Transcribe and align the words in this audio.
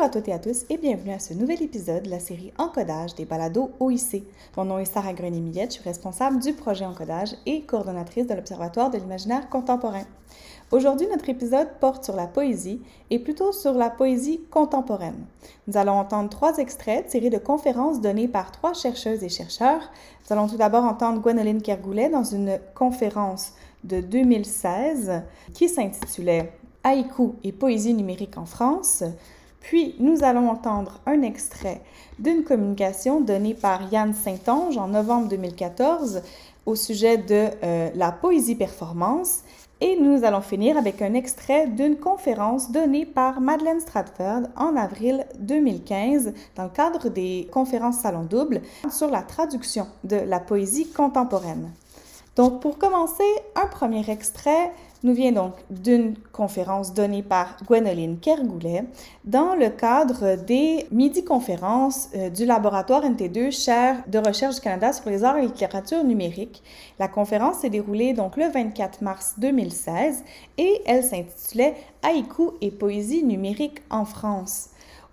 Bonjour 0.00 0.16
à 0.16 0.18
toutes 0.18 0.28
et 0.28 0.32
à 0.32 0.38
tous 0.38 0.64
et 0.70 0.78
bienvenue 0.78 1.12
à 1.12 1.18
ce 1.18 1.34
nouvel 1.34 1.62
épisode 1.62 2.04
de 2.04 2.08
la 2.08 2.20
série 2.20 2.54
Encodage 2.56 3.14
des 3.16 3.26
balados 3.26 3.70
OIC. 3.80 4.24
Mon 4.56 4.64
nom 4.64 4.78
est 4.78 4.86
Sarah 4.86 5.12
Grenier-Millette, 5.12 5.72
je 5.72 5.74
suis 5.74 5.84
responsable 5.86 6.40
du 6.40 6.54
projet 6.54 6.86
Encodage 6.86 7.34
et 7.44 7.60
coordonnatrice 7.64 8.26
de 8.26 8.32
l'Observatoire 8.32 8.90
de 8.90 8.96
l'imaginaire 8.96 9.50
contemporain. 9.50 10.04
Aujourd'hui, 10.70 11.06
notre 11.06 11.28
épisode 11.28 11.68
porte 11.80 12.02
sur 12.02 12.16
la 12.16 12.26
poésie 12.26 12.80
et 13.10 13.18
plutôt 13.18 13.52
sur 13.52 13.74
la 13.74 13.90
poésie 13.90 14.40
contemporaine. 14.50 15.26
Nous 15.66 15.76
allons 15.76 15.98
entendre 15.98 16.30
trois 16.30 16.56
extraits 16.56 17.06
tirés 17.08 17.28
de 17.28 17.36
conférences 17.36 18.00
données 18.00 18.28
par 18.28 18.52
trois 18.52 18.72
chercheuses 18.72 19.22
et 19.22 19.28
chercheurs. 19.28 19.82
Nous 19.82 20.32
allons 20.32 20.48
tout 20.48 20.56
d'abord 20.56 20.84
entendre 20.84 21.20
Gwenoline 21.20 21.60
Kergoulet 21.60 22.08
dans 22.08 22.24
une 22.24 22.58
conférence 22.74 23.52
de 23.84 24.00
2016 24.00 25.20
qui 25.52 25.68
s'intitulait 25.68 26.54
Haïku 26.84 27.34
et 27.44 27.52
poésie 27.52 27.92
numérique 27.92 28.38
en 28.38 28.46
France. 28.46 29.04
Puis, 29.60 29.94
nous 29.98 30.24
allons 30.24 30.48
entendre 30.48 31.00
un 31.06 31.22
extrait 31.22 31.82
d'une 32.18 32.44
communication 32.44 33.20
donnée 33.20 33.54
par 33.54 33.92
Yann 33.92 34.14
Saint-Onge 34.14 34.76
en 34.78 34.88
novembre 34.88 35.28
2014 35.28 36.22
au 36.66 36.74
sujet 36.74 37.18
de 37.18 37.48
euh, 37.62 37.90
la 37.94 38.12
poésie 38.12 38.54
performance. 38.54 39.40
Et 39.82 39.96
nous 39.98 40.24
allons 40.24 40.42
finir 40.42 40.76
avec 40.76 41.00
un 41.00 41.14
extrait 41.14 41.66
d'une 41.66 41.96
conférence 41.96 42.70
donnée 42.70 43.06
par 43.06 43.40
Madeleine 43.40 43.80
Stratford 43.80 44.42
en 44.56 44.76
avril 44.76 45.26
2015 45.38 46.34
dans 46.54 46.64
le 46.64 46.70
cadre 46.70 47.08
des 47.08 47.48
conférences 47.50 48.00
Salon 48.00 48.24
Double 48.24 48.60
sur 48.90 49.08
la 49.08 49.22
traduction 49.22 49.86
de 50.04 50.16
la 50.16 50.38
poésie 50.38 50.90
contemporaine. 50.90 51.70
Donc, 52.36 52.60
pour 52.60 52.78
commencer, 52.78 53.24
un 53.56 53.66
premier 53.66 54.08
extrait 54.10 54.70
nous 55.02 55.14
vient 55.14 55.32
donc 55.32 55.54
d'une 55.70 56.14
conférence 56.32 56.92
donnée 56.92 57.22
par 57.22 57.56
Gwenoline 57.64 58.18
Kergoulet 58.18 58.84
dans 59.24 59.54
le 59.54 59.70
cadre 59.70 60.36
des 60.36 60.86
midi-conférences 60.90 62.10
euh, 62.14 62.30
du 62.30 62.44
laboratoire 62.44 63.02
NT2 63.04 63.50
chaire 63.50 64.02
de 64.06 64.18
recherche 64.18 64.56
du 64.56 64.60
Canada 64.60 64.92
sur 64.92 65.08
les 65.08 65.24
arts 65.24 65.38
et 65.38 65.42
littérature 65.42 66.04
numérique. 66.04 66.62
La 66.98 67.08
conférence 67.08 67.58
s'est 67.58 67.70
déroulée 67.70 68.12
donc 68.12 68.36
le 68.36 68.48
24 68.48 69.02
mars 69.02 69.34
2016 69.38 70.22
et 70.58 70.82
elle 70.86 71.02
s'intitulait 71.02 71.74
Haïku 72.02 72.50
et 72.60 72.70
poésie 72.70 73.24
numérique 73.24 73.82
en 73.90 74.04
France. 74.04 74.70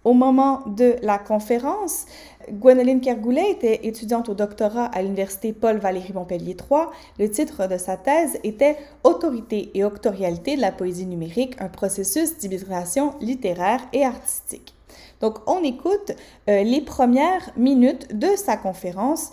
Au 0.08 0.14
moment 0.14 0.64
de 0.68 0.96
la 1.02 1.18
conférence, 1.18 2.06
Gwenoline 2.50 3.02
Kergoulet 3.02 3.52
était 3.52 3.86
étudiante 3.88 4.30
au 4.30 4.36
doctorat 4.36 4.86
à 4.86 5.02
l'Université 5.02 5.52
Paul-Valéry 5.52 6.14
Montpellier 6.14 6.56
III. 6.56 6.84
Le 7.20 7.30
titre 7.30 7.68
de 7.68 7.78
sa 7.78 7.98
thèse 7.98 8.40
était 8.46 8.78
Autorité 9.04 9.70
et 9.74 9.84
octorialité 9.84 10.56
de 10.56 10.62
la 10.62 10.72
poésie 10.72 11.08
numérique, 11.08 11.60
un 11.60 11.68
processus 11.68 12.38
d'hybridation 12.38 13.16
littéraire 13.20 13.82
et 13.92 14.06
artistique. 14.06 14.74
Donc, 15.20 15.40
on 15.46 15.62
écoute 15.62 16.14
euh, 16.48 16.64
les 16.64 16.80
premières 16.80 17.52
minutes 17.58 18.18
de 18.18 18.30
sa 18.38 18.56
conférence. 18.56 19.32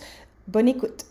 Bonne 0.48 0.66
écoute. 0.66 1.04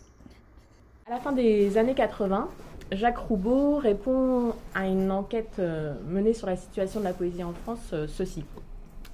À 1.06 1.12
la 1.12 1.20
fin 1.20 1.32
des 1.32 1.78
années 1.78 1.94
80, 1.94 2.50
Jacques 2.92 3.16
Roubaud 3.16 3.78
répond 3.78 4.52
à 4.74 4.86
une 4.86 5.10
enquête 5.10 5.56
euh, 5.58 5.94
menée 6.06 6.34
sur 6.34 6.48
la 6.48 6.58
situation 6.58 7.00
de 7.00 7.04
la 7.04 7.14
poésie 7.14 7.42
en 7.42 7.54
France 7.54 7.88
euh, 7.94 8.06
ceci. 8.06 8.44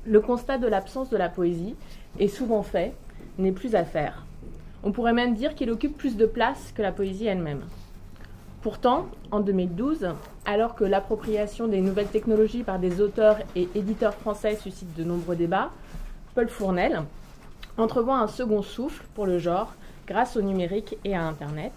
Le 0.06 0.21
constat 0.21 0.59
de 0.59 0.66
l'absence 0.66 1.11
de 1.11 1.16
la 1.16 1.28
poésie 1.28 1.75
est 2.19 2.28
souvent 2.28 2.62
fait, 2.62 2.94
n'est 3.38 3.53
plus 3.53 3.75
à 3.75 3.84
faire. 3.84 4.25
On 4.83 4.93
pourrait 4.93 5.12
même 5.12 5.34
dire 5.34 5.55
qu'il 5.55 5.71
occupe 5.71 5.97
plus 5.97 6.16
de 6.16 6.25
place 6.25 6.72
que 6.75 6.81
la 6.81 6.91
poésie 6.91 7.27
elle-même. 7.27 7.62
Pourtant, 8.62 9.06
en 9.31 9.41
2012, 9.41 10.09
alors 10.47 10.75
que 10.75 10.84
l'appropriation 10.84 11.66
des 11.66 11.81
nouvelles 11.81 12.09
technologies 12.09 12.62
par 12.62 12.78
des 12.78 13.00
auteurs 13.00 13.39
et 13.56 13.69
éditeurs 13.75 14.15
français 14.15 14.56
suscite 14.56 14.94
de 14.97 15.05
nombreux 15.05 15.37
débats, 15.37 15.71
Paul 16.34 16.49
Fournel 16.49 17.03
entrevoit 17.77 18.19
un 18.19 18.27
second 18.27 18.62
souffle 18.62 19.05
pour 19.15 19.27
le 19.27 19.39
genre 19.39 19.75
grâce 20.06 20.37
au 20.37 20.43
numérique 20.43 20.97
et 21.05 21.15
à 21.15 21.27
Internet. 21.27 21.72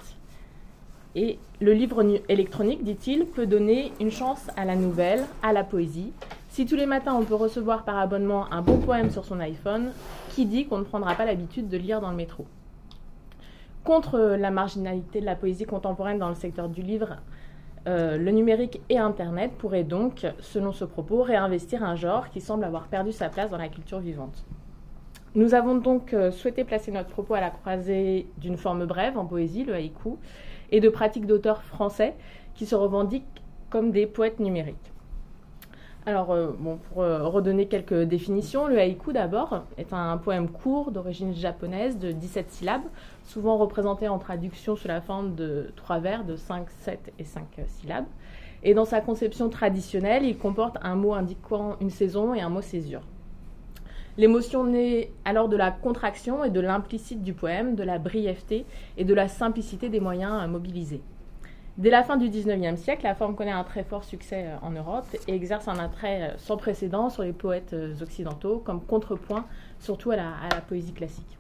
Et 1.15 1.39
le 1.61 1.73
livre 1.73 2.03
électronique, 2.27 2.83
dit-il, 2.83 3.25
peut 3.25 3.45
donner 3.45 3.93
une 3.99 4.11
chance 4.11 4.49
à 4.57 4.65
la 4.65 4.75
nouvelle, 4.75 5.23
à 5.41 5.53
la 5.53 5.63
poésie, 5.63 6.11
si 6.53 6.67
tous 6.67 6.75
les 6.75 6.85
matins 6.85 7.15
on 7.15 7.23
peut 7.23 7.33
recevoir 7.33 7.83
par 7.83 7.97
abonnement 7.97 8.45
un 8.53 8.61
bon 8.61 8.77
poème 8.77 9.09
sur 9.09 9.25
son 9.25 9.39
iPhone, 9.39 9.89
qui 10.29 10.45
dit 10.45 10.67
qu'on 10.67 10.77
ne 10.77 10.83
prendra 10.83 11.15
pas 11.15 11.25
l'habitude 11.25 11.67
de 11.67 11.77
lire 11.77 11.99
dans 11.99 12.11
le 12.11 12.15
métro 12.15 12.45
Contre 13.83 14.19
la 14.19 14.51
marginalité 14.51 15.19
de 15.19 15.25
la 15.25 15.35
poésie 15.35 15.65
contemporaine 15.65 16.19
dans 16.19 16.29
le 16.29 16.35
secteur 16.35 16.69
du 16.69 16.83
livre, 16.83 17.17
euh, 17.87 18.17
le 18.17 18.29
numérique 18.29 18.81
et 18.89 18.99
Internet 18.99 19.53
pourraient 19.57 19.83
donc, 19.83 20.27
selon 20.41 20.73
ce 20.73 20.85
propos, 20.85 21.23
réinvestir 21.23 21.83
un 21.83 21.95
genre 21.95 22.29
qui 22.29 22.39
semble 22.39 22.65
avoir 22.65 22.85
perdu 22.85 23.11
sa 23.11 23.29
place 23.29 23.49
dans 23.49 23.57
la 23.57 23.67
culture 23.67 23.97
vivante. 23.97 24.45
Nous 25.33 25.55
avons 25.55 25.73
donc 25.73 26.13
euh, 26.13 26.29
souhaité 26.29 26.63
placer 26.63 26.91
notre 26.91 27.09
propos 27.09 27.33
à 27.33 27.41
la 27.41 27.49
croisée 27.49 28.27
d'une 28.37 28.57
forme 28.57 28.85
brève 28.85 29.17
en 29.17 29.25
poésie, 29.25 29.63
le 29.63 29.73
haïku, 29.73 30.17
et 30.71 30.81
de 30.81 30.89
pratiques 30.89 31.25
d'auteurs 31.25 31.63
français 31.63 32.13
qui 32.53 32.67
se 32.67 32.75
revendiquent 32.75 33.41
comme 33.71 33.89
des 33.89 34.05
poètes 34.05 34.39
numériques. 34.39 34.92
Alors, 36.05 36.31
euh, 36.31 36.51
bon, 36.59 36.77
pour 36.77 37.01
euh, 37.01 37.23
redonner 37.29 37.67
quelques 37.67 38.01
définitions, 38.01 38.67
le 38.67 38.77
haïku 38.77 39.13
d'abord 39.13 39.63
est 39.77 39.93
un 39.93 40.17
poème 40.17 40.49
court 40.49 40.91
d'origine 40.91 41.33
japonaise 41.33 41.97
de 41.97 42.11
17 42.11 42.51
syllabes, 42.51 42.83
souvent 43.23 43.55
représenté 43.55 44.09
en 44.09 44.19
traduction 44.19 44.75
sous 44.75 44.89
la 44.89 44.99
forme 44.99 45.33
de 45.35 45.71
trois 45.77 45.99
vers 45.99 46.25
de 46.25 46.35
5, 46.35 46.69
7 46.69 47.13
et 47.19 47.23
5 47.23 47.45
syllabes. 47.67 48.05
Et 48.63 48.73
dans 48.73 48.83
sa 48.83 48.99
conception 48.99 49.47
traditionnelle, 49.47 50.25
il 50.25 50.37
comporte 50.37 50.77
un 50.81 50.95
mot 50.95 51.13
indiquant 51.13 51.77
une 51.79 51.89
saison 51.89 52.33
et 52.33 52.41
un 52.41 52.49
mot 52.49 52.61
césure. 52.61 53.03
L'émotion 54.17 54.65
naît 54.65 55.09
alors 55.23 55.47
de 55.47 55.55
la 55.55 55.71
contraction 55.71 56.43
et 56.43 56.49
de 56.49 56.59
l'implicite 56.59 57.23
du 57.23 57.33
poème, 57.33 57.75
de 57.75 57.83
la 57.83 57.97
brièveté 57.97 58.65
et 58.97 59.05
de 59.05 59.13
la 59.13 59.29
simplicité 59.29 59.87
des 59.87 60.01
moyens 60.01 60.49
mobilisés. 60.49 61.01
Dès 61.77 61.89
la 61.89 62.03
fin 62.03 62.17
du 62.17 62.29
XIXe 62.29 62.79
siècle, 62.79 63.01
la 63.03 63.15
forme 63.15 63.35
connaît 63.35 63.51
un 63.51 63.63
très 63.63 63.83
fort 63.83 64.03
succès 64.03 64.45
euh, 64.45 64.57
en 64.61 64.69
Europe 64.69 65.07
et 65.27 65.33
exerce 65.33 65.67
un 65.67 65.79
attrait 65.79 66.21
euh, 66.21 66.37
sans 66.37 66.55
précédent 66.55 67.09
sur 67.09 67.23
les 67.23 67.33
poètes 67.33 67.73
euh, 67.73 67.95
occidentaux 67.99 68.61
comme 68.63 68.79
contrepoint 68.79 69.45
surtout 69.79 70.11
à 70.11 70.15
la, 70.15 70.33
poésie 70.67 70.93
classique. 70.93 71.39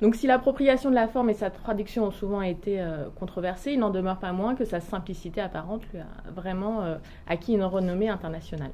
Donc 0.00 0.14
si 0.14 0.26
l'appropriation 0.26 0.88
de 0.88 0.94
la 0.94 1.08
forme 1.08 1.28
et 1.28 1.34
sa 1.34 1.50
traduction 1.50 2.06
ont 2.06 2.10
souvent 2.10 2.42
été 2.42 2.84
controversées, 3.20 3.74
il 3.74 3.78
n'en 3.78 3.90
demeure 3.90 4.18
pas 4.18 4.32
moins 4.32 4.56
que 4.56 4.64
sa 4.64 4.80
simplicité 4.80 5.40
apparente 5.40 5.82
lui 5.92 6.00
a 6.00 6.30
vraiment 6.32 6.80
acquis 7.28 7.54
une 7.54 7.62
renommée 7.62 8.08
internationale. 8.08 8.72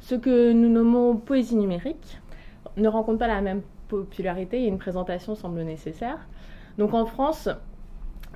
Ce 0.00 0.16
que 0.16 0.50
nous 0.52 0.68
nommons 0.68 1.14
poésie 1.16 1.54
numérique 1.54 2.18
ne 2.76 2.88
rencontre 2.88 3.20
pas 3.20 3.28
la 3.28 3.40
même 3.40 3.62
popularité 3.86 4.64
et 4.64 4.66
une 4.66 4.78
présentation 4.78 5.36
semble 5.36 5.62
nécessaire. 5.62 6.18
Donc 6.76 6.92
en 6.92 7.06
France, 7.06 7.48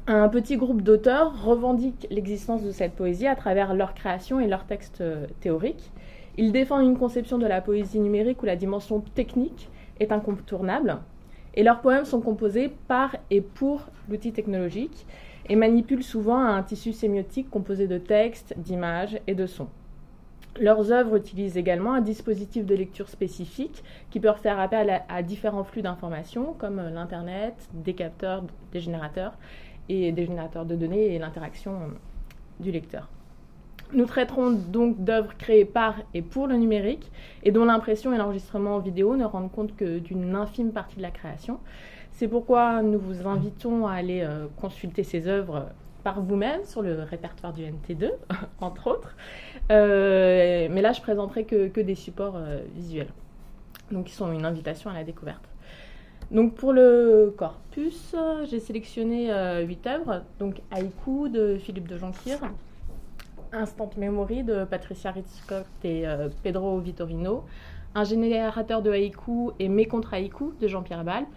un 0.07 0.29
petit 0.29 0.57
groupe 0.57 0.83
d'auteurs 0.83 1.43
revendique 1.45 2.07
l'existence 2.11 2.63
de 2.63 2.71
cette 2.71 2.95
poésie 2.95 3.27
à 3.27 3.35
travers 3.35 3.75
leur 3.75 3.93
création 3.95 4.39
et 4.39 4.47
leurs 4.47 4.65
textes 4.65 5.01
euh, 5.01 5.27
théoriques. 5.41 5.91
Ils 6.37 6.53
défendent 6.53 6.85
une 6.85 6.99
conception 6.99 7.39
de 7.39 7.47
la 7.47 7.61
poésie 7.61 7.99
numérique 7.99 8.43
où 8.43 8.47
la 8.47 8.57
dimension 8.57 9.01
technique 9.01 9.69
est 9.99 10.13
incontournable, 10.13 10.99
et 11.55 11.63
leurs 11.63 11.81
poèmes 11.81 12.05
sont 12.05 12.21
composés 12.21 12.71
par 12.87 13.17
et 13.31 13.41
pour 13.41 13.87
l'outil 14.09 14.33
technologique 14.33 15.07
et 15.49 15.57
manipulent 15.57 16.05
souvent 16.05 16.39
un 16.39 16.63
tissu 16.63 16.93
sémiotique 16.93 17.51
composé 17.51 17.89
de 17.89 17.99
textes, 17.99 18.55
d'images 18.59 19.19
et 19.27 19.35
de 19.35 19.47
sons. 19.47 19.69
Leurs 20.61 20.93
œuvres 20.93 21.17
utilisent 21.17 21.57
également 21.57 21.95
un 21.95 22.01
dispositif 22.01 22.65
de 22.65 22.75
lecture 22.75 23.09
spécifique 23.09 23.83
qui 24.11 24.21
peut 24.21 24.33
faire 24.35 24.59
appel 24.59 24.91
à, 24.91 25.05
à 25.09 25.23
différents 25.23 25.65
flux 25.65 25.83
d'informations 25.83 26.55
comme 26.59 26.79
euh, 26.79 26.91
l'Internet, 26.91 27.55
des 27.73 27.95
capteurs, 27.95 28.45
des 28.73 28.81
générateurs 28.81 29.37
et 29.89 30.13
des 30.13 30.27
générateurs 30.27 30.67
de 30.67 30.75
données 30.75 31.15
et 31.15 31.19
l'interaction 31.19 31.75
du 32.61 32.71
lecteur. 32.71 33.09
Nous 33.93 34.07
traiterons 34.07 34.51
donc 34.51 35.05
d'œuvres 35.05 35.37
créées 35.37 35.65
par 35.65 35.95
et 36.13 36.23
pour 36.23 36.49
le 36.49 36.57
numérique 36.57 37.11
et 37.45 37.53
dont 37.53 37.65
l'impression 37.65 38.13
et 38.13 38.19
l'enregistrement 38.19 38.81
vidéo 38.81 39.17
ne 39.17 39.25
rendent 39.25 39.53
compte 39.53 39.77
que 39.77 39.99
d'une 39.99 40.35
infime 40.35 40.73
partie 40.73 40.97
de 40.97 41.03
la 41.03 41.13
création. 41.13 41.61
C'est 42.11 42.29
pourquoi 42.29 42.83
nous 42.83 42.99
vous 42.99 43.29
invitons 43.29 43.87
à 43.87 43.93
aller 43.93 44.23
euh, 44.23 44.47
consulter 44.61 45.05
ces 45.05 45.29
œuvres 45.29 45.67
par 46.03 46.21
vous-même 46.21 46.65
sur 46.65 46.83
le 46.83 47.03
répertoire 47.03 47.53
du 47.53 47.63
NT2, 47.63 48.11
entre 48.61 48.87
autres. 48.89 49.15
Euh, 49.71 50.69
mais 50.71 50.81
là, 50.81 50.93
je 50.93 51.01
présenterai 51.01 51.45
que, 51.45 51.69
que 51.69 51.81
des 51.81 51.95
supports 51.95 52.37
euh, 52.37 52.61
visuels. 52.75 53.13
donc 53.91 54.07
qui 54.07 54.15
sont 54.15 54.33
une 54.33 54.45
invitation 54.45 54.91
à 54.91 54.95
la 54.95 55.05
découverte. 55.05 55.45
Donc 56.31 56.55
pour 56.55 56.73
le 56.73 57.33
corpus, 57.37 58.15
j'ai 58.51 58.59
sélectionné 58.59 59.31
huit 59.65 59.87
œuvres, 59.87 60.23
donc 60.41 60.61
Haïku 60.73 61.29
de 61.29 61.57
Philippe 61.57 61.87
de 61.87 61.97
Jonquière, 61.97 62.41
Instant 63.53 63.91
Memory 63.97 64.43
de 64.43 64.65
Patricia 64.65 65.13
Ritzcott 65.13 65.67
et 65.85 66.05
Pedro 66.43 66.81
Vitorino, 66.81 67.45
Un 67.95 68.03
générateur 68.03 68.83
de 68.83 68.91
haïku 68.91 69.53
et 69.61 69.69
Mes 69.69 69.87
contre 69.87 70.15
haïku 70.15 70.53
de 70.61 70.67
Jean-Pierre 70.67 71.05
Balp, 71.05 71.29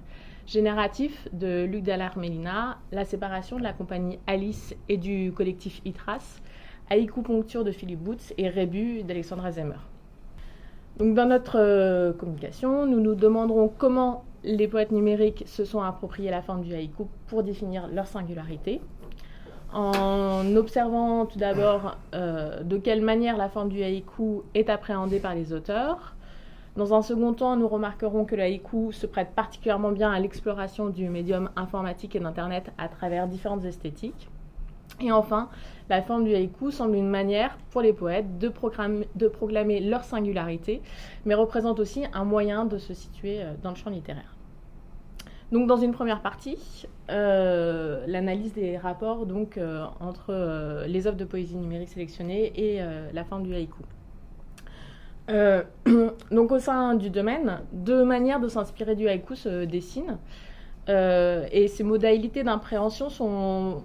Génératif 0.48 1.28
de 1.34 1.66
Luc 1.66 1.84
Dallard 1.84 2.18
Mélina, 2.18 2.80
La 2.92 3.06
séparation 3.06 3.58
de 3.58 3.64
la 3.64 3.74
compagnie 3.74 4.18
Alice 4.26 4.76
et 4.90 4.98
du 4.98 5.32
collectif 5.34 5.82
ITRAS, 5.86 6.42
Haïku 6.90 7.22
Poncture 7.22 7.64
de 7.64 7.72
Philippe 7.72 8.00
Boots 8.00 8.34
et 8.40 8.50
Rébu 8.50 9.04
d'Alexandra 9.04 9.52
Zemmer. 9.52 9.78
Donc 10.98 11.14
dans 11.14 11.28
notre 11.28 11.60
euh, 11.60 12.12
communication, 12.12 12.88
nous 12.88 13.00
nous 13.00 13.14
demanderons 13.14 13.72
comment 13.78 14.26
les 14.44 14.68
poètes 14.68 14.92
numériques 14.92 15.44
se 15.46 15.66
sont 15.66 15.82
appropriés 15.82 16.32
la 16.32 16.42
forme 16.42 16.62
du 16.62 16.74
haïku 16.74 17.08
pour 17.28 17.44
définir 17.44 17.88
leur 17.88 18.08
singularité, 18.08 18.82
en 19.74 20.56
observant 20.56 21.26
tout 21.26 21.38
d'abord 21.38 21.98
euh, 22.16 22.64
de 22.64 22.78
quelle 22.78 23.02
manière 23.02 23.38
la 23.38 23.50
forme 23.50 23.70
du 23.70 23.84
haïku 23.84 24.42
est 24.54 24.70
appréhendée 24.70 25.20
par 25.20 25.36
les 25.36 25.54
auteurs, 25.54 26.16
dans 26.80 26.94
un 26.94 27.02
second 27.02 27.34
temps, 27.34 27.58
nous 27.58 27.68
remarquerons 27.68 28.24
que 28.24 28.36
le 28.36 28.44
haïku 28.44 28.94
se 28.94 29.06
prête 29.06 29.32
particulièrement 29.36 29.92
bien 29.92 30.12
à 30.12 30.20
l'exploration 30.20 30.88
du 30.88 31.10
médium 31.10 31.50
informatique 31.56 32.16
et 32.16 32.20
d'Internet 32.20 32.72
à 32.78 32.88
travers 32.88 33.28
différentes 33.28 33.66
esthétiques. 33.66 34.30
Et 35.02 35.12
enfin, 35.12 35.50
la 35.90 36.02
forme 36.04 36.24
du 36.24 36.36
haïku 36.36 36.72
semble 36.72 36.96
une 36.96 37.10
manière 37.10 37.58
pour 37.72 37.82
les 37.82 37.94
poètes 37.94 38.38
de, 38.38 38.48
proclamer 38.48 39.80
leur 39.80 40.04
singularité, 40.04 40.82
mais 41.26 41.34
représente 41.34 41.80
aussi 41.80 42.04
un 42.14 42.24
moyen 42.24 42.66
de 42.66 42.78
se 42.78 42.94
situer 42.94 43.42
euh, 43.42 43.54
dans 43.64 43.72
le 43.72 43.76
champ 43.76 43.90
littéraire. 43.90 44.36
Donc 45.52 45.68
dans 45.68 45.78
une 45.78 45.92
première 45.94 46.22
partie, 46.22 46.86
euh, 47.10 48.06
l'analyse 48.06 48.54
des 48.54 48.78
rapports 48.78 49.26
euh, 49.58 49.86
entre 50.00 50.86
les 50.86 51.08
œuvres 51.08 51.18
de 51.18 51.26
poésie 51.26 51.56
numérique 51.56 51.90
sélectionnées 51.90 52.54
et 52.56 52.80
la 53.12 53.24
forme 53.24 53.44
du 53.44 53.56
haïku. 53.56 53.82
Donc 56.32 56.52
au 56.52 56.60
sein 56.60 56.94
du 56.94 57.10
domaine, 57.10 57.62
deux 57.72 58.04
manières 58.04 58.40
de 58.40 58.48
s'inspirer 58.48 58.96
du 58.96 59.08
haïku 59.08 59.36
se 59.36 59.66
dessinent. 59.66 60.20
Et 60.88 61.68
ces 61.68 61.84
modalités 61.84 62.44
d'impréhension 62.44 63.10
sont, 63.10 63.84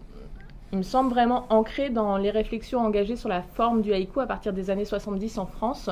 il 0.74 0.78
me 0.78 0.82
semble, 0.82 1.10
vraiment 1.10 1.46
ancrées 1.50 1.88
dans 1.88 2.16
les 2.16 2.32
réflexions 2.32 2.80
engagées 2.80 3.14
sur 3.14 3.28
la 3.28 3.42
forme 3.42 3.80
du 3.80 3.92
haïku 3.92 4.18
à 4.18 4.26
partir 4.26 4.52
des 4.52 4.70
années 4.70 4.84
70 4.84 5.38
en 5.38 5.46
France 5.46 5.88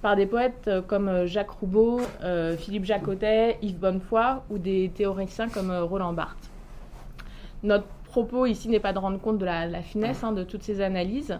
par 0.00 0.16
des 0.16 0.24
poètes 0.24 0.70
comme 0.86 1.26
Jacques 1.26 1.50
Roubaud, 1.50 2.00
euh, 2.22 2.56
Philippe 2.56 2.86
Jacotet, 2.86 3.58
Yves 3.60 3.78
Bonnefoy 3.78 4.42
ou 4.48 4.56
des 4.56 4.90
théoriciens 4.94 5.50
comme 5.50 5.70
Roland 5.70 6.14
Barthes. 6.14 6.50
Notre 7.62 7.84
propos 8.04 8.46
ici 8.46 8.70
n'est 8.70 8.80
pas 8.80 8.94
de 8.94 8.98
rendre 8.98 9.20
compte 9.20 9.36
de 9.36 9.44
la, 9.44 9.82
finesse 9.82 10.24
hein, 10.24 10.32
de 10.32 10.42
toutes 10.42 10.62
ces 10.62 10.80
analyses, 10.80 11.38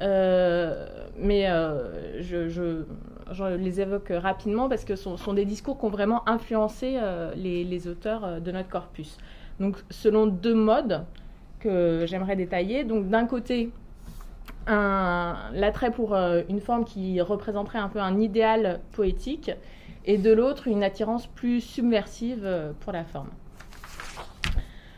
euh, 0.00 0.86
mais 1.16 1.48
euh, 1.48 2.20
je, 2.20 2.84
les 3.56 3.80
évoque 3.80 4.12
rapidement 4.14 4.68
parce 4.68 4.84
que 4.84 4.96
ce 4.96 5.16
sont, 5.16 5.32
des 5.32 5.46
discours 5.46 5.78
qui 5.78 5.86
ont 5.86 5.90
vraiment 5.90 6.28
influencé 6.28 6.98
euh, 7.00 7.32
les, 7.36 7.88
auteurs 7.88 8.40
de 8.42 8.52
notre 8.52 8.68
corpus. 8.68 9.16
Donc, 9.60 9.76
selon 9.88 10.26
deux 10.26 10.54
modes 10.54 11.04
que 11.60 12.04
j'aimerais 12.06 12.36
détailler. 12.36 12.84
Donc, 12.84 13.08
d'un 13.08 13.26
côté, 13.26 13.70
l'attrait 14.66 15.90
pour 15.90 16.14
une 16.14 16.60
forme 16.60 16.84
qui 16.84 17.20
représenterait 17.20 17.78
un 17.78 17.88
peu 17.88 18.00
un 18.00 18.18
idéal 18.20 18.80
poétique, 18.92 19.50
et 20.04 20.18
de 20.18 20.32
l'autre, 20.32 20.68
une 20.68 20.82
attirance 20.82 21.26
plus 21.26 21.60
subversive 21.60 22.46
pour 22.80 22.92
la 22.92 23.04
forme. 23.04 23.30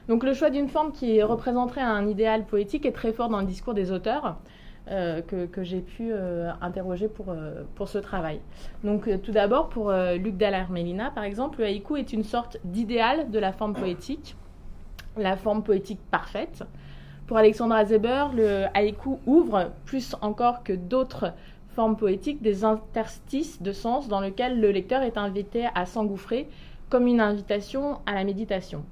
Donc, 0.08 0.24
le 0.24 0.34
choix 0.34 0.50
d'une 0.50 0.68
forme 0.68 0.92
qui 0.92 1.22
représenterait 1.22 1.82
un 1.82 2.08
idéal 2.08 2.44
poétique 2.44 2.84
est 2.84 2.92
très 2.92 3.12
fort 3.12 3.28
dans 3.28 3.40
le 3.40 3.46
discours 3.46 3.74
des 3.74 3.92
auteurs. 3.92 4.38
Euh, 4.90 5.20
que, 5.22 5.62
j'ai 5.62 5.80
pu 5.80 6.10
euh, 6.10 6.50
interroger 6.60 7.06
pour, 7.06 7.26
euh, 7.28 7.62
pour 7.76 7.88
ce 7.88 7.98
travail. 7.98 8.40
Donc 8.82 9.08
tout 9.22 9.30
d'abord, 9.30 9.68
pour 9.68 9.92
Luc 9.92 10.36
Dallaire-Mélina, 10.36 11.10
par 11.10 11.22
exemple, 11.22 11.60
le 11.60 11.66
haïku 11.66 11.96
est 11.96 12.12
une 12.12 12.24
sorte 12.24 12.58
d'idéal 12.64 13.30
de 13.30 13.38
la 13.38 13.52
forme 13.52 13.74
poétique, 13.74 14.36
la 15.16 15.36
forme 15.36 15.62
poétique 15.62 16.00
parfaite. 16.10 16.64
Pour 17.26 17.36
Alexandra 17.36 17.84
Zeber, 17.84 18.32
le 18.34 18.64
haïku 18.74 19.18
ouvre, 19.26 19.70
plus 19.84 20.16
encore 20.20 20.62
que 20.62 20.72
d'autres 20.72 21.32
formes 21.68 21.96
poétiques, 21.96 22.42
des 22.42 22.64
interstices 22.64 23.62
de 23.62 23.72
sens 23.72 24.08
dans 24.08 24.20
lesquels 24.20 24.60
le 24.60 24.70
lecteur 24.70 25.02
est 25.02 25.16
invité 25.16 25.68
à 25.74 25.86
s'engouffrer 25.86 26.48
comme 26.88 27.06
une 27.06 27.20
invitation 27.20 28.00
à 28.06 28.14
la 28.14 28.24
méditation. 28.24 28.84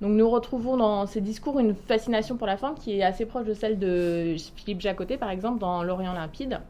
Donc 0.00 0.12
nous 0.12 0.28
retrouvons 0.28 0.76
dans 0.76 1.06
ces 1.06 1.20
discours 1.20 1.58
une 1.58 1.74
fascination 1.74 2.36
pour 2.36 2.46
la 2.46 2.56
forme 2.56 2.74
qui 2.74 2.98
est 2.98 3.02
assez 3.02 3.24
proche 3.24 3.46
de 3.46 3.54
celle 3.54 3.78
de 3.78 4.36
Philippe 4.56 4.80
Jacotet, 4.80 5.16
par 5.16 5.30
exemple, 5.30 5.58
dans 5.58 5.82
L'Orient 5.82 6.12
limpide, 6.12 6.60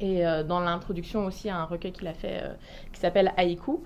et 0.00 0.26
euh, 0.26 0.42
dans 0.42 0.60
l'introduction 0.60 1.26
aussi 1.26 1.48
à 1.48 1.58
un 1.58 1.64
recueil 1.64 1.92
qu'il 1.92 2.08
a 2.08 2.14
fait 2.14 2.40
euh, 2.42 2.54
qui 2.92 3.00
s'appelle 3.00 3.32
Haïku. 3.36 3.80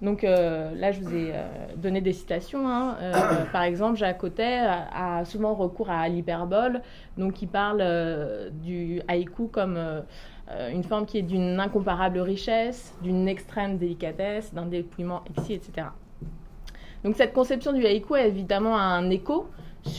Donc 0.00 0.24
euh, 0.24 0.74
là, 0.74 0.90
je 0.90 1.00
vous 1.00 1.14
ai 1.14 1.32
donné 1.76 2.00
des 2.00 2.12
citations. 2.12 2.68
Hein. 2.68 2.96
par 3.52 3.62
exemple, 3.62 3.96
Jacotet 3.96 4.60
a, 4.64 5.24
souvent 5.24 5.54
recours 5.54 5.90
à 5.90 6.08
l'hyperbole, 6.08 6.82
donc 7.16 7.40
il 7.42 7.48
parle 7.48 7.84
du 8.62 9.00
haïku 9.06 9.46
comme 9.46 9.78
une 10.72 10.82
forme 10.82 11.06
qui 11.06 11.18
est 11.18 11.22
d'une 11.22 11.60
incomparable 11.60 12.18
richesse, 12.18 12.94
d'une 13.02 13.28
extrême 13.28 13.78
délicatesse, 13.78 14.52
d'un 14.52 14.66
dépouillement 14.66 15.22
exquis, 15.30 15.54
etc. 15.54 15.86
Donc 17.04 17.16
cette 17.16 17.32
conception 17.32 17.72
du 17.72 17.84
haïku 17.86 18.14
a 18.14 18.26
évidemment 18.26 18.76
un 18.76 19.08
écho 19.10 19.48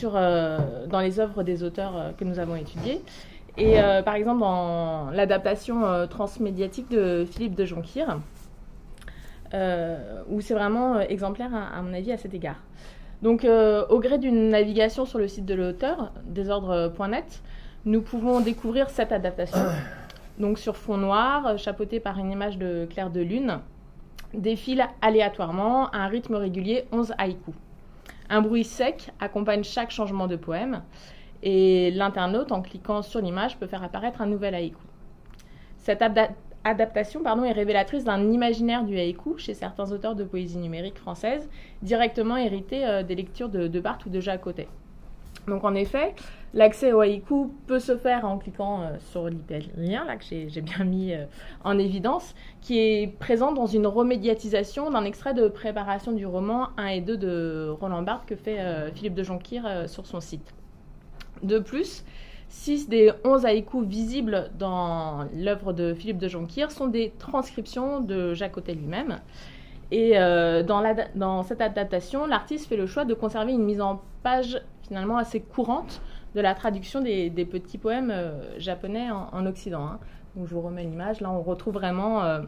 euh, 0.04 0.86
dans 0.86 1.00
les 1.00 1.20
œuvres 1.20 1.42
des 1.42 1.62
auteurs 1.62 1.96
euh, 1.96 2.10
que 2.12 2.24
nous 2.24 2.38
avons 2.38 2.56
étudiés. 2.56 3.02
Et 3.56 3.80
euh, 3.80 4.02
par 4.02 4.14
exemple 4.14 4.40
dans 4.40 5.10
l'adaptation 5.10 6.08
transmédiatique 6.08 6.90
de 6.90 7.24
Philippe 7.24 7.54
de 7.54 7.64
Jonquière, 7.64 8.18
où 10.28 10.40
c'est 10.40 10.54
vraiment 10.54 11.00
exemplaire 11.00 11.50
à, 11.54 11.80
mon 11.82 11.94
avis 11.94 12.12
à 12.12 12.16
cet 12.16 12.34
égard. 12.34 12.60
Donc 13.22 13.44
au 13.44 14.00
gré 14.00 14.18
d'une 14.18 14.50
navigation 14.50 15.04
sur 15.04 15.18
le 15.18 15.28
site 15.28 15.46
de 15.46 15.54
l'auteur, 15.54 16.12
désordre.net, 16.24 17.42
nous 17.84 18.02
pouvons 18.02 18.40
découvrir 18.40 18.90
cette 18.90 19.12
adaptation. 19.12 19.60
Donc 20.38 20.58
sur 20.58 20.76
fond 20.76 20.96
noir, 20.96 21.56
chapeauté 21.58 22.00
par 22.00 22.18
une 22.18 22.32
image 22.32 22.58
de 22.58 22.86
clair 22.90 23.10
de 23.10 23.20
lune, 23.20 23.60
défile 24.32 24.84
aléatoirement 25.00 25.88
à 25.90 25.98
un 25.98 26.08
rythme 26.08 26.34
régulier 26.34 26.86
11 26.92 27.14
haïkus. 27.18 27.54
Un 28.28 28.40
bruit 28.40 28.64
sec 28.64 29.10
accompagne 29.20 29.62
chaque 29.62 29.90
changement 29.90 30.26
de 30.26 30.36
poème 30.36 30.82
et 31.42 31.90
l'internaute, 31.90 32.52
en 32.52 32.62
cliquant 32.62 33.02
sur 33.02 33.20
l'image, 33.20 33.58
peut 33.58 33.66
faire 33.66 33.82
apparaître 33.82 34.22
un 34.22 34.26
nouvel 34.26 34.54
haïku. 34.54 34.80
Cette 35.78 36.02
adaptation 36.64 37.22
pardon, 37.22 37.44
est 37.44 37.52
révélatrice 37.52 38.04
d'un 38.04 38.32
imaginaire 38.32 38.84
du 38.84 38.98
haïku 38.98 39.38
chez 39.38 39.54
certains 39.54 39.92
auteurs 39.92 40.14
de 40.14 40.24
poésie 40.24 40.58
numérique 40.58 40.98
française, 40.98 41.48
directement 41.82 42.36
hérité 42.36 42.86
euh, 42.86 43.02
des 43.02 43.14
lectures 43.14 43.48
de, 43.48 43.68
de 43.68 43.80
Barthes 43.80 44.06
ou 44.06 44.10
de 44.10 44.20
Jacques. 44.20 44.44
Donc 45.46 45.62
en 45.64 45.74
effet, 45.74 46.14
l'accès 46.54 46.92
au 46.92 47.00
haïku 47.00 47.52
peut 47.66 47.78
se 47.78 47.96
faire 47.96 48.24
en 48.24 48.38
cliquant 48.38 48.82
euh, 48.82 48.96
sur 49.10 49.28
lien 49.76 50.04
là 50.06 50.16
que 50.16 50.24
j'ai 50.24 50.60
bien 50.62 50.84
mis 50.84 51.12
euh, 51.12 51.26
en 51.64 51.78
évidence, 51.78 52.34
qui 52.62 52.78
est 52.78 53.06
présent 53.18 53.52
dans 53.52 53.66
une 53.66 53.86
remédiatisation 53.86 54.90
d'un 54.90 55.04
extrait 55.04 55.34
de 55.34 55.48
préparation 55.48 56.12
du 56.12 56.24
roman 56.24 56.68
1 56.78 56.86
et 56.86 57.00
2 57.02 57.16
de 57.16 57.74
Roland 57.78 58.02
Barthes 58.02 58.26
que 58.26 58.36
fait 58.36 58.58
Philippe 58.94 59.14
de 59.14 59.22
Jonquière 59.22 59.88
sur 59.88 60.06
son 60.06 60.20
site. 60.20 60.54
De 61.42 61.58
plus, 61.58 62.04
6 62.48 62.88
des 62.88 63.12
11 63.24 63.46
haïkus 63.46 63.86
visibles 63.86 64.50
dans 64.58 65.26
l'œuvre 65.34 65.72
de 65.72 65.94
Philippe 65.94 66.18
de 66.18 66.28
Jonquière 66.28 66.70
sont 66.70 66.86
des 66.86 67.12
transcriptions 67.18 68.00
de 68.00 68.34
Jacques 68.34 68.56
Autel 68.56 68.78
lui-même. 68.78 69.20
Et 69.90 70.14
dans, 70.14 70.82
dans, 71.14 71.42
cette 71.42 71.60
adaptation, 71.60 72.26
l'artiste 72.26 72.68
fait 72.68 72.76
le 72.76 72.86
choix 72.86 73.04
de 73.04 73.14
conserver 73.14 73.52
une 73.52 73.64
mise 73.64 73.80
en 73.80 74.02
page 74.22 74.60
finalement 74.86 75.18
assez 75.18 75.40
courante 75.40 76.00
de 76.34 76.40
la 76.40 76.54
traduction 76.54 77.00
des, 77.00 77.30
petits 77.30 77.78
poèmes 77.78 78.10
euh, 78.10 78.58
japonais 78.58 79.10
en, 79.10 79.46
Occident. 79.46 79.86
Hein. 79.86 79.98
Donc 80.36 80.46
je 80.46 80.54
vous 80.54 80.60
remets 80.60 80.82
l'image. 80.82 81.20
Là, 81.20 81.30
on 81.30 81.42
retrouve 81.42 81.74
vraiment 81.74 82.24
euh, 82.24 82.40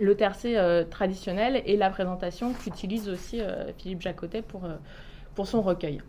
le 0.00 0.16
tercé 0.16 0.56
euh, 0.56 0.84
traditionnel 0.84 1.62
et 1.66 1.76
la 1.76 1.90
présentation 1.90 2.52
qu'utilise 2.52 3.08
aussi 3.08 3.40
Philippe 3.78 4.00
Jacotet 4.00 4.42
pour 4.42 5.46
son 5.46 5.62
recueil. 5.62 6.00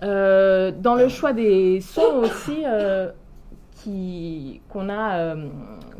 Dans 0.00 0.94
le 0.94 1.08
choix 1.08 1.32
des 1.32 1.80
sons 1.80 2.22
aussi, 2.22 2.64
qu'on 4.68 4.88
a 4.88 5.34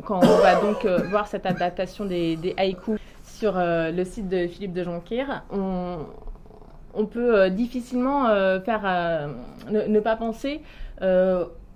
quand 0.05 0.19
on 0.23 0.37
va 0.37 0.61
donc 0.61 0.85
voir 1.09 1.27
cette 1.27 1.45
adaptation 1.45 2.05
des, 2.05 2.53
haïkus 2.57 2.99
sur 3.39 3.53
le 3.55 4.03
site 4.03 4.27
de 4.27 4.47
Philippe 4.47 4.73
de 4.73 4.83
Jonquière, 4.83 5.43
on, 5.51 7.05
peut 7.05 7.39
euh, 7.39 7.49
difficilement 7.49 8.27
euh, 8.27 8.59
faire, 8.59 8.81
euh, 8.85 9.27
ne, 9.71 9.99
pas 9.99 10.15
penser 10.15 10.61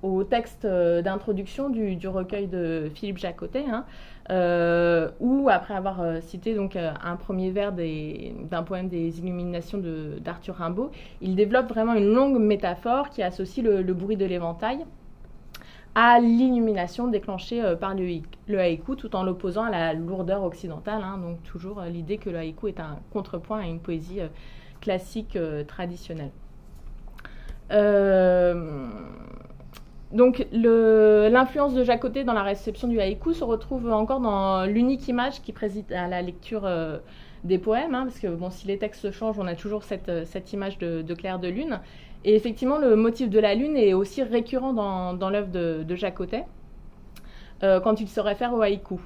au 0.02 0.26
texte 0.26 0.68
d'introduction 0.68 1.70
du, 1.70 2.08
recueil 2.08 2.48
de 2.48 2.92
Philippe 2.94 3.20
Jacotet, 3.20 3.64
hein, 3.70 3.86
où, 4.30 5.50
après 5.50 5.74
avoir 5.74 6.22
cité 6.22 6.56
donc, 6.56 6.76
un 6.76 7.16
premier 7.16 7.52
vers 7.52 7.72
d'un 7.74 8.64
poème 8.64 8.88
des 8.88 9.20
Illuminations 9.20 9.82
d'Arthur 10.20 10.56
Rimbaud, 10.56 10.92
il 11.22 11.36
développe 11.36 11.68
vraiment 11.68 11.94
une 11.94 12.14
longue 12.14 12.40
métaphore 12.40 13.10
qui 13.10 13.22
associe 13.22 13.66
le 13.66 13.94
bruit 13.94 14.18
de 14.18 14.26
l'éventail 14.26 14.86
à 15.96 16.20
l'illumination 16.20 17.08
déclenchée 17.08 17.62
euh, 17.62 17.76
par 17.76 17.94
le, 17.96 18.60
haïku, 18.60 18.96
tout 18.96 19.16
en 19.16 19.24
l'opposant 19.24 19.64
à 19.64 19.70
la 19.70 19.94
lourdeur 19.94 20.44
occidentale. 20.44 21.02
Hein. 21.04 21.18
donc 21.20 21.44
toujours 21.44 21.80
euh, 21.80 21.90
l'idée 21.90 22.18
que 22.18 22.30
le 22.30 22.38
haïku 22.38 22.68
est 22.68 22.80
un 22.80 23.00
contrepoint 23.12 23.60
à 23.60 23.66
une 23.66 23.80
poésie 23.80 24.22
euh, 24.22 24.28
classique 24.82 25.38
traditionnelle. 25.68 26.32
Donc 30.14 30.48
l'influence 30.52 31.74
de 31.74 31.84
Jacoté 31.84 32.24
dans 32.24 32.34
la 32.34 32.44
réception 32.44 32.88
du 32.88 33.00
haïku 33.00 33.34
se 33.34 33.44
retrouve 33.44 33.92
encore 33.92 34.22
dans 34.22 34.66
l'unique 34.66 35.08
image 35.08 35.42
qui 35.42 35.52
préside 35.52 35.92
à 35.92 36.08
la 36.08 36.22
lecture 36.22 36.70
des 37.44 37.58
poèmes, 37.58 37.94
hein, 37.94 38.04
parce 38.04 38.20
que 38.20 38.28
bon, 38.28 38.50
si 38.50 38.68
les 38.68 38.78
textes 38.78 39.12
changent, 39.12 39.40
on 39.40 39.48
a 39.48 39.56
toujours 39.56 39.84
cette, 39.84 40.54
image 40.54 40.78
de, 40.78 41.02
de 41.02 41.14
clair 41.14 41.40
de 41.40 41.48
lune. 41.48 41.80
Et 42.26 42.36
effectivement, 42.36 42.78
le 42.78 42.96
motif 42.96 43.30
de 43.30 43.40
la 43.40 43.54
lune 43.54 43.76
est 43.76 43.94
aussi 43.94 44.24
récurrent 44.24 44.74
dans, 44.74 45.14
dans 45.14 45.30
l'œuvre 45.30 45.50
de, 45.50 45.84
de 45.84 45.96
Jacotet, 45.96 46.46
euh, 47.64 47.80
quand 47.80 48.00
il 48.00 48.08
se 48.08 48.20
réfère 48.20 48.54
au 48.54 48.62
haïku. 48.62 49.00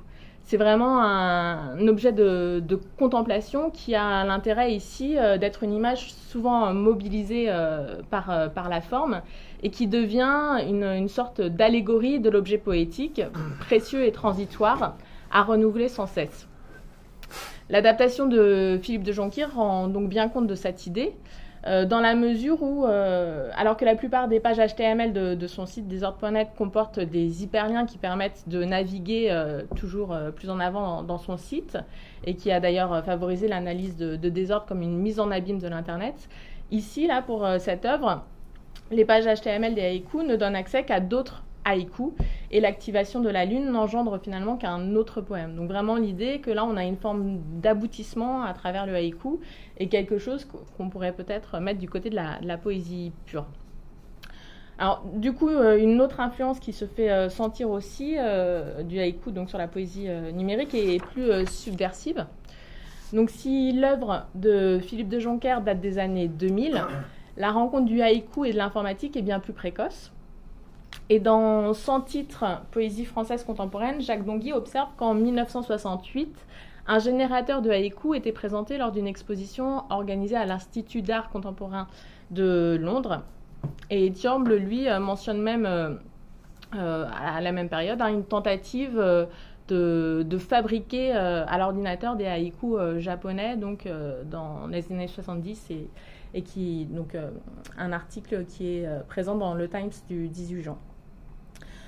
C'est 0.47 0.55
vraiment 0.55 1.01
un, 1.01 1.87
objet 1.89 2.13
de, 2.13 2.63
contemplation 2.97 3.69
qui 3.69 3.95
a 3.95 4.23
l'intérêt 4.23 4.73
ici 4.73 5.17
euh, 5.17 5.37
d'être 5.37 5.61
une 5.61 5.73
image 5.73 6.13
souvent 6.13 6.73
mobilisée 6.73 7.47
euh, 7.49 7.97
par, 8.09 8.49
par 8.53 8.69
la 8.69 8.79
forme 8.79 9.21
et 9.61 9.69
qui 9.69 9.87
devient 9.87 10.61
une, 10.65 10.85
une 10.85 11.09
sorte 11.09 11.41
d'allégorie 11.41 12.21
de 12.21 12.29
l'objet 12.29 12.57
poétique, 12.57 13.21
précieux 13.59 14.05
et 14.05 14.13
transitoire, 14.13 14.95
à 15.31 15.43
renouveler 15.43 15.89
sans 15.89 16.07
cesse. 16.07 16.47
L'adaptation 17.69 18.25
de 18.25 18.79
Philippe 18.81 19.03
de 19.03 19.11
Jonquière 19.11 19.53
rend 19.53 19.89
donc 19.89 20.07
bien 20.07 20.29
compte 20.29 20.47
de 20.47 20.55
cette 20.55 20.87
idée. 20.87 21.13
Euh, 21.67 21.85
dans 21.85 21.99
la 21.99 22.15
mesure 22.15 22.63
où, 22.63 22.85
euh, 22.85 23.49
alors 23.57 23.75
que 23.75 23.83
la 23.83 23.95
plupart 23.95 24.29
des 24.29 24.39
pages 24.39 24.57
HTML 24.57 25.11
de, 25.11 25.47
son 25.47 25.65
site 25.65 25.87
desordre.net 25.87 26.49
comportent 26.57 26.99
des 26.99 27.43
hyperliens 27.43 27.85
qui 27.85 27.97
permettent 27.97 28.47
de 28.47 28.63
naviguer 28.63 29.27
euh, 29.31 29.63
toujours 29.75 30.17
plus 30.35 30.49
en 30.49 30.61
avant 30.61 31.03
dans, 31.03 31.17
son 31.17 31.35
site, 31.35 31.77
et 32.25 32.35
qui 32.35 32.51
a 32.51 32.61
d'ailleurs 32.61 33.03
favorisé 33.03 33.49
l'analyse 33.49 33.97
de, 33.97 34.15
de, 34.15 34.29
désordre 34.29 34.65
comme 34.65 34.81
une 34.81 34.97
mise 34.97 35.19
en 35.19 35.29
abîme 35.29 35.59
de 35.59 35.67
l'Internet, 35.67 36.29
ici, 36.71 37.05
là, 37.05 37.21
pour 37.21 37.45
cette 37.59 37.85
œuvre, 37.85 38.23
les 38.89 39.03
pages 39.03 39.25
HTML 39.25 39.75
des 39.75 39.81
haïkus 39.81 40.23
ne 40.23 40.37
donnent 40.37 40.55
accès 40.55 40.83
qu'à 40.83 41.01
d'autres 41.01 41.43
haïku, 41.67 42.13
et 42.51 42.59
l'activation 42.59 43.19
de 43.19 43.29
la 43.29 43.45
lune 43.45 43.71
n'engendre 43.71 44.19
finalement 44.19 44.57
qu'un 44.57 44.95
autre 44.95 45.21
poème. 45.21 45.55
Donc 45.55 45.67
vraiment 45.67 45.95
l'idée 45.95 46.39
que 46.39 46.51
là 46.51 46.65
on 46.65 46.77
a 46.77 46.83
une 46.83 46.97
forme 46.97 47.39
d'aboutissement 47.61 48.43
à 48.43 48.53
travers 48.53 48.85
le 48.85 48.95
haïku 48.95 49.39
et 49.77 49.89
quelque 49.89 50.17
chose 50.17 50.47
qu'on 50.77 50.89
pourrait 50.89 51.13
peut-être 51.13 51.59
mettre 51.59 51.79
du 51.79 51.89
côté 51.89 52.09
de 52.09 52.15
la, 52.15 52.57
poésie 52.57 53.11
pure. 53.25 53.45
Alors, 54.79 55.03
du 55.11 55.33
coup, 55.33 55.49
euh, 55.49 55.77
une 55.77 56.01
autre 56.01 56.19
influence 56.19 56.59
qui 56.59 56.71
se 56.71 56.85
fait 56.85 57.09
euh, 57.09 57.29
sentir 57.29 57.69
aussi 57.71 58.15
euh, 58.17 58.83
du 58.83 58.99
haïku 58.99 59.31
sur 59.47 59.57
la 59.57 59.67
poésie 59.67 60.07
numérique 60.33 60.73
est 60.75 61.03
plus 61.03 61.45
subversive. 61.47 62.25
Donc, 63.13 63.29
si 63.29 63.71
l'œuvre 63.73 64.27
de 64.35 64.79
Philippe 64.79 65.09
de 65.09 65.19
Joncker 65.19 65.61
date 65.65 65.79
des 65.79 65.97
années 65.97 66.27
2000, 66.27 66.81
la 67.37 67.51
rencontre 67.51 67.85
du 67.85 68.01
haïku 68.01 68.45
et 68.45 68.51
de 68.51 68.57
l'informatique 68.57 69.15
est 69.17 69.21
bien 69.21 69.39
plus 69.39 69.53
précoce. 69.53 70.11
Et 71.09 71.19
dans 71.19 71.73
son 71.73 72.01
titre 72.01 72.45
Poésie 72.71 73.05
française 73.05 73.43
contemporaine, 73.43 74.01
Jacques 74.01 74.25
Donguy 74.25 74.51
observe 74.51 74.89
qu'en 74.97 75.13
1968, 75.13 76.35
un 76.87 76.99
générateur 76.99 77.61
de 77.61 77.69
haïku 77.69 78.15
était 78.15 78.31
présenté 78.31 78.77
lors 78.77 78.91
d'une 78.91 79.07
exposition 79.07 79.83
organisée 79.89 80.35
à 80.35 80.45
l'Institut 80.45 81.01
d'art 81.01 81.29
contemporain 81.29 81.87
de 82.31 82.77
Londres. 82.81 83.23
Et 83.89 84.11
Thiorble, 84.11 84.55
lui, 84.55 84.87
euh, 84.87 84.99
mentionne 84.99 85.41
même, 85.41 85.65
euh, 85.65 85.95
euh, 86.75 87.05
à 87.11 87.41
la 87.41 87.51
même 87.51 87.69
période, 87.69 88.01
hein, 88.01 88.07
une 88.07 88.23
tentative 88.23 89.01
de, 89.67 90.37
fabriquer 90.37 91.11
à 91.11 91.57
l'ordinateur 91.57 92.15
des 92.15 92.25
haïkus 92.25 92.99
japonais, 92.99 93.57
donc 93.57 93.87
dans 94.29 94.67
les 94.67 94.91
années 94.91 95.07
70, 95.07 95.71
et, 95.71 95.89
et 96.37 96.43
qui, 96.43 96.85
donc, 96.85 97.17
un 97.77 97.91
article 97.91 98.45
qui 98.45 98.77
est 98.77 98.87
présent 99.07 99.35
dans 99.35 99.55
le 99.55 99.67
Times 99.67 99.91
du 100.07 100.27
18 100.27 100.61
juin. 100.61 100.77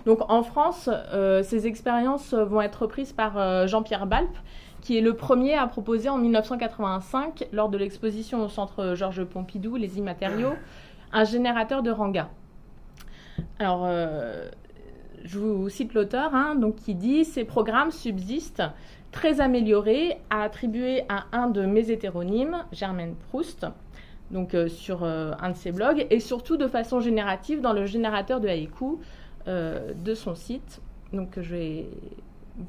Donc 0.05 0.19
en 0.29 0.43
France, 0.43 0.89
euh, 1.13 1.43
ces 1.43 1.67
expériences 1.67 2.33
vont 2.33 2.61
être 2.61 2.87
prises 2.87 3.13
par 3.13 3.37
euh, 3.37 3.67
Jean-Pierre 3.67 4.07
Balp, 4.07 4.29
qui 4.81 4.97
est 4.97 5.01
le 5.01 5.13
premier 5.13 5.55
à 5.55 5.67
proposer 5.67 6.09
en 6.09 6.17
1985, 6.17 7.47
lors 7.51 7.69
de 7.69 7.77
l'exposition 7.77 8.43
au 8.43 8.49
centre 8.49 8.95
Georges 8.95 9.25
Pompidou, 9.25 9.75
Les 9.75 9.97
Immatériaux, 9.97 10.53
un 11.11 11.25
générateur 11.25 11.83
de 11.83 11.91
Ranga. 11.91 12.29
Alors, 13.59 13.85
euh, 13.85 14.49
je 15.25 15.37
vous 15.37 15.69
cite 15.69 15.93
l'auteur, 15.93 16.33
hein, 16.33 16.55
donc, 16.55 16.77
qui 16.77 16.95
dit 16.95 17.25
Ces 17.25 17.43
programmes 17.43 17.91
subsistent 17.91 18.63
très 19.11 19.41
améliorés 19.41 20.17
à 20.29 20.43
attribuer 20.43 21.03
à 21.09 21.25
un 21.33 21.49
de 21.49 21.65
mes 21.65 21.91
hétéronymes, 21.91 22.63
Germaine 22.71 23.15
Proust, 23.15 23.65
donc 24.31 24.55
sur 24.67 25.03
un 25.03 25.49
de 25.49 25.55
ses 25.55 25.71
blogs, 25.71 26.05
et 26.09 26.19
surtout 26.19 26.57
de 26.57 26.67
façon 26.67 26.99
générative 26.99 27.61
dans 27.61 27.73
le 27.73 27.85
générateur 27.85 28.39
de 28.39 28.47
haïku, 28.47 28.99
euh, 29.47 29.93
de 29.93 30.13
son 30.13 30.35
site, 30.35 30.81
donc 31.13 31.31
que 31.31 31.41
je 31.41 31.55
vais 31.55 31.89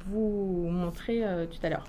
vous 0.09 0.67
montrer 0.71 1.23
euh, 1.23 1.45
tout 1.45 1.59
à 1.63 1.69
l'heure. 1.69 1.83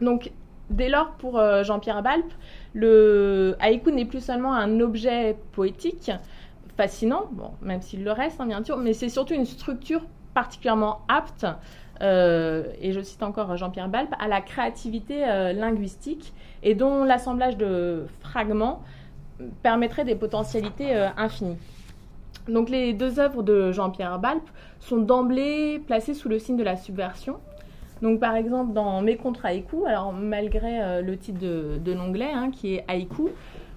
Donc, 0.00 0.30
dès 0.70 0.88
lors, 0.88 1.10
pour 1.12 1.38
euh, 1.38 1.64
Jean-Pierre 1.64 2.02
Balp, 2.02 2.24
le 2.72 3.56
haïku 3.58 3.90
n'est 3.90 4.04
plus 4.04 4.24
seulement 4.24 4.54
un 4.54 4.78
objet 4.78 5.36
poétique 5.52 6.12
fascinant, 6.76 7.26
bon, 7.32 7.50
même 7.60 7.82
s'il 7.82 8.04
le 8.04 8.12
reste, 8.12 8.40
hein, 8.40 8.46
bien 8.46 8.62
sûr, 8.62 8.76
mais 8.76 8.92
c'est 8.92 9.08
surtout 9.08 9.34
une 9.34 9.44
structure 9.44 10.06
particulièrement 10.34 11.00
apte, 11.08 11.46
et 12.00 12.92
je 12.92 13.00
cite 13.02 13.22
encore 13.22 13.56
Jean-Pierre 13.56 13.88
Balp, 13.88 14.14
à 14.18 14.28
la 14.28 14.42
créativité 14.42 15.20
linguistique 15.54 16.34
et 16.66 16.74
dont 16.74 17.04
l'assemblage 17.04 17.56
de 17.56 18.04
fragments 18.20 18.82
permettrait 19.62 20.04
des 20.04 20.16
potentialités 20.16 20.94
infinies. 21.16 21.56
Donc 22.48 22.70
les 22.70 22.92
deux 22.92 23.18
œuvres 23.18 23.42
de 23.42 23.72
Jean-Pierre 23.72 24.18
Balp 24.18 24.42
sont 24.80 24.98
d'emblée 24.98 25.80
placées 25.86 26.14
sous 26.14 26.28
le 26.28 26.38
signe 26.38 26.56
de 26.56 26.62
la 26.62 26.76
subversion. 26.76 27.36
Donc 28.02 28.20
par 28.20 28.36
exemple 28.36 28.72
dans 28.72 29.00
Mes 29.00 29.16
contre 29.16 29.46
haïku, 29.46 29.86
alors 29.86 30.12
malgré 30.12 30.82
euh, 30.82 31.02
le 31.02 31.16
titre 31.16 31.40
de, 31.40 31.92
l'onglet 31.92 32.30
hein, 32.32 32.50
qui 32.50 32.74
est 32.74 32.84
haïku, 32.88 33.30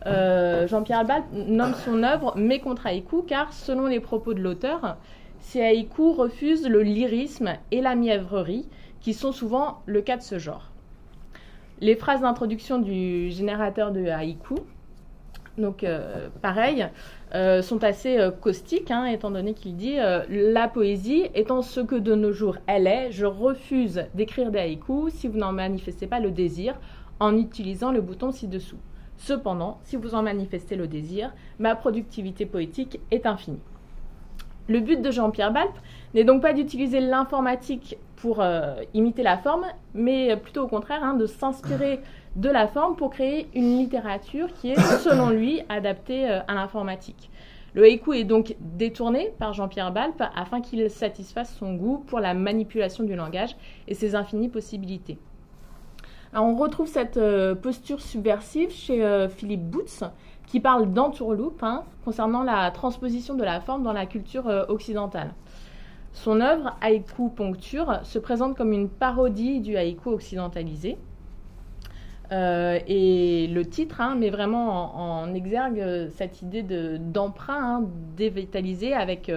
euh, 0.06 0.68
Jean-Pierre 0.68 1.06
Balp 1.06 1.26
nomme 1.32 1.74
son 1.74 2.04
œuvre 2.04 2.38
Mes 2.38 2.60
contre 2.60 2.86
haïku 2.86 3.24
car 3.24 3.54
selon 3.54 3.88
les 3.88 4.00
propos 4.00 4.34
de 4.34 4.42
l'auteur, 4.42 4.98
ces 5.40 5.62
haïkus 5.62 6.16
refusent 6.18 6.68
le 6.68 6.84
lyrisme 6.84 7.54
et 7.72 7.82
la 7.82 7.96
mièvrerie 7.96 8.68
qui 9.00 9.14
sont 9.14 9.32
souvent 9.32 9.82
le 9.86 10.02
cas 10.02 10.18
de 10.18 10.22
ce 10.22 10.38
genre. 10.38 10.70
Les 11.82 11.96
phrases 11.96 12.22
d'introduction 12.22 12.80
du 12.80 13.32
générateur 13.32 13.92
de 13.92 14.06
haïku, 14.08 14.56
donc 15.58 15.84
euh, 15.84 16.28
pareil, 16.42 16.88
euh, 17.36 17.62
sont 17.62 17.84
assez 17.86 18.18
euh, 18.18 18.32
caustiques, 18.32 18.92
hein, 18.92 19.06
étant 19.06 19.32
donné 19.32 19.54
qu'il 19.54 19.76
dit 19.76 19.98
La 20.30 20.68
poésie 20.68 21.28
étant 21.36 21.62
ce 21.62 21.80
que 21.80 21.96
de 21.96 22.16
nos 22.16 22.34
jours 22.34 22.58
elle 22.68 22.88
est, 22.88 23.12
je 23.12 23.26
refuse 23.26 24.06
d'écrire 24.14 24.52
des 24.52 24.60
haïkus 24.60 25.14
si 25.14 25.28
vous 25.28 25.38
n'en 25.38 25.54
manifestez 25.54 26.08
pas 26.08 26.20
le 26.20 26.32
désir 26.32 26.78
en 27.20 27.38
utilisant 27.38 27.92
le 27.92 28.02
bouton 28.02 28.32
ci-dessous. 28.32 28.80
Cependant, 29.16 29.80
si 29.84 29.96
vous 29.96 30.16
en 30.16 30.24
manifestez 30.24 30.76
le 30.76 30.88
désir, 30.88 31.34
ma 31.60 31.76
productivité 31.76 32.46
poétique 32.46 33.00
est 33.12 33.26
infinie. 33.26 33.60
Le 34.70 34.80
but 34.80 35.02
de 35.02 35.12
Jean-Pierre 35.12 35.52
Balp 35.52 35.74
n'est 36.14 36.24
donc 36.24 36.42
pas 36.42 36.54
d'utiliser 36.54 37.00
l'informatique 37.00 37.98
pour 38.22 38.44
imiter 38.94 39.24
la 39.24 39.38
forme, 39.38 39.66
mais 39.94 40.36
plutôt 40.38 40.64
au 40.64 40.68
contraire 40.68 41.04
hein, 41.04 41.14
de 41.14 41.26
s'inspirer 41.26 42.02
de 42.36 42.50
la 42.50 42.68
forme 42.68 42.96
pour 42.96 43.10
créer 43.10 43.48
une 43.54 43.78
littérature 43.78 44.54
qui 44.54 44.72
est, 44.72 44.80
selon 45.00 45.30
lui, 45.30 45.62
adaptée 45.70 46.30
euh, 46.30 46.40
à 46.48 46.54
l'informatique. 46.54 47.30
Le 47.74 47.84
haïku 47.84 48.14
est 48.14 48.24
donc 48.24 48.56
détourné 48.60 49.32
par 49.38 49.54
Jean-Pierre 49.54 49.92
Balp 49.92 50.24
afin 50.36 50.60
qu'il 50.60 50.90
satisfasse 50.90 51.56
son 51.56 51.76
goût 51.76 52.04
pour 52.08 52.20
la 52.20 52.34
manipulation 52.34 53.04
du 53.04 53.16
langage 53.16 53.56
et 53.88 53.94
ses 53.94 54.16
infinies 54.16 54.50
possibilités. 54.50 55.20
on 56.34 56.56
retrouve 56.56 56.88
cette 56.88 57.18
euh, 57.18 57.54
posture 57.54 58.02
subversive 58.02 58.72
chez 58.72 59.04
euh, 59.04 59.30
Philippe 59.30 59.70
Boots, 59.70 60.04
qui 60.48 60.60
parle 60.60 60.92
d'entourloupe 60.92 61.62
hein, 61.62 61.84
concernant 62.04 62.42
la 62.42 62.72
transposition 62.72 63.36
de 63.36 63.44
la 63.44 63.62
forme 63.62 63.84
dans 63.84 63.94
la 63.94 64.08
culture 64.08 64.48
occidentale. 64.68 65.32
Son 66.24 66.42
œuvre, 66.42 66.76
Haïku 66.82 67.30
Poncture, 67.30 68.02
se 68.04 68.20
présente 68.20 68.58
comme 68.58 68.74
une 68.74 68.90
parodie 68.90 69.62
du 69.62 69.78
haïku 69.78 70.10
occidentalisé. 70.10 70.98
et 72.30 73.48
le 73.48 73.64
titre 73.64 74.02
hein, 74.02 74.16
met 74.16 74.30
vraiment 74.30 75.22
en, 75.22 75.34
exergue 75.34 76.10
cette 76.10 76.42
idée 76.42 76.62
d'emprunt 77.00 77.78
hein, 77.78 77.88
dévitalisé 78.18 78.94
avec 78.94 79.32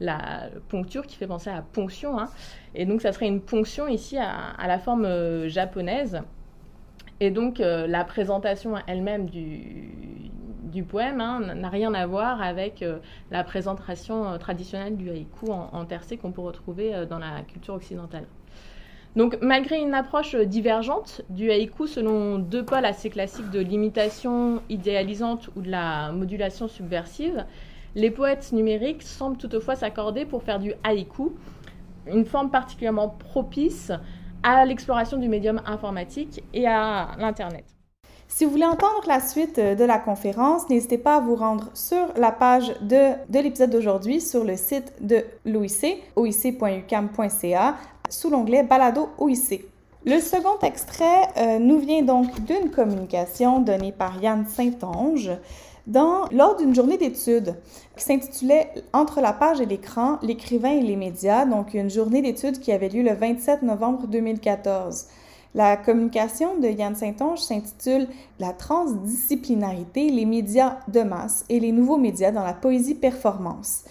la 0.00 0.48
poncture 0.68 1.06
qui 1.06 1.14
fait 1.14 1.28
penser 1.28 1.50
à 1.50 1.62
ponction. 1.62 2.18
Hein. 2.18 2.28
Et 2.74 2.84
donc 2.84 3.00
ça 3.00 3.12
serait 3.12 3.28
une 3.28 3.40
ponction 3.40 3.86
ici 3.86 4.18
à, 4.18 4.66
la 4.66 4.80
forme 4.80 5.46
japonaise. 5.46 6.20
Et 7.24 7.30
donc 7.30 7.58
la 7.58 8.04
présentation 8.04 8.74
elle-même 8.86 9.30
du, 9.30 10.82
poème 10.82 11.22
hein, 11.22 11.54
n'a 11.54 11.70
rien 11.70 11.94
à 11.94 12.06
voir 12.06 12.42
avec 12.42 12.82
euh, 12.82 12.98
la 13.30 13.44
présentation 13.44 14.28
euh, 14.28 14.36
traditionnelle 14.36 14.98
du 14.98 15.08
haïku 15.08 15.50
en, 15.50 15.86
tercé 15.86 16.18
qu'on 16.18 16.32
peut 16.32 16.42
retrouver 16.42 16.94
euh, 16.94 17.06
dans 17.06 17.18
la 17.18 17.40
culture 17.48 17.72
occidentale. 17.72 18.26
Donc, 19.16 19.38
malgré 19.40 19.80
une 19.80 19.94
approche 19.94 20.36
divergente 20.36 21.22
du 21.30 21.50
haïku 21.50 21.86
selon 21.86 22.38
deux 22.38 22.62
pôles 22.62 22.84
assez 22.84 23.08
classiques 23.08 23.50
de 23.50 23.60
l'imitation 23.60 24.60
idéalisante 24.68 25.48
ou 25.56 25.62
de 25.62 25.70
la 25.70 26.12
modulation 26.12 26.68
subversive, 26.68 27.46
les 27.94 28.10
poètes 28.10 28.52
numériques 28.52 29.02
semblent 29.02 29.38
toutefois 29.38 29.76
s'accorder 29.76 30.26
pour 30.26 30.42
faire 30.42 30.58
du 30.58 30.74
haïku, 30.82 31.32
une 32.06 32.26
forme 32.26 32.50
particulièrement 32.50 33.08
propice 33.08 33.92
à 34.44 34.64
l'exploration 34.64 35.16
du 35.16 35.28
médium 35.28 35.60
informatique 35.66 36.44
et 36.52 36.68
à 36.68 37.08
l'Internet. 37.18 37.64
Si 38.28 38.44
vous 38.44 38.50
voulez 38.52 38.64
entendre 38.64 39.02
la 39.06 39.20
suite 39.20 39.58
de 39.58 39.84
la 39.84 39.98
conférence, 39.98 40.68
n'hésitez 40.68 40.98
pas 40.98 41.16
à 41.16 41.20
vous 41.20 41.36
rendre 41.36 41.70
sur 41.74 42.06
la 42.16 42.32
page 42.32 42.72
de, 42.80 43.12
de 43.28 43.38
l'épisode 43.38 43.70
d'aujourd'hui 43.70 44.20
sur 44.20 44.44
le 44.44 44.56
site 44.56 44.92
de 45.00 45.24
l'OIC, 45.44 46.02
oic.ucam.ca, 46.16 47.76
sous 48.10 48.30
l'onglet 48.30 48.62
Balado 48.62 49.08
OIC. 49.18 49.64
Le 50.06 50.20
second 50.20 50.58
extrait 50.62 51.28
euh, 51.38 51.58
nous 51.58 51.78
vient 51.78 52.02
donc 52.02 52.40
d'une 52.40 52.70
communication 52.70 53.60
donnée 53.60 53.92
par 53.92 54.22
Yann 54.22 54.44
Saint-Onge 54.46 55.30
dans, 55.86 56.24
lors 56.32 56.56
d'une 56.56 56.74
journée 56.74 56.96
d'études 56.96 57.56
qui 57.96 58.04
s'intitulait 58.04 58.70
Entre 58.92 59.20
la 59.20 59.32
page 59.32 59.60
et 59.60 59.66
l'écran, 59.66 60.18
l'écrivain 60.22 60.70
et 60.70 60.82
les 60.82 60.96
médias, 60.96 61.44
donc 61.44 61.74
une 61.74 61.90
journée 61.90 62.22
d'études 62.22 62.60
qui 62.60 62.72
avait 62.72 62.88
lieu 62.88 63.02
le 63.02 63.14
27 63.14 63.62
novembre 63.62 64.06
2014. 64.06 65.06
La 65.54 65.76
communication 65.76 66.58
de 66.58 66.66
Yann 66.68 66.96
Saint-Onge 66.96 67.38
s'intitule 67.38 68.08
La 68.40 68.52
transdisciplinarité, 68.52 70.08
les 70.08 70.24
médias 70.24 70.78
de 70.88 71.02
masse 71.02 71.44
et 71.48 71.60
les 71.60 71.70
nouveaux 71.70 71.98
médias 71.98 72.32
dans 72.32 72.42
la 72.42 72.54
poésie 72.54 72.96
performance. 72.96 73.84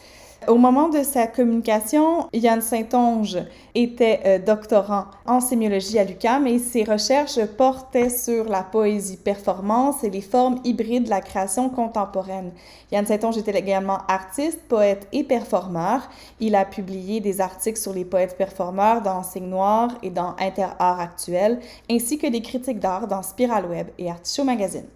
Au 0.47 0.55
moment 0.55 0.89
de 0.89 1.03
sa 1.03 1.27
communication, 1.27 2.27
Yann 2.33 2.61
Saint-Onge 2.61 3.37
était 3.75 4.19
euh, 4.25 4.39
doctorant 4.39 5.05
en 5.25 5.39
sémiologie 5.39 5.99
à 5.99 6.03
l'UQAM 6.03 6.47
et 6.47 6.59
ses 6.59 6.83
recherches 6.83 7.43
portaient 7.57 8.09
sur 8.09 8.45
la 8.45 8.63
poésie 8.63 9.17
performance 9.17 10.03
et 10.03 10.09
les 10.09 10.21
formes 10.21 10.59
hybrides 10.63 11.05
de 11.05 11.09
la 11.09 11.21
création 11.21 11.69
contemporaine. 11.69 12.51
Yann 12.91 13.05
Saint-Onge 13.05 13.37
était 13.37 13.57
également 13.57 13.99
artiste, 14.07 14.59
poète 14.67 15.07
et 15.11 15.23
performeur. 15.23 16.09
Il 16.39 16.55
a 16.55 16.65
publié 16.65 17.19
des 17.19 17.39
articles 17.39 17.79
sur 17.79 17.93
les 17.93 18.05
poètes 18.05 18.37
performeurs 18.37 19.01
dans 19.01 19.23
Signe 19.23 19.49
Noir 19.49 19.91
et 20.01 20.09
dans 20.09 20.35
Inter-Art 20.39 20.99
Actuel, 20.99 21.59
ainsi 21.89 22.17
que 22.17 22.27
des 22.27 22.41
critiques 22.41 22.79
d'art 22.79 23.07
dans 23.07 23.21
Spiral 23.21 23.65
Web 23.65 23.87
et 23.97 24.07
Show 24.25 24.43
Magazine. 24.43 24.87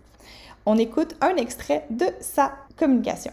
On 0.65 0.77
écoute 0.77 1.15
un 1.21 1.35
extrait 1.35 1.85
de 1.89 2.07
sa 2.19 2.53
communication. 2.77 3.31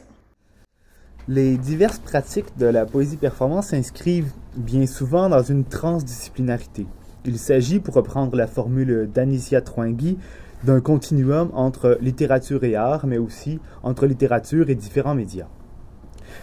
Les 1.26 1.56
diverses 1.56 2.00
pratiques 2.00 2.58
de 2.58 2.66
la 2.66 2.84
poésie 2.84 3.16
performance 3.16 3.68
s'inscrivent 3.68 4.34
bien 4.56 4.84
souvent 4.84 5.30
dans 5.30 5.42
une 5.42 5.64
transdisciplinarité. 5.64 6.86
Il 7.24 7.38
s'agit, 7.38 7.80
pour 7.80 7.94
reprendre 7.94 8.36
la 8.36 8.46
formule 8.46 9.08
d'Anicia 9.10 9.62
Troingui, 9.62 10.18
d'un 10.64 10.82
continuum 10.82 11.48
entre 11.54 11.96
littérature 12.02 12.62
et 12.64 12.76
art, 12.76 13.06
mais 13.06 13.16
aussi 13.16 13.58
entre 13.82 14.04
littérature 14.04 14.68
et 14.68 14.74
différents 14.74 15.14
médias. 15.14 15.46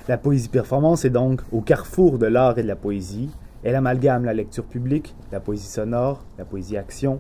La 0.08 0.18
poésie 0.18 0.50
performance 0.50 1.06
est 1.06 1.12
donc 1.12 1.42
au 1.52 1.62
carrefour 1.62 2.18
de 2.18 2.26
l'art 2.26 2.58
et 2.58 2.64
de 2.64 2.68
la 2.68 2.76
poésie. 2.76 3.30
Elle 3.64 3.76
amalgame 3.76 4.26
la 4.26 4.34
lecture 4.34 4.65
publique, 4.65 5.13
la 5.32 5.39
poésie 5.39 5.67
sonore, 5.70 6.26
la 6.39 6.46
poésie 6.46 6.78
action, 6.78 7.20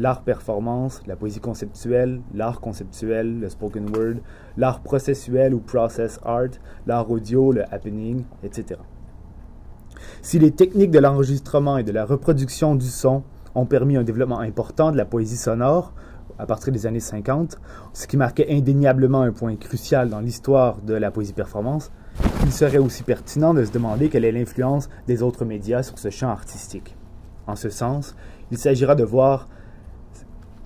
l'art 0.00 0.22
performance, 0.22 1.02
la 1.06 1.14
poésie 1.14 1.40
conceptuelle, 1.40 2.22
l'art 2.34 2.60
conceptuel, 2.60 3.38
le 3.38 3.50
spoken 3.50 3.94
word, 3.94 4.16
l'art 4.56 4.80
processuel 4.80 5.52
ou 5.52 5.60
process 5.60 6.18
art, 6.24 6.56
l'art 6.86 7.10
audio, 7.10 7.52
le 7.52 7.62
happening, 7.70 8.24
etc. 8.42 8.80
Si 10.22 10.38
les 10.38 10.52
techniques 10.52 10.90
de 10.90 10.98
l'enregistrement 10.98 11.76
et 11.76 11.82
de 11.82 11.92
la 11.92 12.06
reproduction 12.06 12.74
du 12.76 12.86
son 12.86 13.22
ont 13.54 13.66
permis 13.66 13.98
un 13.98 14.02
développement 14.02 14.40
important 14.40 14.90
de 14.90 14.96
la 14.96 15.04
poésie 15.04 15.36
sonore 15.36 15.92
à 16.38 16.46
partir 16.46 16.72
des 16.72 16.86
années 16.86 17.00
50, 17.00 17.58
ce 17.92 18.06
qui 18.06 18.16
marquait 18.16 18.46
indéniablement 18.48 19.20
un 19.20 19.32
point 19.32 19.56
crucial 19.56 20.08
dans 20.08 20.20
l'histoire 20.20 20.78
de 20.78 20.94
la 20.94 21.10
poésie 21.10 21.34
performance, 21.34 21.92
il 22.44 22.52
serait 22.52 22.78
aussi 22.78 23.02
pertinent 23.02 23.52
de 23.52 23.64
se 23.66 23.72
demander 23.72 24.08
quelle 24.08 24.24
est 24.24 24.32
l'influence 24.32 24.88
des 25.06 25.22
autres 25.22 25.44
médias 25.44 25.82
sur 25.82 25.98
ce 25.98 26.08
champ 26.08 26.30
artistique. 26.30 26.96
En 27.46 27.56
ce 27.56 27.68
sens, 27.68 28.16
il 28.50 28.56
s'agira 28.56 28.94
de 28.94 29.04
voir 29.04 29.48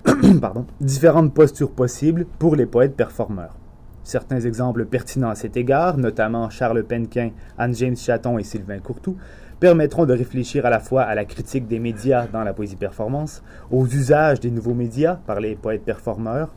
pardon, 0.41 0.65
différentes 0.81 1.33
postures 1.33 1.71
possibles 1.71 2.25
pour 2.39 2.55
les 2.55 2.65
poètes 2.65 2.95
performeurs. 2.95 3.57
Certains 4.03 4.39
exemples 4.41 4.85
pertinents 4.85 5.29
à 5.29 5.35
cet 5.35 5.57
égard, 5.57 5.97
notamment 5.97 6.49
Charles 6.49 6.83
Penquin, 6.83 7.31
Anne-James 7.57 7.95
Chaton 7.95 8.37
et 8.37 8.43
Sylvain 8.43 8.79
Courtou, 8.79 9.17
permettront 9.59 10.05
de 10.05 10.13
réfléchir 10.13 10.65
à 10.65 10.69
la 10.69 10.79
fois 10.79 11.03
à 11.03 11.15
la 11.15 11.25
critique 11.25 11.67
des 11.67 11.79
médias 11.79 12.27
dans 12.27 12.43
la 12.43 12.53
poésie 12.53 12.75
performance, 12.75 13.41
aux 13.71 13.85
usages 13.87 14.39
des 14.39 14.51
nouveaux 14.51 14.73
médias 14.73 15.15
par 15.25 15.39
les 15.39 15.55
poètes 15.55 15.83
performeurs, 15.83 16.53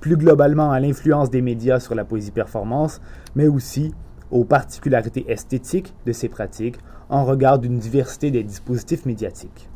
plus 0.00 0.16
globalement 0.16 0.70
à 0.70 0.80
l'influence 0.80 1.30
des 1.30 1.42
médias 1.42 1.80
sur 1.80 1.94
la 1.94 2.04
poésie 2.04 2.30
performance, 2.30 3.00
mais 3.34 3.48
aussi 3.48 3.92
aux 4.30 4.44
particularités 4.44 5.30
esthétiques 5.30 5.94
de 6.06 6.12
ces 6.12 6.28
pratiques 6.28 6.78
en 7.08 7.24
regard 7.24 7.58
d'une 7.58 7.78
diversité 7.78 8.30
des 8.30 8.44
dispositifs 8.44 9.04
médiatiques 9.04 9.69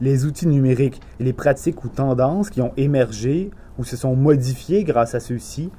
les 0.00 0.26
outils 0.26 0.46
numériques 0.46 1.00
et 1.20 1.24
les 1.24 1.32
pratiques 1.32 1.84
ou 1.84 1.88
tendances 1.88 2.50
qui 2.50 2.60
ont 2.60 2.72
émergé 2.76 3.50
ou 3.78 3.84
se 3.84 3.96
sont 3.96 4.16
modifiés 4.16 4.84
grâce 4.84 5.14
à 5.14 5.20
ceux-ci, 5.20 5.70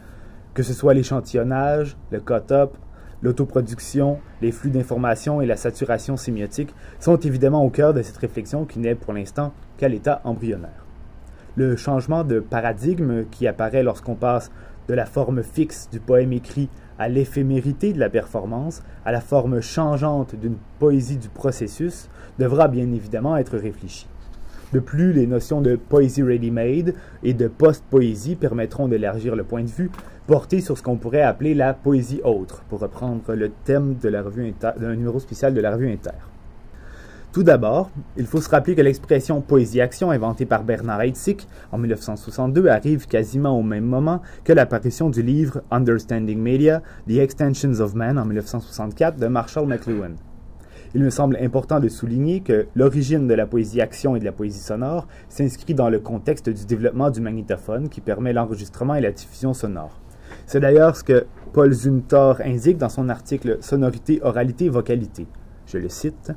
que 0.53 0.63
ce 0.63 0.73
soit 0.73 0.93
l'échantillonnage, 0.93 1.97
le 2.11 2.19
cut-up, 2.19 2.75
l'autoproduction, 3.21 4.19
les 4.41 4.51
flux 4.51 4.69
d'informations 4.69 5.41
et 5.41 5.45
la 5.45 5.57
saturation 5.57 6.17
sémiotique, 6.17 6.73
sont 6.99 7.17
évidemment 7.17 7.63
au 7.63 7.69
cœur 7.69 7.93
de 7.93 8.01
cette 8.01 8.17
réflexion 8.17 8.65
qui 8.65 8.79
n'est 8.79 8.95
pour 8.95 9.13
l'instant 9.13 9.53
qu'à 9.77 9.89
l'état 9.89 10.21
embryonnaire. 10.23 10.85
Le 11.55 11.75
changement 11.75 12.23
de 12.23 12.39
paradigme 12.39 13.25
qui 13.29 13.47
apparaît 13.47 13.83
lorsqu'on 13.83 14.15
passe 14.15 14.51
de 14.87 14.93
la 14.93 15.05
forme 15.05 15.43
fixe 15.43 15.89
du 15.91 15.99
poème 15.99 16.33
écrit 16.33 16.69
à 16.99 17.09
l'éphémérité 17.09 17.93
de 17.93 17.99
la 17.99 18.09
performance, 18.09 18.83
à 19.05 19.11
la 19.11 19.21
forme 19.21 19.61
changeante 19.61 20.35
d'une 20.35 20.57
poésie 20.77 21.17
du 21.17 21.29
processus, 21.29 22.09
devra 22.37 22.67
bien 22.67 22.91
évidemment 22.91 23.37
être 23.37 23.57
réfléchi. 23.57 24.07
De 24.71 24.79
plus, 24.79 25.13
les 25.13 25.25
notions 25.25 25.61
de 25.61 25.75
poésie 25.75 26.21
ready-made 26.21 26.93
et 27.23 27.33
de 27.33 27.47
post-poésie 27.47 28.35
permettront 28.35 28.87
d'élargir 28.87 29.35
le 29.35 29.43
point 29.43 29.63
de 29.63 29.69
vue 29.69 29.89
porté 30.27 30.61
sur 30.61 30.77
ce 30.77 30.83
qu'on 30.83 30.97
pourrait 30.97 31.23
appeler 31.23 31.55
la 31.55 31.73
poésie 31.73 32.21
autre, 32.23 32.61
pour 32.69 32.79
reprendre 32.79 33.33
le 33.33 33.49
thème 33.49 33.95
d'un 33.95 34.95
numéro 34.95 35.19
spécial 35.19 35.55
de 35.55 35.61
la 35.61 35.71
revue 35.71 35.91
Inter. 35.91 36.11
Tout 37.31 37.43
d'abord, 37.43 37.91
il 38.17 38.25
faut 38.25 38.41
se 38.41 38.49
rappeler 38.49 38.73
que 38.73 38.81
l'expression 38.81 39.39
poésie-action 39.39 40.09
inventée 40.09 40.47
par 40.47 40.63
Bernard 40.63 41.03
Heidsieck 41.03 41.47
en 41.71 41.77
1962 41.77 42.67
arrive 42.69 43.05
quasiment 43.05 43.55
au 43.55 43.61
même 43.61 43.85
moment 43.85 44.23
que 44.43 44.51
l'apparition 44.51 45.11
du 45.11 45.21
livre 45.21 45.61
Understanding 45.69 46.39
Media, 46.39 46.81
The 47.07 47.17
Extensions 47.19 47.81
of 47.81 47.93
Man 47.93 48.17
en 48.17 48.25
1964 48.25 49.19
de 49.19 49.27
Marshall 49.27 49.67
McLuhan. 49.67 50.15
Il 50.95 51.03
me 51.03 51.11
semble 51.11 51.37
important 51.39 51.79
de 51.79 51.87
souligner 51.87 52.39
que 52.39 52.65
l'origine 52.73 53.27
de 53.27 53.35
la 53.35 53.45
poésie 53.45 53.79
action 53.79 54.15
et 54.15 54.19
de 54.19 54.25
la 54.25 54.31
poésie 54.31 54.59
sonore 54.59 55.07
s'inscrit 55.29 55.75
dans 55.75 55.91
le 55.91 55.99
contexte 55.99 56.49
du 56.49 56.65
développement 56.65 57.11
du 57.11 57.21
magnétophone 57.21 57.89
qui 57.89 58.01
permet 58.01 58.33
l'enregistrement 58.33 58.95
et 58.95 59.01
la 59.01 59.11
diffusion 59.11 59.53
sonore. 59.53 60.01
C'est 60.47 60.61
d'ailleurs 60.61 60.95
ce 60.95 61.03
que 61.03 61.27
Paul 61.53 61.71
Zumthor 61.73 62.41
indique 62.43 62.79
dans 62.79 62.89
son 62.89 63.07
article 63.07 63.59
Sonorité, 63.61 64.19
oralité, 64.23 64.67
vocalité. 64.67 65.27
Je 65.67 65.77
le 65.77 65.89
cite. 65.89 66.31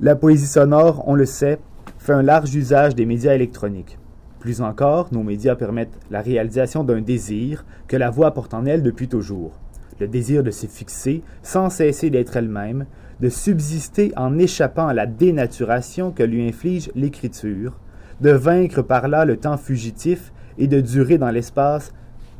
La 0.00 0.16
poésie 0.16 0.48
sonore, 0.48 1.04
on 1.06 1.14
le 1.14 1.24
sait, 1.24 1.60
fait 1.98 2.12
un 2.12 2.22
large 2.22 2.52
usage 2.52 2.96
des 2.96 3.06
médias 3.06 3.32
électroniques. 3.32 3.96
Plus 4.40 4.60
encore, 4.60 5.08
nos 5.12 5.22
médias 5.22 5.54
permettent 5.54 5.96
la 6.10 6.20
réalisation 6.20 6.82
d'un 6.82 7.00
désir 7.00 7.64
que 7.86 7.96
la 7.96 8.10
voix 8.10 8.32
porte 8.32 8.54
en 8.54 8.66
elle 8.66 8.82
depuis 8.82 9.06
toujours. 9.06 9.52
Le 10.00 10.08
désir 10.08 10.42
de 10.42 10.50
se 10.50 10.66
fixer 10.66 11.22
sans 11.44 11.70
cesser 11.70 12.10
d'être 12.10 12.36
elle-même, 12.36 12.86
de 13.20 13.28
subsister 13.28 14.12
en 14.16 14.36
échappant 14.36 14.88
à 14.88 14.94
la 14.94 15.06
dénaturation 15.06 16.10
que 16.10 16.24
lui 16.24 16.48
inflige 16.48 16.90
l'écriture, 16.96 17.78
de 18.20 18.30
vaincre 18.30 18.82
par 18.82 19.06
là 19.06 19.24
le 19.24 19.36
temps 19.36 19.56
fugitif 19.56 20.32
et 20.58 20.66
de 20.66 20.80
durer 20.80 21.18
dans 21.18 21.30
l'espace 21.30 21.92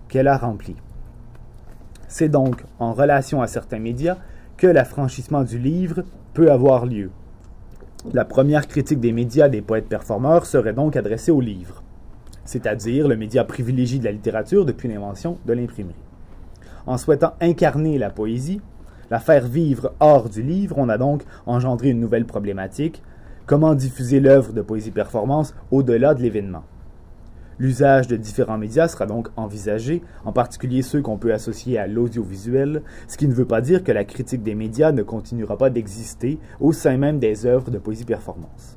qu'elle 0.09 0.27
a 0.27 0.37
rempli. 0.37 0.75
C'est 2.09 2.29
donc 2.29 2.65
en 2.81 2.93
relation 2.95 3.43
à 3.43 3.47
certains 3.47 3.79
médias 3.79 4.19
que 4.57 4.67
l'affranchissement 4.67 5.45
du 5.45 5.59
livre 5.59 6.03
peut 6.33 6.51
avoir 6.51 6.85
lieu. 6.85 7.11
La 8.13 8.27
première 8.27 8.69
critique 8.69 9.01
des 9.01 9.13
médias 9.13 9.49
des 9.49 9.63
poètes 9.63 9.89
performeurs 9.89 10.45
serait 10.45 10.75
donc 10.75 10.95
adressée 10.95 11.31
au 11.31 11.41
livre, 11.41 11.83
c'est-à-dire 12.45 13.09
le 13.09 13.17
média 13.17 13.45
privilégié 13.45 13.99
de 13.99 14.05
la 14.05 14.13
littérature 14.13 14.67
depuis 14.67 14.89
l'invention 14.89 15.39
de 15.47 15.55
l'imprimerie. 15.55 15.95
En 16.87 16.99
souhaitant 16.99 17.33
incarner 17.41 17.97
la 17.97 18.11
poésie, 18.11 18.61
la 19.11 19.21
faire 19.21 19.47
vivre 19.47 19.95
hors 20.01 20.29
du 20.29 20.43
livre, 20.43 20.77
on 20.77 20.91
a 20.91 20.99
donc 20.99 21.23
engendré 21.47 21.89
une 21.89 22.01
nouvelle 22.01 22.27
problématique, 22.27 23.03
comment 23.47 23.75
diffuser 23.75 24.21
l'œuvre 24.21 24.53
de 24.53 24.61
poésie 24.61 24.91
performance 24.91 25.55
au-delà 25.71 26.13
de 26.13 26.21
l'événement. 26.21 26.65
L'usage 27.59 28.09
de 28.09 28.17
différents 28.17 28.59
médias 28.59 28.89
sera 28.89 29.07
donc 29.07 29.29
envisagé, 29.37 30.03
en 30.25 30.33
particulier 30.33 30.83
ceux 30.83 31.03
qu'on 31.03 31.19
peut 31.19 31.33
associer 31.33 31.79
à 31.79 31.87
l'audiovisuel, 31.87 32.83
ce 33.07 33.17
qui 33.17 33.29
ne 33.29 33.35
veut 33.35 33.45
pas 33.45 33.61
dire 33.61 33.85
que 33.85 33.93
la 33.93 34.05
critique 34.05 34.43
des 34.43 34.57
médias 34.57 34.91
ne 34.91 35.03
continuera 35.03 35.57
pas 35.57 35.71
d'exister 35.71 36.39
au 36.61 36.73
sein 36.73 36.97
même 36.97 37.21
des 37.21 37.47
œuvres 37.47 37.71
de 37.71 37.79
poésie 37.79 38.05
performance. 38.05 38.77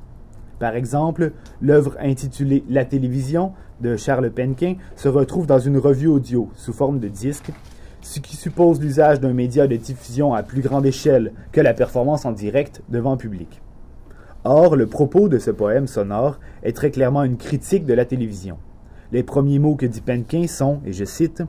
Par 0.60 0.76
exemple, 0.76 1.32
l'œuvre 1.60 1.96
intitulée 2.00 2.64
La 2.68 2.84
télévision 2.84 3.52
de 3.80 3.96
Charles 3.96 4.30
Penquin 4.30 4.74
se 4.96 5.08
retrouve 5.08 5.46
dans 5.46 5.58
une 5.58 5.78
revue 5.78 6.08
audio 6.08 6.48
sous 6.54 6.72
forme 6.72 7.00
de 7.00 7.08
disque, 7.08 7.50
ce 8.00 8.20
qui 8.20 8.36
suppose 8.36 8.80
l'usage 8.80 9.20
d'un 9.20 9.32
média 9.32 9.66
de 9.66 9.76
diffusion 9.76 10.34
à 10.34 10.42
plus 10.42 10.60
grande 10.60 10.86
échelle 10.86 11.32
que 11.52 11.60
la 11.60 11.74
performance 11.74 12.24
en 12.24 12.32
direct 12.32 12.82
devant 12.88 13.16
public. 13.16 13.60
Or, 14.44 14.76
le 14.76 14.86
propos 14.86 15.28
de 15.28 15.38
ce 15.38 15.50
poème 15.50 15.88
sonore 15.88 16.38
est 16.62 16.76
très 16.76 16.90
clairement 16.90 17.24
une 17.24 17.36
critique 17.36 17.84
de 17.84 17.94
la 17.94 18.04
télévision. 18.04 18.58
Les 19.10 19.22
premiers 19.22 19.58
mots 19.58 19.74
que 19.74 19.86
dit 19.86 20.02
Penkin 20.02 20.46
sont, 20.46 20.80
et 20.84 20.92
je 20.92 21.04
cite, 21.04 21.42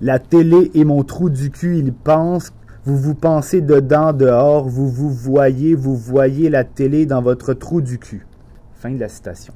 La 0.00 0.18
télé 0.18 0.70
est 0.74 0.84
mon 0.84 1.02
trou 1.02 1.28
du 1.28 1.50
cul, 1.50 1.78
il 1.78 1.92
pense, 1.92 2.52
vous 2.84 2.96
vous 2.96 3.14
pensez 3.14 3.60
dedans, 3.60 4.12
dehors, 4.12 4.68
vous 4.68 4.88
vous 4.88 5.10
voyez, 5.10 5.74
vous 5.74 5.96
voyez 5.96 6.50
la 6.50 6.62
télé 6.62 7.06
dans 7.06 7.22
votre 7.22 7.54
trou 7.54 7.80
du 7.80 7.98
cul. 7.98 8.26
Fin 8.74 8.92
de 8.92 9.00
la 9.00 9.08
citation. 9.08 9.54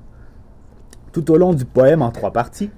Tout 1.13 1.31
au 1.31 1.37
long 1.37 1.55
du 1.55 1.65
poème 1.65 2.03
en 2.03 2.11
trois 2.11 2.33
parties, 2.33 2.71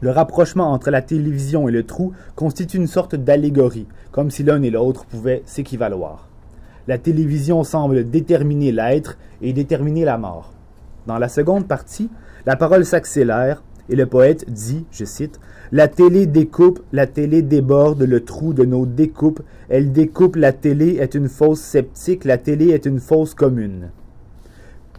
le 0.00 0.10
rapprochement 0.10 0.70
entre 0.70 0.90
la 0.90 1.00
télévision 1.00 1.68
et 1.68 1.72
le 1.72 1.84
trou 1.84 2.12
constitue 2.36 2.76
une 2.76 2.86
sorte 2.86 3.14
d'allégorie, 3.14 3.86
comme 4.12 4.30
si 4.30 4.42
l'un 4.42 4.62
et 4.62 4.70
l'autre 4.70 5.06
pouvaient 5.06 5.42
s'équivaloir. 5.46 6.28
La 6.86 6.98
télévision 6.98 7.64
semble 7.64 8.08
déterminer 8.08 8.72
l'être 8.72 9.16
et 9.42 9.52
déterminer 9.52 10.04
la 10.04 10.18
mort. 10.18 10.52
Dans 11.06 11.18
la 11.18 11.28
seconde 11.28 11.66
partie, 11.66 12.10
la 12.48 12.56
parole 12.56 12.86
s'accélère 12.86 13.62
et 13.90 13.94
le 13.94 14.06
poète 14.06 14.50
dit, 14.50 14.86
je 14.90 15.04
cite, 15.04 15.38
La 15.70 15.86
télé 15.86 16.24
découpe, 16.24 16.80
la 16.92 17.06
télé 17.06 17.42
déborde 17.42 18.02
le 18.02 18.24
trou 18.24 18.54
de 18.54 18.64
nos 18.64 18.86
découpes, 18.86 19.42
elle 19.68 19.92
découpe, 19.92 20.34
la 20.34 20.54
télé 20.54 20.96
est 20.96 21.14
une 21.14 21.28
fausse 21.28 21.60
sceptique, 21.60 22.24
la 22.24 22.38
télé 22.38 22.70
est 22.70 22.86
une 22.86 23.00
fausse 23.00 23.34
commune. 23.34 23.90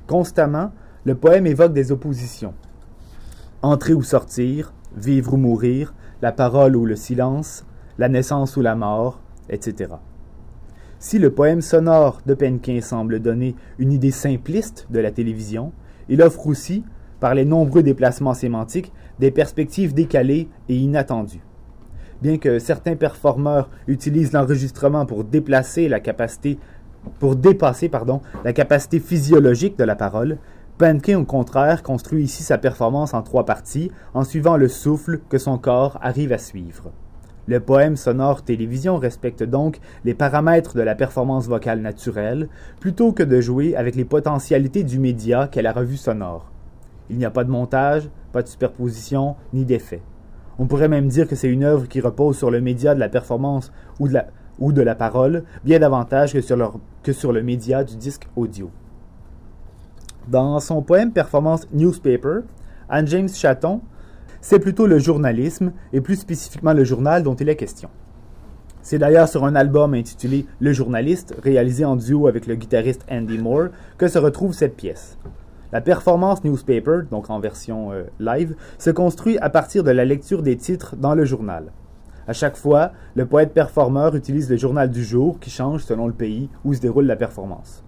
Constamment, 0.05 0.71
le 1.05 1.15
poème 1.15 1.47
évoque 1.47 1.73
des 1.73 1.91
oppositions. 1.91 2.53
Entrer 3.63 3.95
ou 3.95 4.03
sortir, 4.03 4.71
vivre 4.95 5.33
ou 5.33 5.37
mourir, 5.37 5.95
la 6.21 6.31
parole 6.31 6.75
ou 6.75 6.85
le 6.85 6.95
silence, 6.95 7.65
la 7.97 8.09
naissance 8.09 8.57
ou 8.57 8.61
la 8.61 8.75
mort, 8.75 9.21
etc. 9.49 9.93
Si 10.99 11.17
le 11.17 11.31
poème 11.31 11.61
sonore 11.61 12.21
de 12.27 12.35
Penquin 12.35 12.81
semble 12.81 13.19
donner 13.19 13.55
une 13.79 13.91
idée 13.91 14.11
simpliste 14.11 14.85
de 14.91 14.99
la 14.99 15.09
télévision, 15.09 15.71
il 16.09 16.21
offre 16.21 16.45
aussi, 16.45 16.83
par 17.19 17.35
les 17.35 17.45
nombreux 17.45 17.83
déplacements 17.83 18.33
sémantiques, 18.33 18.91
des 19.19 19.31
perspectives 19.31 19.93
décalées 19.93 20.47
et 20.67 20.75
inattendues. 20.75 21.41
Bien 22.21 22.37
que 22.37 22.59
certains 22.59 22.95
performeurs 22.95 23.69
utilisent 23.87 24.33
l'enregistrement 24.33 25.05
pour 25.05 25.23
déplacer 25.23 25.87
la 25.87 25.99
capacité 25.99 26.59
pour 27.19 27.37
dépasser 27.37 27.87
pardon, 27.87 28.21
la 28.43 28.51
capacité 28.51 28.99
physiologique 28.99 29.77
de 29.79 29.85
la 29.85 29.95
parole, 29.95 30.37
Penkin, 30.79 31.19
au 31.19 31.25
contraire, 31.25 31.83
construit 31.83 32.23
ici 32.23 32.41
sa 32.41 32.57
performance 32.57 33.13
en 33.13 33.21
trois 33.21 33.45
parties, 33.45 33.91
en 34.13 34.23
suivant 34.23 34.55
le 34.55 34.69
souffle 34.69 35.19
que 35.27 35.37
son 35.37 35.57
corps 35.57 35.99
arrive 36.01 36.31
à 36.31 36.37
suivre. 36.37 36.91
Le 37.47 37.59
poème 37.59 37.97
sonore 37.97 38.43
télévision 38.43 38.97
respecte 38.97 39.43
donc 39.43 39.79
les 40.05 40.13
paramètres 40.13 40.77
de 40.77 40.81
la 40.81 40.95
performance 40.95 41.47
vocale 41.47 41.81
naturelle, 41.81 42.47
plutôt 42.79 43.11
que 43.11 43.23
de 43.23 43.41
jouer 43.41 43.75
avec 43.75 43.95
les 43.95 44.05
potentialités 44.05 44.85
du 44.85 44.99
média 44.99 45.49
qu'est 45.51 45.61
la 45.61 45.73
revue 45.73 45.97
sonore. 45.97 46.49
Il 47.09 47.17
n'y 47.17 47.25
a 47.25 47.31
pas 47.31 47.43
de 47.43 47.49
montage, 47.49 48.09
pas 48.31 48.41
de 48.41 48.47
superposition, 48.47 49.35
ni 49.53 49.65
d'effet. 49.65 50.01
On 50.57 50.67
pourrait 50.67 50.89
même 50.89 51.07
dire 51.07 51.27
que 51.27 51.35
c'est 51.35 51.49
une 51.49 51.63
œuvre 51.63 51.87
qui 51.87 52.01
repose 52.01 52.37
sur 52.37 52.51
le 52.51 52.61
média 52.61 52.93
de 52.93 52.99
la 52.99 53.09
performance 53.09 53.71
ou 53.99 54.07
de 54.07 54.81
la, 54.81 54.95
parole, 54.95 55.43
bien 55.63 55.79
davantage 55.79 56.33
que 56.33 56.41
sur, 56.41 56.79
que 57.01 57.13
sur 57.13 57.31
le 57.31 57.41
média 57.41 57.83
du 57.83 57.95
disque 57.95 58.27
audio. 58.35 58.69
Dans 60.27 60.59
son 60.59 60.81
poème 60.81 61.11
Performance 61.11 61.67
Newspaper, 61.71 62.41
Anne 62.89 63.07
James 63.07 63.29
Chatton, 63.29 63.81
c'est 64.41 64.59
plutôt 64.59 64.85
le 64.85 64.99
journalisme, 64.99 65.73
et 65.91 66.01
plus 66.01 66.15
spécifiquement 66.17 66.73
le 66.73 66.83
journal 66.83 67.23
dont 67.23 67.35
il 67.35 67.49
est 67.49 67.55
question. 67.55 67.89
C'est 68.81 68.97
d'ailleurs 68.97 69.27
sur 69.27 69.43
un 69.43 69.55
album 69.55 69.93
intitulé 69.93 70.45
Le 70.59 70.71
journaliste, 70.71 71.35
réalisé 71.43 71.83
en 71.83 71.95
duo 71.95 72.27
avec 72.27 72.47
le 72.47 72.55
guitariste 72.55 73.05
Andy 73.11 73.37
Moore, 73.37 73.67
que 73.97 74.07
se 74.07 74.17
retrouve 74.17 74.53
cette 74.53 74.75
pièce. 74.75 75.17
La 75.71 75.81
performance 75.81 76.43
newspaper, 76.43 77.01
donc 77.11 77.29
en 77.29 77.39
version 77.39 77.91
euh, 77.91 78.05
live, 78.19 78.55
se 78.79 78.89
construit 78.89 79.37
à 79.37 79.51
partir 79.51 79.83
de 79.83 79.91
la 79.91 80.03
lecture 80.03 80.41
des 80.41 80.57
titres 80.57 80.95
dans 80.95 81.13
le 81.13 81.25
journal. 81.25 81.71
À 82.27 82.33
chaque 82.33 82.57
fois, 82.57 82.91
le 83.15 83.27
poète 83.27 83.53
performeur 83.53 84.15
utilise 84.15 84.49
le 84.49 84.57
journal 84.57 84.89
du 84.89 85.03
jour 85.03 85.39
qui 85.39 85.51
change 85.51 85.83
selon 85.83 86.07
le 86.07 86.13
pays 86.13 86.49
où 86.65 86.73
se 86.73 86.81
déroule 86.81 87.05
la 87.05 87.15
performance. 87.15 87.83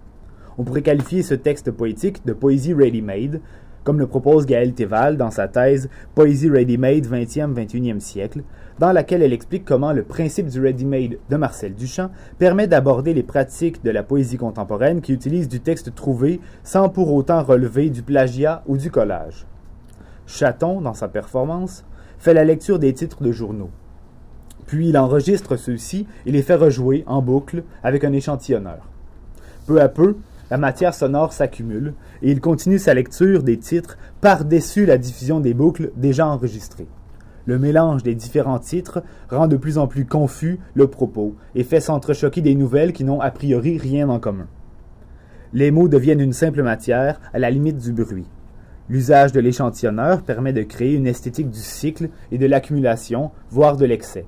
On 0.60 0.64
pourrait 0.64 0.84
qualifier 0.84 1.24
ce 1.24 1.34
texte 1.34 1.72
poétique 1.72 2.24
de 2.26 2.34
poésie 2.34 2.74
ready-made, 2.74 3.42
comme 3.84 3.98
le 3.98 4.06
propose 4.06 4.46
Gaëlle 4.46 4.74
Théval 4.74 5.18
dans 5.18 5.32
sa 5.32 5.48
thèse 5.48 5.90
Poésie 6.14 6.50
ready-made 6.50 7.08
20e-21e 7.08 8.00
siècle, 8.00 8.44
dans 8.82 8.92
laquelle 8.92 9.22
elle 9.22 9.32
explique 9.32 9.64
comment 9.64 9.94
le 9.94 10.02
principe 10.02 10.48
du 10.48 10.60
ready-made 10.60 11.20
de 11.30 11.36
Marcel 11.36 11.76
Duchamp 11.76 12.10
permet 12.40 12.66
d'aborder 12.66 13.14
les 13.14 13.22
pratiques 13.22 13.84
de 13.84 13.92
la 13.92 14.02
poésie 14.02 14.38
contemporaine 14.38 15.02
qui 15.02 15.14
utilisent 15.14 15.48
du 15.48 15.60
texte 15.60 15.94
trouvé 15.94 16.42
sans 16.64 16.90
pour 16.90 17.14
autant 17.14 17.44
relever 17.44 17.92
du 17.92 18.02
plagiat 18.02 18.64
ou 18.66 18.78
du 18.78 18.90
collage. 18.90 19.46
Chaton, 20.26 20.82
dans 20.82 20.96
sa 20.96 21.08
performance, 21.08 21.86
fait 22.18 22.34
la 22.34 22.44
lecture 22.44 22.80
des 22.80 22.92
titres 22.92 23.22
de 23.22 23.32
journaux. 23.32 23.70
Puis 24.66 24.90
il 24.90 24.98
enregistre 24.98 25.58
ceux-ci 25.58 26.08
et 26.26 26.32
les 26.32 26.42
fait 26.42 26.56
rejouer 26.56 27.04
en 27.06 27.22
boucle 27.22 27.62
avec 27.84 28.04
un 28.04 28.14
échantillonneur. 28.14 28.90
Peu 29.68 29.80
à 29.80 29.90
peu, 29.90 30.16
la 30.50 30.58
matière 30.58 30.96
sonore 30.96 31.34
s'accumule 31.34 31.94
et 32.24 32.32
il 32.32 32.42
continue 32.42 32.80
sa 32.80 32.96
lecture 32.96 33.44
des 33.44 33.60
titres 33.60 34.00
par-dessus 34.22 34.88
la 34.88 34.98
diffusion 34.98 35.40
des 35.40 35.54
boucles 35.54 35.92
déjà 35.96 36.26
enregistrées. 36.26 36.88
Le 37.46 37.58
mélange 37.58 38.04
des 38.04 38.16
différents 38.16 38.60
titres 38.60 39.04
rend 39.30 39.48
de 39.48 39.58
plus 39.58 39.78
en 39.78 39.88
plus 39.88 40.06
confus 40.06 40.60
le 40.74 40.88
propos 40.88 41.36
et 41.56 41.64
fait 41.64 41.80
s'entrechoquer 41.80 42.42
des 42.42 42.56
nouvelles 42.56 42.94
qui 42.94 43.04
n'ont 43.04 43.22
a 43.22 43.32
priori 43.32 43.78
rien 43.78 44.10
en 44.10 44.20
commun. 44.20 44.48
Les 45.54 45.72
mots 45.72 45.88
deviennent 45.88 46.22
une 46.22 46.34
simple 46.34 46.64
matière 46.64 47.20
à 47.34 47.40
la 47.40 47.52
limite 47.52 47.78
du 47.78 47.92
bruit. 47.92 48.28
L'usage 48.90 49.32
de 49.32 49.40
l'échantillonneur 49.40 50.22
permet 50.22 50.54
de 50.54 50.64
créer 50.64 50.96
une 50.96 51.08
esthétique 51.08 51.50
du 51.50 51.60
cycle 51.60 52.10
et 52.32 52.38
de 52.38 52.46
l'accumulation, 52.46 53.32
voire 53.50 53.76
de 53.76 53.86
l'excès. 53.86 54.26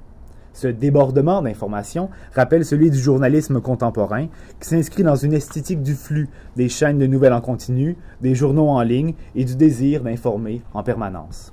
Ce 0.53 0.67
débordement 0.67 1.41
d'informations 1.41 2.09
rappelle 2.33 2.65
celui 2.65 2.91
du 2.91 2.99
journalisme 2.99 3.61
contemporain, 3.61 4.27
qui 4.59 4.67
s'inscrit 4.67 5.03
dans 5.03 5.15
une 5.15 5.33
esthétique 5.33 5.81
du 5.81 5.95
flux, 5.95 6.29
des 6.57 6.69
chaînes 6.69 6.99
de 6.99 7.07
nouvelles 7.07 7.33
en 7.33 7.41
continu, 7.41 7.95
des 8.21 8.35
journaux 8.35 8.67
en 8.67 8.81
ligne 8.81 9.13
et 9.33 9.45
du 9.45 9.55
désir 9.55 10.03
d'informer 10.03 10.61
en 10.73 10.83
permanence. 10.83 11.52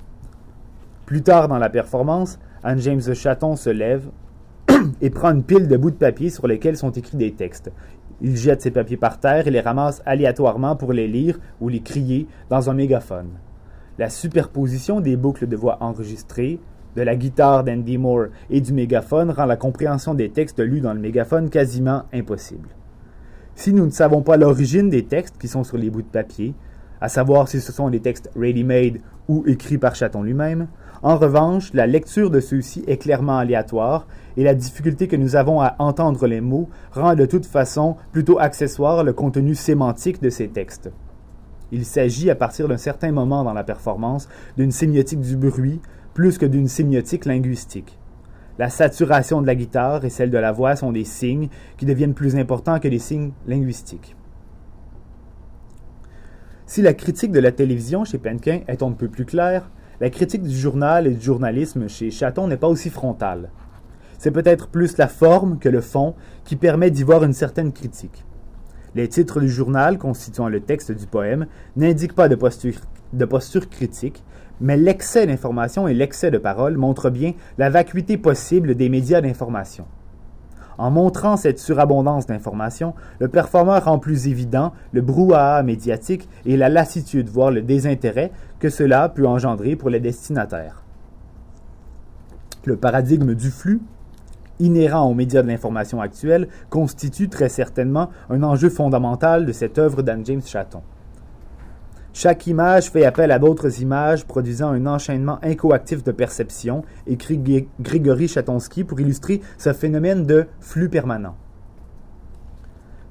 Plus 1.11 1.23
tard 1.23 1.49
dans 1.49 1.57
la 1.57 1.69
performance, 1.69 2.39
Anne 2.63 2.79
James 2.79 3.01
Chaton 3.13 3.57
se 3.57 3.69
lève 3.69 4.05
et 5.01 5.09
prend 5.09 5.31
une 5.31 5.43
pile 5.43 5.67
de 5.67 5.75
bouts 5.75 5.91
de 5.91 5.97
papier 5.97 6.29
sur 6.29 6.47
lesquels 6.47 6.77
sont 6.77 6.91
écrits 6.91 7.17
des 7.17 7.33
textes. 7.33 7.69
Il 8.21 8.37
jette 8.37 8.61
ces 8.61 8.71
papiers 8.71 8.95
par 8.95 9.19
terre 9.19 9.45
et 9.45 9.51
les 9.51 9.59
ramasse 9.59 10.01
aléatoirement 10.05 10.77
pour 10.77 10.93
les 10.93 11.09
lire 11.09 11.37
ou 11.59 11.67
les 11.67 11.81
crier 11.81 12.29
dans 12.49 12.69
un 12.69 12.73
mégaphone. 12.73 13.27
La 13.99 14.09
superposition 14.09 15.01
des 15.01 15.17
boucles 15.17 15.49
de 15.49 15.57
voix 15.57 15.79
enregistrées, 15.81 16.61
de 16.95 17.01
la 17.01 17.17
guitare 17.17 17.65
d'Andy 17.65 17.97
Moore 17.97 18.27
et 18.49 18.61
du 18.61 18.71
mégaphone 18.71 19.31
rend 19.31 19.47
la 19.47 19.57
compréhension 19.57 20.13
des 20.13 20.29
textes 20.29 20.61
lus 20.61 20.79
dans 20.79 20.93
le 20.93 21.01
mégaphone 21.01 21.49
quasiment 21.49 22.03
impossible. 22.13 22.69
Si 23.55 23.73
nous 23.73 23.85
ne 23.85 23.91
savons 23.91 24.21
pas 24.21 24.37
l'origine 24.37 24.89
des 24.89 25.03
textes 25.03 25.37
qui 25.37 25.49
sont 25.49 25.65
sur 25.65 25.77
les 25.77 25.89
bouts 25.89 26.03
de 26.03 26.07
papier, 26.07 26.55
à 27.01 27.09
savoir 27.09 27.49
si 27.49 27.59
ce 27.59 27.73
sont 27.73 27.89
des 27.89 27.99
textes 27.99 28.29
ready-made 28.33 28.99
ou 29.27 29.43
écrits 29.45 29.77
par 29.77 29.95
Chaton 29.95 30.23
lui-même, 30.23 30.67
en 31.03 31.17
revanche, 31.17 31.73
la 31.73 31.87
lecture 31.87 32.29
de 32.29 32.39
ceux-ci 32.39 32.83
est 32.85 32.97
clairement 32.97 33.37
aléatoire 33.37 34.07
et 34.37 34.43
la 34.43 34.53
difficulté 34.53 35.07
que 35.07 35.15
nous 35.15 35.35
avons 35.35 35.59
à 35.59 35.75
entendre 35.79 36.27
les 36.27 36.41
mots 36.41 36.69
rend 36.91 37.15
de 37.15 37.25
toute 37.25 37.47
façon 37.47 37.97
plutôt 38.11 38.39
accessoire 38.39 39.03
le 39.03 39.11
contenu 39.11 39.55
sémantique 39.55 40.21
de 40.21 40.29
ces 40.29 40.47
textes. 40.47 40.91
Il 41.71 41.85
s'agit, 41.85 42.29
à 42.29 42.35
partir 42.35 42.67
d'un 42.67 42.77
certain 42.77 43.11
moment 43.11 43.43
dans 43.43 43.53
la 43.53 43.63
performance, 43.63 44.27
d'une 44.57 44.71
sémiotique 44.71 45.21
du 45.21 45.37
bruit, 45.37 45.81
plus 46.13 46.37
que 46.37 46.45
d'une 46.45 46.67
sémiotique 46.67 47.25
linguistique. 47.25 47.97
La 48.59 48.69
saturation 48.69 49.41
de 49.41 49.47
la 49.47 49.55
guitare 49.55 50.05
et 50.05 50.09
celle 50.09 50.29
de 50.29 50.37
la 50.37 50.51
voix 50.51 50.75
sont 50.75 50.91
des 50.91 51.05
signes 51.05 51.49
qui 51.77 51.85
deviennent 51.85 52.13
plus 52.13 52.35
importants 52.35 52.79
que 52.79 52.89
les 52.89 52.99
signes 52.99 53.31
linguistiques. 53.47 54.15
Si 56.67 56.81
la 56.81 56.93
critique 56.93 57.31
de 57.31 57.39
la 57.39 57.51
télévision 57.51 58.05
chez 58.05 58.17
Penkin 58.17 58.59
est 58.67 58.83
un 58.83 58.91
peu 58.91 59.07
plus 59.07 59.25
claire, 59.25 59.71
la 60.01 60.09
critique 60.09 60.41
du 60.41 60.57
journal 60.57 61.05
et 61.05 61.11
du 61.11 61.21
journalisme 61.21 61.87
chez 61.87 62.09
Chaton 62.09 62.47
n'est 62.47 62.57
pas 62.57 62.67
aussi 62.67 62.89
frontale. 62.89 63.51
C'est 64.17 64.31
peut-être 64.31 64.67
plus 64.67 64.97
la 64.97 65.07
forme 65.07 65.59
que 65.59 65.69
le 65.69 65.79
fond 65.79 66.15
qui 66.43 66.55
permet 66.55 66.89
d'y 66.89 67.03
voir 67.03 67.23
une 67.23 67.33
certaine 67.33 67.71
critique. 67.71 68.25
Les 68.95 69.07
titres 69.07 69.39
du 69.39 69.47
journal 69.47 69.99
constituant 69.99 70.49
le 70.49 70.59
texte 70.59 70.91
du 70.91 71.05
poème 71.05 71.45
n'indiquent 71.75 72.15
pas 72.15 72.29
de 72.29 72.35
posture, 72.35 72.73
de 73.13 73.25
posture 73.25 73.69
critique, 73.69 74.23
mais 74.59 74.75
l'excès 74.75 75.27
d'information 75.27 75.87
et 75.87 75.93
l'excès 75.93 76.31
de 76.31 76.39
parole 76.39 76.77
montrent 76.77 77.11
bien 77.11 77.33
la 77.59 77.69
vacuité 77.69 78.17
possible 78.17 78.73
des 78.73 78.89
médias 78.89 79.21
d'information. 79.21 79.85
En 80.77 80.91
montrant 80.91 81.37
cette 81.37 81.59
surabondance 81.59 82.25
d'informations, 82.25 82.93
le 83.19 83.27
performeur 83.27 83.85
rend 83.85 83.99
plus 83.99 84.27
évident 84.27 84.73
le 84.91 85.01
brouhaha 85.01 85.63
médiatique 85.63 86.27
et 86.45 86.57
la 86.57 86.69
lassitude, 86.69 87.29
voire 87.29 87.51
le 87.51 87.61
désintérêt 87.61 88.31
que 88.59 88.69
cela 88.69 89.09
peut 89.09 89.27
engendrer 89.27 89.75
pour 89.75 89.89
les 89.89 89.99
destinataires. 89.99 90.83
Le 92.65 92.77
paradigme 92.77 93.33
du 93.33 93.49
flux 93.49 93.81
inhérent 94.59 95.09
aux 95.09 95.15
médias 95.15 95.41
de 95.41 95.47
l'information 95.47 95.99
actuels 95.99 96.47
constitue 96.69 97.27
très 97.27 97.49
certainement 97.49 98.09
un 98.29 98.43
enjeu 98.43 98.69
fondamental 98.69 99.45
de 99.45 99.51
cette 99.51 99.79
œuvre 99.79 100.03
d'Anne 100.03 100.25
James 100.25 100.43
Chatton. 100.45 100.81
Chaque 102.13 102.45
image 102.47 102.89
fait 102.89 103.05
appel 103.05 103.31
à 103.31 103.39
d'autres 103.39 103.81
images, 103.81 104.25
produisant 104.25 104.71
un 104.71 104.85
enchaînement 104.85 105.39
incoactif 105.43 106.03
de 106.03 106.11
perception, 106.11 106.83
écrit 107.07 107.65
Grégory 107.79 108.27
Chatonsky 108.27 108.83
pour 108.83 108.99
illustrer 108.99 109.39
ce 109.57 109.71
phénomène 109.71 110.25
de 110.25 110.45
flux 110.59 110.89
permanent. 110.89 111.35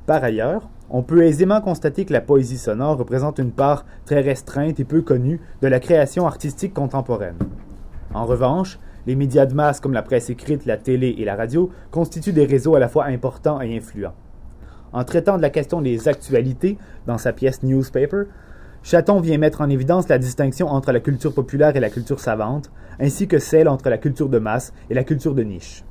Par 0.04 0.22
ailleurs, 0.22 0.68
on 0.90 1.02
peut 1.02 1.22
aisément 1.22 1.62
constater 1.62 2.04
que 2.04 2.12
la 2.12 2.20
poésie 2.20 2.58
sonore 2.58 2.98
représente 2.98 3.38
une 3.38 3.52
part 3.52 3.86
très 4.04 4.20
restreinte 4.20 4.80
et 4.80 4.84
peu 4.84 5.00
connue 5.00 5.40
de 5.62 5.68
la 5.68 5.80
création 5.80 6.26
artistique 6.26 6.74
contemporaine. 6.74 7.38
En 8.12 8.26
revanche, 8.26 8.78
les 9.06 9.14
médias 9.14 9.46
de 9.46 9.54
masse 9.54 9.80
comme 9.80 9.94
la 9.94 10.02
presse 10.02 10.28
écrite, 10.28 10.66
la 10.66 10.76
télé 10.76 11.14
et 11.16 11.24
la 11.24 11.36
radio 11.36 11.70
constituent 11.90 12.34
des 12.34 12.44
réseaux 12.44 12.74
à 12.74 12.80
la 12.80 12.88
fois 12.88 13.06
importants 13.06 13.62
et 13.62 13.74
influents. 13.74 14.14
En 14.92 15.04
traitant 15.04 15.36
de 15.36 15.42
la 15.42 15.50
question 15.50 15.80
des 15.80 16.08
actualités 16.08 16.76
dans 17.06 17.18
sa 17.18 17.32
pièce 17.32 17.62
Newspaper, 17.62 18.24
Chaton 18.82 19.20
vient 19.20 19.36
mettre 19.36 19.60
en 19.60 19.68
évidence 19.68 20.08
la 20.08 20.18
distinction 20.18 20.68
entre 20.68 20.90
la 20.90 21.00
culture 21.00 21.34
populaire 21.34 21.76
et 21.76 21.80
la 21.80 21.90
culture 21.90 22.18
savante, 22.18 22.70
ainsi 22.98 23.28
que 23.28 23.38
celle 23.38 23.68
entre 23.68 23.90
la 23.90 23.98
culture 23.98 24.30
de 24.30 24.38
masse 24.38 24.72
et 24.88 24.94
la 24.94 25.04
culture 25.04 25.34
de 25.34 25.42
niche. 25.42 25.84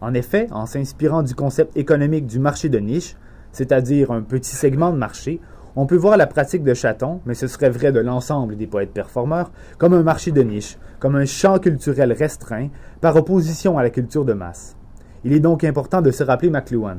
En 0.00 0.14
effet, 0.14 0.48
en 0.50 0.64
s'inspirant 0.64 1.22
du 1.22 1.34
concept 1.34 1.76
économique 1.76 2.26
du 2.26 2.38
marché 2.38 2.70
de 2.70 2.78
niche, 2.78 3.14
c'est-à-dire 3.52 4.10
un 4.10 4.22
petit 4.22 4.56
segment 4.56 4.90
de 4.90 4.96
marché, 4.96 5.40
on 5.76 5.86
peut 5.86 5.96
voir 5.96 6.16
la 6.16 6.26
pratique 6.26 6.64
de 6.64 6.72
Chaton, 6.72 7.20
mais 7.26 7.34
ce 7.34 7.46
serait 7.46 7.68
vrai 7.68 7.92
de 7.92 8.00
l'ensemble 8.00 8.56
des 8.56 8.66
poètes 8.66 8.92
performeurs, 8.92 9.52
comme 9.76 9.92
un 9.92 10.02
marché 10.02 10.30
de 10.32 10.42
niche, 10.42 10.78
comme 11.00 11.16
un 11.16 11.26
champ 11.26 11.58
culturel 11.58 12.12
restreint, 12.12 12.68
par 13.00 13.16
opposition 13.16 13.76
à 13.76 13.82
la 13.82 13.90
culture 13.90 14.24
de 14.24 14.32
masse. 14.32 14.76
Il 15.24 15.32
est 15.32 15.40
donc 15.40 15.62
important 15.62 16.00
de 16.00 16.10
se 16.10 16.22
rappeler 16.22 16.50
McLuhan. 16.50 16.98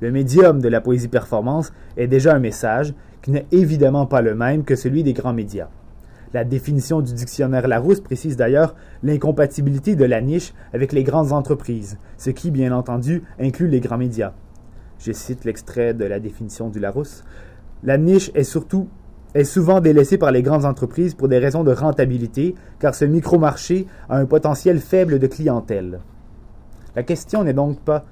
Le 0.00 0.12
médium 0.12 0.60
de 0.60 0.68
la 0.68 0.80
poésie 0.80 1.08
performance 1.08 1.72
est 1.96 2.06
déjà 2.06 2.34
un 2.34 2.38
message 2.38 2.92
n'est 3.28 3.46
évidemment 3.52 4.06
pas 4.06 4.22
le 4.22 4.34
même 4.34 4.64
que 4.64 4.76
celui 4.76 5.02
des 5.02 5.12
grands 5.12 5.32
médias. 5.32 5.68
La 6.34 6.44
définition 6.44 7.00
du 7.00 7.14
dictionnaire 7.14 7.68
Larousse 7.68 8.00
précise 8.00 8.36
d'ailleurs 8.36 8.74
l'incompatibilité 9.02 9.96
de 9.96 10.04
la 10.04 10.20
niche 10.20 10.52
avec 10.74 10.92
les 10.92 11.04
grandes 11.04 11.32
entreprises, 11.32 11.98
ce 12.18 12.30
qui, 12.30 12.50
bien 12.50 12.72
entendu, 12.72 13.22
inclut 13.38 13.68
les 13.68 13.80
grands 13.80 13.96
médias. 13.96 14.32
Je 14.98 15.12
cite 15.12 15.44
l'extrait 15.44 15.94
de 15.94 16.04
la 16.04 16.20
définition 16.20 16.68
du 16.68 16.80
Larousse. 16.80 17.24
La 17.82 17.96
niche 17.96 18.30
est 18.34 18.44
surtout 18.44 18.88
est 19.34 19.44
souvent 19.44 19.80
délaissée 19.80 20.18
par 20.18 20.32
les 20.32 20.42
grandes 20.42 20.64
entreprises 20.64 21.14
pour 21.14 21.28
des 21.28 21.38
raisons 21.38 21.64
de 21.64 21.72
rentabilité, 21.72 22.54
car 22.78 22.94
ce 22.94 23.04
micro-marché 23.04 23.86
a 24.08 24.16
un 24.16 24.26
potentiel 24.26 24.80
faible 24.80 25.18
de 25.18 25.26
clientèle. 25.26 26.00
La 26.96 27.02
question 27.02 27.44
n'est 27.44 27.52
donc 27.52 27.78
pas 27.80 28.04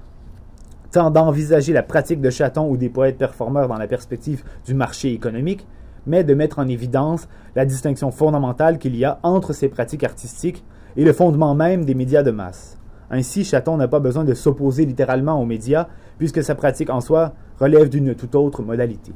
tant 0.91 1.11
d'envisager 1.11 1.73
la 1.73 1.83
pratique 1.83 2.21
de 2.21 2.29
chatons 2.29 2.69
ou 2.69 2.77
des 2.77 2.89
poètes 2.89 3.17
performeurs 3.17 3.67
dans 3.67 3.77
la 3.77 3.87
perspective 3.87 4.43
du 4.65 4.73
marché 4.73 5.13
économique, 5.13 5.67
mais 6.05 6.23
de 6.23 6.33
mettre 6.33 6.59
en 6.59 6.67
évidence 6.67 7.27
la 7.55 7.65
distinction 7.65 8.11
fondamentale 8.11 8.77
qu'il 8.77 8.95
y 8.95 9.05
a 9.05 9.19
entre 9.23 9.53
ces 9.53 9.67
pratiques 9.67 10.03
artistiques 10.03 10.63
et 10.95 11.03
le 11.03 11.13
fondement 11.13 11.53
même 11.53 11.85
des 11.85 11.93
médias 11.93 12.23
de 12.23 12.31
masse. 12.31 12.77
Ainsi, 13.09 13.43
Chaton 13.43 13.77
n'a 13.77 13.87
pas 13.87 13.99
besoin 13.99 14.23
de 14.23 14.33
s'opposer 14.33 14.85
littéralement 14.85 15.41
aux 15.41 15.45
médias, 15.45 15.87
puisque 16.17 16.43
sa 16.43 16.55
pratique 16.55 16.89
en 16.89 17.01
soi 17.01 17.33
relève 17.59 17.89
d'une 17.89 18.15
toute 18.15 18.35
autre 18.35 18.63
modalité. 18.63 19.13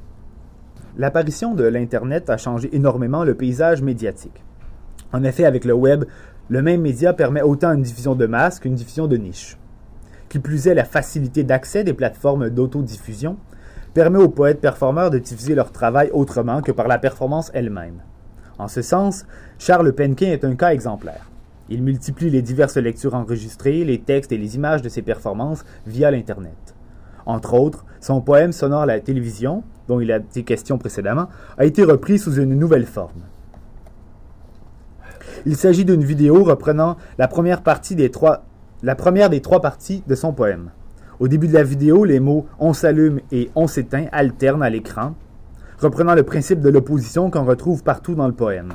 L'apparition 0.98 1.56
de 1.56 1.64
l'Internet 1.64 2.30
a 2.30 2.38
changé 2.38 2.70
énormément 2.76 3.24
le 3.24 3.36
paysage 3.36 3.82
médiatique. 3.82 4.44
En 5.14 5.24
effet, 5.24 5.46
avec 5.46 5.66
le 5.66 5.74
web, 5.74 6.06
le 6.50 6.62
même 6.62 6.82
média 6.82 7.14
permet 7.14 7.42
autant 7.42 7.74
une 7.74 7.82
diffusion 7.82 8.16
de 8.16 8.26
masse 8.26 8.60
qu'une 8.60 8.76
diffusion 8.76 9.08
de 9.08 9.18
niche. 9.18 9.58
Qui 10.32 10.40
plus 10.40 10.68
est, 10.68 10.74
la 10.76 10.86
facilité 10.86 11.44
d'accès 11.44 11.84
des 11.84 11.94
plateformes 11.94 12.50
d'autodiffusion 12.50 13.36
permet 13.94 14.18
aux 14.18 14.30
poètes 14.30 14.62
performeurs 14.62 15.10
de 15.10 15.20
diffuser 15.20 15.56
leur 15.56 15.74
travail 15.74 16.10
autrement 16.14 16.62
que 16.62 16.72
par 16.72 16.88
la 16.88 16.98
performance 16.98 17.52
elle-même. 17.54 18.00
En 18.58 18.70
ce 18.70 18.82
sens, 18.82 19.26
Charles 19.60 19.92
Penquin 19.92 20.28
est 20.28 20.46
un 20.46 20.56
cas 20.56 20.72
exemplaire. 20.72 21.30
Il 21.68 21.84
multiplie 21.84 22.30
les 22.30 22.42
diverses 22.42 22.78
lectures 22.78 23.14
enregistrées, 23.14 23.84
les 23.84 24.00
textes 24.00 24.32
et 24.32 24.38
les 24.38 24.56
images 24.56 24.82
de 24.82 24.88
ses 24.88 25.02
performances 25.02 25.66
via 25.86 26.10
l'Internet. 26.12 26.76
Entre 27.26 27.54
autres, 27.54 27.84
son 28.00 28.22
poème 28.22 28.54
sonore 28.54 28.84
à 28.84 28.86
la 28.86 29.02
télévision, 29.02 29.66
dont 29.90 30.00
il 30.00 30.14
a 30.14 30.18
été 30.20 30.44
question 30.44 30.78
précédemment, 30.78 31.28
a 31.58 31.66
été 31.66 31.84
repris 31.84 32.18
sous 32.18 32.36
une 32.36 32.58
nouvelle 32.58 32.86
forme. 32.86 33.24
Il 35.46 35.58
s'agit 35.58 35.84
d'une 35.84 36.06
vidéo 36.06 36.46
reprenant 36.46 36.96
la 37.18 37.28
première, 37.28 37.64
partie 37.64 37.96
des 37.96 38.12
trois, 38.12 38.46
la 38.84 38.96
première 38.96 39.30
des 39.30 39.42
trois 39.42 39.62
parties 39.62 40.04
de 40.08 40.16
son 40.16 40.34
poème. 40.34 40.72
Au 41.20 41.28
début 41.28 41.48
de 41.48 41.54
la 41.54 41.64
vidéo, 41.64 42.04
les 42.04 42.20
mots 42.20 42.48
on 42.60 42.74
s'allume 42.74 43.20
et 43.32 43.52
on 43.56 43.68
s'éteint 43.68 44.06
alternent 44.12 44.64
à 44.64 44.70
l'écran, 44.70 45.14
reprenant 45.80 46.16
le 46.16 46.24
principe 46.24 46.62
de 46.62 46.70
l'opposition 46.70 47.30
qu'on 47.30 47.46
retrouve 47.46 47.84
partout 47.84 48.16
dans 48.16 48.28
le 48.28 48.34
poème. 48.34 48.74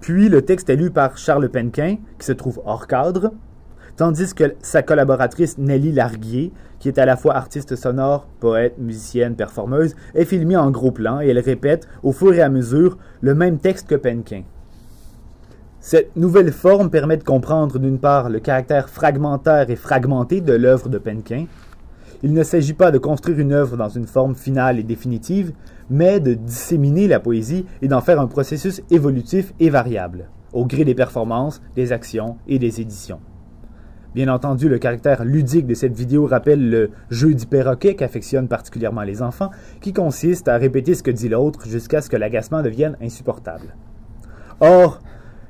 Puis 0.00 0.28
le 0.28 0.42
texte 0.42 0.70
est 0.70 0.76
lu 0.76 0.90
par 0.90 1.18
Charles 1.18 1.48
Penquin, 1.48 1.96
qui 2.18 2.26
se 2.26 2.32
trouve 2.32 2.60
hors 2.64 2.86
cadre, 2.86 3.32
tandis 3.96 4.34
que 4.34 4.54
sa 4.60 4.82
collaboratrice 4.82 5.58
Nelly 5.58 5.90
Larguier, 5.90 6.52
qui 6.78 6.88
est 6.88 6.98
à 6.98 7.06
la 7.06 7.16
fois 7.16 7.34
artiste 7.34 7.74
sonore, 7.74 8.28
poète, 8.38 8.78
musicienne, 8.78 9.34
performeuse, 9.34 9.96
est 10.14 10.26
filmée 10.26 10.56
en 10.56 10.70
gros 10.70 10.92
plan 10.92 11.20
et 11.20 11.28
elle 11.28 11.38
répète 11.40 11.88
au 12.04 12.12
fur 12.12 12.34
et 12.34 12.42
à 12.42 12.50
mesure 12.50 12.98
le 13.20 13.34
même 13.34 13.58
texte 13.58 13.88
que 13.88 13.94
Penquin. 13.96 14.42
Cette 15.80 16.16
nouvelle 16.16 16.52
forme 16.52 16.90
permet 16.90 17.16
de 17.16 17.24
comprendre 17.24 17.78
d'une 17.78 17.98
part 17.98 18.28
le 18.28 18.40
caractère 18.40 18.88
fragmentaire 18.88 19.70
et 19.70 19.76
fragmenté 19.76 20.40
de 20.40 20.52
l'œuvre 20.52 20.88
de 20.88 20.98
Penquin. 20.98 21.46
Il 22.22 22.32
ne 22.32 22.42
s'agit 22.42 22.72
pas 22.72 22.90
de 22.90 22.98
construire 22.98 23.38
une 23.38 23.52
œuvre 23.52 23.76
dans 23.76 23.88
une 23.88 24.06
forme 24.06 24.34
finale 24.34 24.78
et 24.78 24.82
définitive, 24.82 25.52
mais 25.90 26.18
de 26.18 26.34
disséminer 26.34 27.08
la 27.08 27.20
poésie 27.20 27.66
et 27.82 27.88
d'en 27.88 28.00
faire 28.00 28.20
un 28.20 28.26
processus 28.26 28.82
évolutif 28.90 29.52
et 29.60 29.70
variable, 29.70 30.28
au 30.52 30.64
gré 30.64 30.84
des 30.84 30.94
performances, 30.94 31.60
des 31.76 31.92
actions 31.92 32.36
et 32.48 32.58
des 32.58 32.80
éditions. 32.80 33.20
Bien 34.14 34.28
entendu, 34.28 34.70
le 34.70 34.78
caractère 34.78 35.26
ludique 35.26 35.66
de 35.66 35.74
cette 35.74 35.94
vidéo 35.94 36.24
rappelle 36.26 36.70
le 36.70 36.90
jeu 37.10 37.34
du 37.34 37.44
perroquet 37.44 37.96
qu'affectionnent 37.96 38.48
particulièrement 38.48 39.02
les 39.02 39.20
enfants, 39.20 39.50
qui 39.82 39.92
consiste 39.92 40.48
à 40.48 40.56
répéter 40.56 40.94
ce 40.94 41.02
que 41.02 41.10
dit 41.10 41.28
l'autre 41.28 41.68
jusqu'à 41.68 42.00
ce 42.00 42.08
que 42.08 42.16
l'agacement 42.16 42.62
devienne 42.62 42.96
insupportable. 43.02 43.74
Or, 44.60 45.00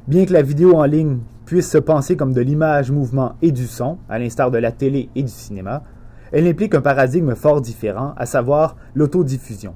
bien 0.09 0.25
que 0.25 0.33
la 0.33 0.43
vidéo 0.43 0.75
en 0.77 0.85
ligne 0.85 1.19
puisse 1.47 1.71
se 1.71 1.79
penser 1.79 2.17
comme 2.17 2.33
de 2.33 2.41
l'image, 2.41 2.93
mouvement 2.93 3.35
et 3.43 3.51
du 3.51 3.67
son, 3.67 3.99
à 4.09 4.19
l'instar 4.19 4.51
de 4.51 4.59
la 4.59 4.71
télé 4.71 5.09
et 5.17 5.23
du 5.23 5.29
cinéma, 5.29 5.83
elle 6.33 6.47
implique 6.47 6.75
un 6.75 6.81
paradigme 6.81 7.35
fort 7.35 7.61
différent, 7.61 8.15
à 8.17 8.27
savoir 8.27 8.77
l'autodiffusion. 8.95 9.75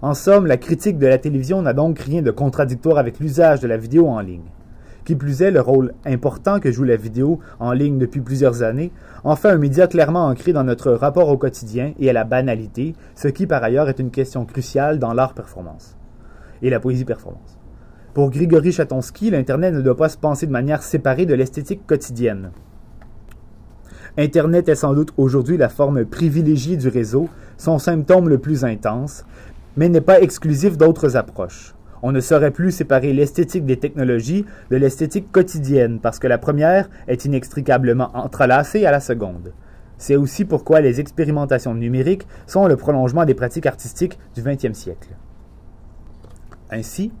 En 0.00 0.14
somme, 0.14 0.46
la 0.46 0.56
critique 0.56 0.98
de 0.98 1.06
la 1.06 1.18
télévision 1.18 1.62
n'a 1.62 1.72
donc 1.72 2.00
rien 2.00 2.22
de 2.22 2.30
contradictoire 2.32 2.98
avec 2.98 3.20
l'usage 3.20 3.60
de 3.60 3.68
la 3.68 3.76
vidéo 3.76 4.08
en 4.08 4.20
ligne. 4.20 4.50
Qui 5.04 5.14
plus 5.16 5.42
est, 5.42 5.50
le 5.50 5.60
rôle 5.60 5.94
important 6.04 6.60
que 6.60 6.70
joue 6.70 6.84
la 6.84 6.96
vidéo 6.96 7.40
en 7.58 7.72
ligne 7.72 7.98
depuis 7.98 8.20
plusieurs 8.20 8.62
années 8.62 8.92
en 9.24 9.36
fait 9.36 9.48
un 9.48 9.58
média 9.58 9.86
clairement 9.86 10.26
ancré 10.26 10.52
dans 10.52 10.64
notre 10.64 10.92
rapport 10.92 11.28
au 11.28 11.36
quotidien 11.36 11.92
et 11.98 12.10
à 12.10 12.12
la 12.12 12.24
banalité, 12.24 12.94
ce 13.14 13.28
qui 13.28 13.46
par 13.46 13.62
ailleurs 13.62 13.88
est 13.88 13.98
une 13.98 14.10
question 14.10 14.44
cruciale 14.44 14.98
dans 14.98 15.12
l'art 15.12 15.34
performance 15.34 15.96
et 16.62 16.70
la 16.70 16.78
poésie 16.78 17.04
performance. 17.04 17.51
Pour 18.14 18.30
Grigory 18.30 18.72
Chatonsky, 18.72 19.30
l'Internet 19.30 19.72
ne 19.72 19.80
doit 19.80 19.96
pas 19.96 20.10
se 20.10 20.18
penser 20.18 20.46
de 20.46 20.52
manière 20.52 20.82
séparée 20.82 21.24
de 21.24 21.32
l'esthétique 21.32 21.86
quotidienne. 21.86 22.50
Internet 24.18 24.68
est 24.68 24.74
sans 24.74 24.92
doute 24.92 25.14
aujourd'hui 25.16 25.56
la 25.56 25.70
forme 25.70 26.04
privilégiée 26.04 26.76
du 26.76 26.88
réseau, 26.88 27.30
son 27.56 27.78
symptôme 27.78 28.28
le 28.28 28.36
plus 28.36 28.66
intense, 28.66 29.24
mais 29.78 29.88
n'est 29.88 30.02
pas 30.02 30.20
exclusif 30.20 30.76
d'autres 30.76 31.16
approches. 31.16 31.74
On 32.02 32.12
ne 32.12 32.20
saurait 32.20 32.50
plus 32.50 32.70
séparer 32.70 33.14
l'esthétique 33.14 33.64
des 33.64 33.78
technologies 33.78 34.44
de 34.70 34.76
l'esthétique 34.76 35.32
quotidienne 35.32 35.98
parce 35.98 36.18
que 36.18 36.26
la 36.26 36.36
première 36.36 36.90
est 37.08 37.24
inextricablement 37.24 38.10
entrelacée 38.14 38.84
à 38.84 38.90
la 38.90 39.00
seconde. 39.00 39.54
C'est 39.96 40.16
aussi 40.16 40.44
pourquoi 40.44 40.82
les 40.82 41.00
expérimentations 41.00 41.74
numériques 41.74 42.26
sont 42.46 42.66
le 42.66 42.76
prolongement 42.76 43.24
des 43.24 43.34
pratiques 43.34 43.66
artistiques 43.66 44.18
du 44.34 44.42
XXe 44.42 44.76
siècle. 44.76 45.08
Ainsi, 46.70 47.12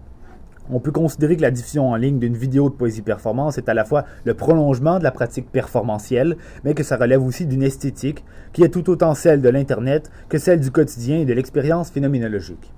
on 0.70 0.80
peut 0.80 0.92
considérer 0.92 1.36
que 1.36 1.42
la 1.42 1.50
diffusion 1.50 1.90
en 1.90 1.96
ligne 1.96 2.18
d'une 2.18 2.36
vidéo 2.36 2.70
de 2.70 2.74
poésie 2.74 3.02
performance 3.02 3.58
est 3.58 3.68
à 3.68 3.74
la 3.74 3.84
fois 3.84 4.04
le 4.24 4.34
prolongement 4.34 4.98
de 4.98 5.04
la 5.04 5.10
pratique 5.10 5.50
performantielle, 5.50 6.36
mais 6.64 6.74
que 6.74 6.82
ça 6.82 6.96
relève 6.96 7.24
aussi 7.24 7.46
d'une 7.46 7.62
esthétique 7.62 8.24
qui 8.52 8.62
est 8.62 8.68
tout 8.68 8.88
autant 8.90 9.14
celle 9.14 9.42
de 9.42 9.48
l'Internet 9.48 10.10
que 10.28 10.38
celle 10.38 10.60
du 10.60 10.70
quotidien 10.70 11.18
et 11.18 11.24
de 11.24 11.32
l'expérience 11.32 11.90
phénoménologique. 11.90 12.72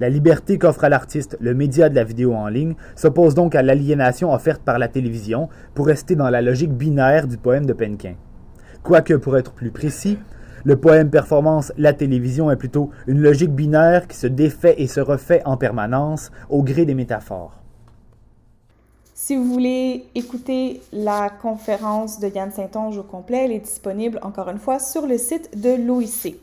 La 0.00 0.08
liberté 0.08 0.58
qu'offre 0.58 0.84
à 0.84 0.88
l'artiste 0.88 1.36
le 1.40 1.54
média 1.54 1.88
de 1.88 1.94
la 1.94 2.02
vidéo 2.02 2.34
en 2.34 2.48
ligne 2.48 2.74
s'oppose 2.96 3.34
donc 3.34 3.54
à 3.54 3.62
l'aliénation 3.62 4.32
offerte 4.32 4.62
par 4.62 4.78
la 4.78 4.88
télévision 4.88 5.48
pour 5.74 5.86
rester 5.86 6.16
dans 6.16 6.28
la 6.28 6.42
logique 6.42 6.72
binaire 6.72 7.28
du 7.28 7.36
poème 7.36 7.66
de 7.66 7.72
Penquin. 7.72 8.14
Quoique, 8.82 9.14
pour 9.14 9.36
être 9.36 9.52
plus 9.52 9.70
précis, 9.70 10.18
le 10.64 10.76
poème 10.76 11.10
performance 11.10 11.72
La 11.76 11.92
télévision 11.92 12.50
est 12.50 12.56
plutôt 12.56 12.90
une 13.06 13.20
logique 13.20 13.52
binaire 13.52 14.06
qui 14.06 14.16
se 14.16 14.26
défait 14.26 14.74
et 14.78 14.86
se 14.86 15.00
refait 15.00 15.42
en 15.44 15.56
permanence 15.56 16.30
au 16.50 16.62
gré 16.62 16.84
des 16.84 16.94
métaphores. 16.94 17.52
Si 19.14 19.36
vous 19.36 19.44
voulez 19.44 20.06
écouter 20.14 20.80
la 20.92 21.30
conférence 21.30 22.18
de 22.18 22.28
Yann 22.28 22.50
Saint-Onge 22.50 22.98
au 22.98 23.02
complet, 23.04 23.44
elle 23.44 23.52
est 23.52 23.60
disponible 23.60 24.18
encore 24.22 24.48
une 24.48 24.58
fois 24.58 24.78
sur 24.78 25.06
le 25.06 25.16
site 25.16 25.60
de 25.60 25.74
l'OIC. 25.74 26.36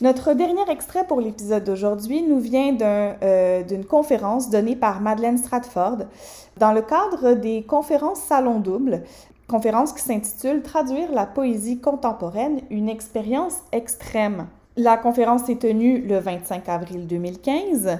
Notre 0.00 0.34
dernier 0.34 0.70
extrait 0.70 1.06
pour 1.06 1.20
l'épisode 1.20 1.64
d'aujourd'hui 1.64 2.22
nous 2.22 2.38
vient 2.38 2.76
euh, 2.82 3.62
d'une 3.64 3.84
conférence 3.84 4.48
donnée 4.48 4.76
par 4.76 5.00
Madeleine 5.00 5.38
Stratford 5.38 6.04
dans 6.58 6.72
le 6.72 6.82
cadre 6.82 7.32
des 7.34 7.62
conférences 7.62 8.20
Salon 8.20 8.60
Double 8.60 9.02
conférence 9.48 9.92
qui 9.92 10.02
s'intitule 10.02 10.62
Traduire 10.62 11.10
la 11.12 11.26
poésie 11.26 11.80
contemporaine, 11.80 12.60
une 12.70 12.88
expérience 12.88 13.54
extrême. 13.72 14.46
La 14.76 14.96
conférence 14.96 15.44
s'est 15.44 15.56
tenue 15.56 16.00
le 16.02 16.18
25 16.18 16.68
avril 16.68 17.06
2015 17.06 17.98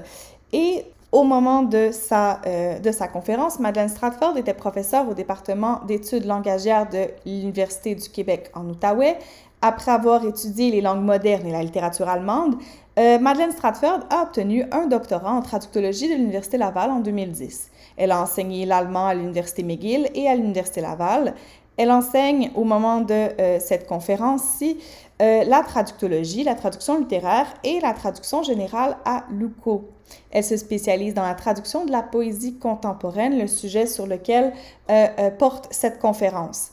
et 0.52 0.84
au 1.10 1.24
moment 1.24 1.62
de 1.62 1.88
sa, 1.90 2.40
euh, 2.46 2.78
de 2.78 2.92
sa 2.92 3.08
conférence, 3.08 3.58
Madeleine 3.58 3.88
Stratford 3.88 4.36
était 4.36 4.52
professeure 4.52 5.08
au 5.08 5.14
département 5.14 5.80
d'études 5.86 6.26
langagières 6.26 6.86
de 6.88 7.06
l'Université 7.24 7.94
du 7.94 8.08
Québec 8.10 8.50
en 8.54 8.68
Outaouais. 8.68 9.16
Après 9.62 9.90
avoir 9.90 10.24
étudié 10.24 10.70
les 10.70 10.82
langues 10.82 11.02
modernes 11.02 11.46
et 11.46 11.52
la 11.52 11.62
littérature 11.62 12.08
allemande, 12.08 12.56
euh, 12.98 13.18
Madeleine 13.18 13.52
Stratford 13.52 14.00
a 14.10 14.22
obtenu 14.22 14.64
un 14.70 14.86
doctorat 14.86 15.32
en 15.32 15.40
traductologie 15.40 16.08
de 16.08 16.14
l'Université 16.14 16.58
Laval 16.58 16.90
en 16.90 17.00
2010. 17.00 17.70
Elle 17.98 18.12
a 18.12 18.22
enseigné 18.22 18.64
l'allemand 18.64 19.08
à 19.08 19.14
l'Université 19.14 19.62
McGill 19.62 20.08
et 20.14 20.28
à 20.28 20.36
l'Université 20.36 20.80
Laval. 20.80 21.34
Elle 21.76 21.90
enseigne 21.90 22.50
au 22.54 22.64
moment 22.64 23.00
de 23.00 23.12
euh, 23.12 23.58
cette 23.60 23.86
conférence-ci 23.86 24.78
euh, 25.20 25.44
la 25.44 25.62
traductologie, 25.62 26.44
la 26.44 26.54
traduction 26.54 26.98
littéraire 26.98 27.46
et 27.64 27.80
la 27.80 27.92
traduction 27.92 28.42
générale 28.42 28.96
à 29.04 29.24
l'UCO. 29.30 29.88
Elle 30.30 30.44
se 30.44 30.56
spécialise 30.56 31.14
dans 31.14 31.22
la 31.22 31.34
traduction 31.34 31.84
de 31.84 31.92
la 31.92 32.02
poésie 32.02 32.56
contemporaine, 32.58 33.38
le 33.38 33.46
sujet 33.46 33.86
sur 33.86 34.06
lequel 34.06 34.52
euh, 34.90 35.30
porte 35.38 35.68
cette 35.70 35.98
conférence. 35.98 36.70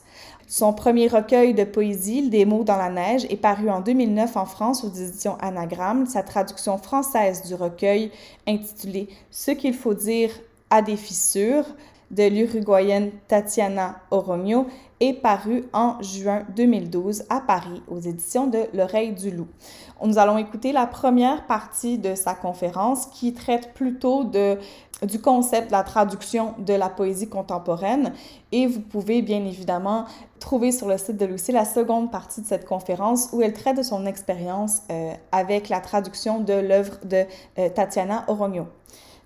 Son 0.48 0.74
premier 0.74 1.08
recueil 1.08 1.56
de 1.56 1.64
poésie, 1.64 2.30
Des 2.30 2.46
mots 2.46 2.64
dans 2.64 2.78
la 2.78 2.90
neige, 2.90 3.26
est 3.30 3.38
paru 3.38 3.70
en 3.70 3.82
2009 3.82 4.38
en 4.38 4.46
France 4.46 4.84
aux 4.84 4.90
éditions 4.90 5.38
Anagramme. 5.42 6.06
Sa 6.06 6.22
traduction 6.22 6.78
française 6.78 7.44
du 7.44 7.56
recueil, 7.56 8.12
intitulé 8.48 9.10
Ce 9.32 9.52
qu'il 9.52 9.74
faut 9.74 9.96
dire 9.96 10.30
à 10.76 10.82
des 10.82 10.98
fissures 10.98 11.64
de 12.12 12.24
l'Uruguayenne 12.28 13.12
Tatiana 13.30 13.96
Oromio 14.12 14.68
est 15.00 15.14
paru 15.14 15.64
en 15.72 16.02
juin 16.02 16.44
2012 16.54 17.24
à 17.30 17.40
Paris 17.40 17.82
aux 17.88 18.00
éditions 18.00 18.48
de 18.48 18.60
L'oreille 18.74 19.14
du 19.14 19.32
loup. 19.32 19.48
Nous 20.04 20.18
allons 20.18 20.38
écouter 20.38 20.74
la 20.74 20.86
première 20.86 21.48
partie 21.48 21.98
de 21.98 22.14
sa 22.14 22.34
conférence 22.34 23.06
qui 23.06 23.34
traite 23.34 23.74
plutôt 23.74 24.26
de, 24.26 24.58
du 25.04 25.22
concept 25.22 25.68
de 25.68 25.72
la 25.72 25.84
traduction 25.84 26.56
de 26.60 26.74
la 26.74 26.90
poésie 26.90 27.30
contemporaine 27.30 28.12
et 28.52 28.68
vous 28.68 28.82
pouvez 28.82 29.22
bien 29.22 29.46
évidemment 29.46 30.04
trouver 30.42 30.74
sur 30.74 30.90
le 30.90 30.98
site 30.98 31.16
de 31.16 31.26
Lucie 31.26 31.54
la 31.54 31.64
seconde 31.64 32.12
partie 32.12 32.42
de 32.42 32.48
cette 32.48 32.66
conférence 32.66 33.30
où 33.32 33.42
elle 33.42 33.54
traite 33.54 33.78
de 33.78 33.84
son 33.84 34.06
expérience 34.06 34.82
euh, 34.92 35.14
avec 35.32 35.70
la 35.70 35.80
traduction 35.80 36.42
de 36.42 36.54
l'œuvre 36.54 36.98
de 37.06 37.24
euh, 37.60 37.70
Tatiana 37.70 38.26
Oromio. 38.28 38.68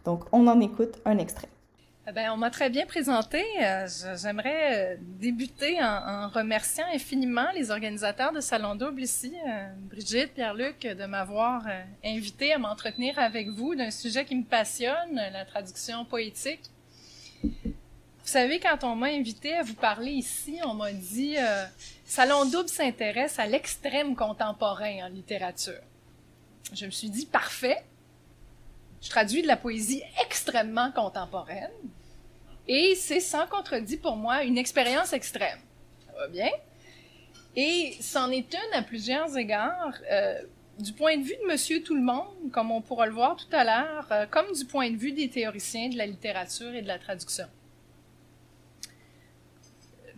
Donc, 0.05 0.25
on 0.31 0.47
en 0.47 0.59
écoute 0.59 0.99
un 1.05 1.17
extrait. 1.17 1.49
Eh 2.09 2.29
on 2.29 2.38
m'a 2.38 2.49
très 2.49 2.71
bien 2.71 2.88
présenté. 2.88 3.43
Euh, 3.62 3.88
j'aimerais 4.15 4.93
euh, 4.93 4.97
débuter 4.99 5.77
en, 5.79 6.27
remerciant 6.29 6.85
infiniment 6.91 7.47
les 7.53 7.69
organisateurs 7.69 8.31
de 8.31 8.39
Salon 8.39 8.73
Double 8.73 9.03
ici, 9.03 9.31
euh, 9.47 9.67
Brigitte, 9.91 10.33
Pierre-Luc, 10.33 10.81
de 10.81 11.05
m'avoir 11.05 11.67
invité 12.03 12.53
à 12.53 12.57
m'entretenir 12.57 13.19
avec 13.19 13.49
vous 13.49 13.75
d'un 13.75 13.91
sujet 13.91 14.25
qui 14.25 14.35
me 14.35 14.43
passionne, 14.43 15.15
la 15.15 15.45
traduction 15.45 16.03
poétique. 16.03 16.71
Vous 17.43 18.35
savez, 18.35 18.59
quand 18.59 18.83
on 18.83 18.95
m'a 18.95 19.07
invité 19.07 19.55
à 19.55 19.62
vous 19.62 19.75
parler 19.75 20.12
ici, 20.12 20.59
on 20.65 20.73
m'a 20.73 20.91
dit 20.91 21.35
Salon 22.05 22.45
Double 22.45 22.69
s'intéresse 22.69 23.38
à 23.38 23.45
l'extrême 23.45 24.15
contemporain 24.15 25.05
en 25.05 25.09
littérature. 25.09 25.81
Je 26.73 26.85
me 26.85 26.91
suis 26.91 27.09
dit 27.09 27.25
parfait, 27.25 27.83
je 29.01 29.09
traduis 29.09 29.41
de 29.41 29.47
la 29.47 29.57
poésie 29.57 30.03
extrêmement 30.23 30.91
contemporaine 30.91 31.71
et 32.67 32.95
c'est 32.95 33.19
sans 33.19 33.47
contredit 33.47 33.97
pour 33.97 34.15
moi 34.15 34.43
une 34.43 34.57
expérience 34.57 35.13
extrême. 35.13 35.59
Ça 36.05 36.13
va 36.19 36.27
bien? 36.27 36.51
Et 37.55 37.97
c'en 37.99 38.29
est 38.31 38.53
une 38.53 38.73
à 38.73 38.83
plusieurs 38.83 39.35
égards. 39.38 39.95
Euh, 40.12 40.39
du 40.77 40.93
point 40.93 41.17
de 41.17 41.23
vue 41.23 41.35
de 41.41 41.47
Monsieur 41.47 41.83
Tout 41.83 41.95
le 41.95 42.01
Monde, 42.01 42.51
comme 42.53 42.71
on 42.71 42.81
pourra 42.81 43.05
le 43.05 43.12
voir 43.12 43.35
tout 43.35 43.53
à 43.53 43.63
l'heure, 43.63 44.07
euh, 44.12 44.25
comme 44.27 44.51
du 44.53 44.63
point 44.65 44.89
de 44.89 44.95
vue 44.95 45.12
des 45.12 45.29
théoriciens 45.29 45.89
de 45.89 45.97
la 45.97 46.05
littérature 46.05 46.73
et 46.73 46.81
de 46.81 46.88
la 46.88 46.97
traduction. 46.97 47.47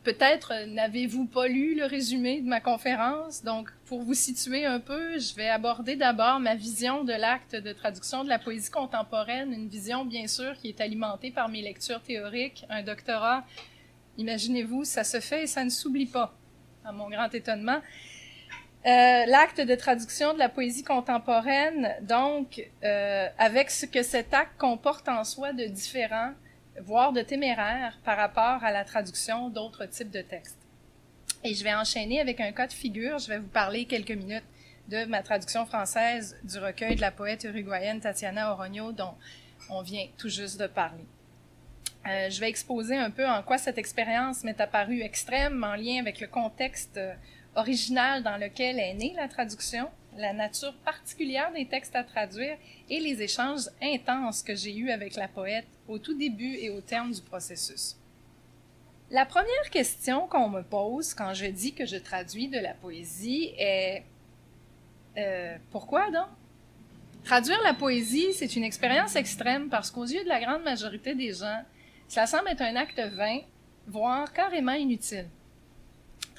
Peut-être 0.04 0.52
euh, 0.54 0.66
n'avez-vous 0.66 1.26
pas 1.26 1.48
lu 1.48 1.76
le 1.76 1.86
résumé 1.86 2.42
de 2.42 2.48
ma 2.48 2.60
conférence, 2.60 3.44
donc 3.44 3.70
pour 3.86 4.02
vous 4.02 4.16
situer 4.16 4.66
un 4.66 4.80
peu, 4.80 5.20
je 5.20 5.36
vais 5.36 5.48
aborder 5.48 5.96
d'abord 5.96 6.40
ma 6.40 6.56
vision 6.56 7.04
de 7.04 7.14
l'acte 7.14 7.56
de 7.56 7.72
traduction 7.72 8.24
de 8.24 8.30
la 8.30 8.40
poésie 8.40 8.72
contemporaine, 8.72 9.54
une 9.54 9.68
vision 9.68 10.04
bien 10.04 10.26
sûr 10.26 10.58
qui 10.58 10.70
est 10.70 10.82
alimentée 10.82 11.30
par 11.30 11.50
mes 11.50 11.62
lectures 11.62 12.02
théoriques, 12.02 12.66
un 12.70 12.82
doctorat. 12.82 13.46
Imaginez-vous, 14.18 14.86
ça 14.86 15.04
se 15.04 15.20
fait 15.20 15.44
et 15.44 15.48
ça 15.48 15.64
ne 15.64 15.70
s'oublie 15.70 16.08
pas, 16.08 16.34
à 16.84 16.92
mon 16.92 17.08
grand 17.08 17.32
étonnement. 17.36 17.80
Euh, 18.84 19.26
l'acte 19.28 19.62
de 19.62 19.76
traduction 19.76 20.34
de 20.34 20.40
la 20.40 20.50
poésie 20.50 20.84
contemporaine, 20.84 21.94
donc, 22.02 22.68
euh, 22.84 23.28
avec 23.38 23.70
ce 23.70 23.86
que 23.86 24.02
cet 24.02 24.34
acte 24.34 24.58
comporte 24.58 25.08
en 25.08 25.24
soi 25.24 25.54
de 25.54 25.66
différent, 25.66 26.32
voire 26.82 27.14
de 27.14 27.22
téméraire 27.22 28.00
par 28.04 28.18
rapport 28.18 28.64
à 28.64 28.72
la 28.72 28.84
traduction 28.84 29.50
d'autres 29.50 29.86
types 29.86 30.12
de 30.12 30.22
textes. 30.22 30.58
Et 31.44 31.54
je 31.54 31.64
vais 31.64 31.74
enchaîner 31.74 32.20
avec 32.20 32.40
un 32.40 32.52
cas 32.52 32.68
de 32.68 32.74
figure. 32.74 33.18
Je 33.18 33.28
vais 33.28 33.40
vous 33.40 33.48
parler 33.48 33.86
quelques 33.86 34.12
minutes 34.12 34.44
de 34.88 35.06
ma 35.06 35.24
traduction 35.24 35.66
française 35.66 36.38
du 36.44 36.60
recueil 36.60 36.96
de 36.96 37.02
la 37.02 37.12
poète 37.12 37.44
uruguayenne 37.46 38.00
Tatiana 38.00 38.52
Oronio 38.52 38.92
dont 38.92 39.16
on 39.70 39.82
vient 39.82 40.08
tout 40.18 40.30
juste 40.30 40.60
de 40.60 40.68
parler. 40.68 41.06
Euh, 42.08 42.30
je 42.30 42.40
vais 42.40 42.50
exposer 42.50 42.98
un 42.98 43.12
peu 43.12 43.28
en 43.28 43.44
quoi 43.44 43.58
cette 43.58 43.78
expérience 43.78 44.44
m'est 44.44 44.60
apparue 44.60 45.02
extrême 45.02 45.64
en 45.64 45.76
lien 45.76 46.00
avec 46.00 46.20
le 46.20 46.28
contexte 46.28 46.98
euh, 46.98 47.14
original 47.56 48.24
dans 48.24 48.38
lequel 48.38 48.80
est 48.80 48.94
née 48.96 49.14
la 49.16 49.28
traduction, 49.28 49.88
la 50.22 50.34
nature 50.34 50.74
particulière 50.86 51.52
des 51.52 51.66
textes 51.66 51.96
à 51.96 52.04
traduire 52.04 52.58
et 52.90 53.00
les 53.00 53.22
échanges 53.22 53.68
intenses 53.82 54.44
que 54.44 54.56
j'ai 54.56 54.76
eus 54.76 54.92
avec 54.92 55.16
la 55.16 55.28
poète 55.28 55.68
au 55.88 55.98
tout 55.98 56.14
début 56.14 56.56
et 56.56 56.70
au 56.70 56.80
terme 56.80 57.12
du 57.12 57.22
processus. 57.22 57.98
La 59.10 59.26
première 59.26 59.70
question 59.72 60.28
qu'on 60.28 60.48
me 60.48 60.62
pose 60.62 61.14
quand 61.14 61.34
je 61.34 61.48
dis 61.48 61.74
que 61.74 61.86
je 61.86 61.98
traduis 61.98 62.48
de 62.48 62.60
la 62.60 62.74
poésie 62.74 63.52
est 63.58 64.04
euh, 65.18 65.58
pourquoi 65.72 66.10
donc? 66.12 66.28
Traduire 67.26 67.62
la 67.64 67.74
poésie, 67.74 68.34
c'est 68.34 68.56
une 68.56 68.64
expérience 68.64 69.16
extrême 69.16 69.70
parce 69.70 69.92
qu'aux 69.92 70.06
yeux 70.06 70.24
de 70.24 70.30
la 70.30 70.40
grande 70.40 70.64
majorité 70.64 71.14
des 71.14 71.34
gens, 71.34 71.62
ça 72.08 72.26
semble 72.26 72.50
être 72.50 72.62
un 72.62 72.76
acte 72.76 73.00
vain, 73.00 73.40
voire 73.86 74.32
carrément 74.32 74.74
inutile. 74.74 75.28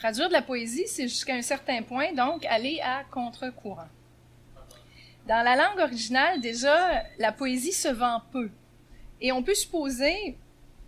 Traduire 0.03 0.27
de 0.27 0.33
la 0.33 0.43
poésie, 0.43 0.89
c'est 0.89 1.07
jusqu'à 1.07 1.37
un 1.37 1.43
certain 1.43 1.81
point, 1.81 2.13
donc 2.13 2.45
aller 2.47 2.81
à 2.83 3.05
contre-courant. 3.05 3.87
Dans 5.29 5.45
la 5.45 5.55
langue 5.55 5.79
originale, 5.79 6.41
déjà, 6.41 7.05
la 7.21 7.31
poésie 7.31 7.71
se 7.73 7.87
vend 7.87 8.21
peu. 8.33 8.51
Et 9.21 9.31
on 9.31 9.45
peut 9.45 9.55
supposer, 9.55 10.37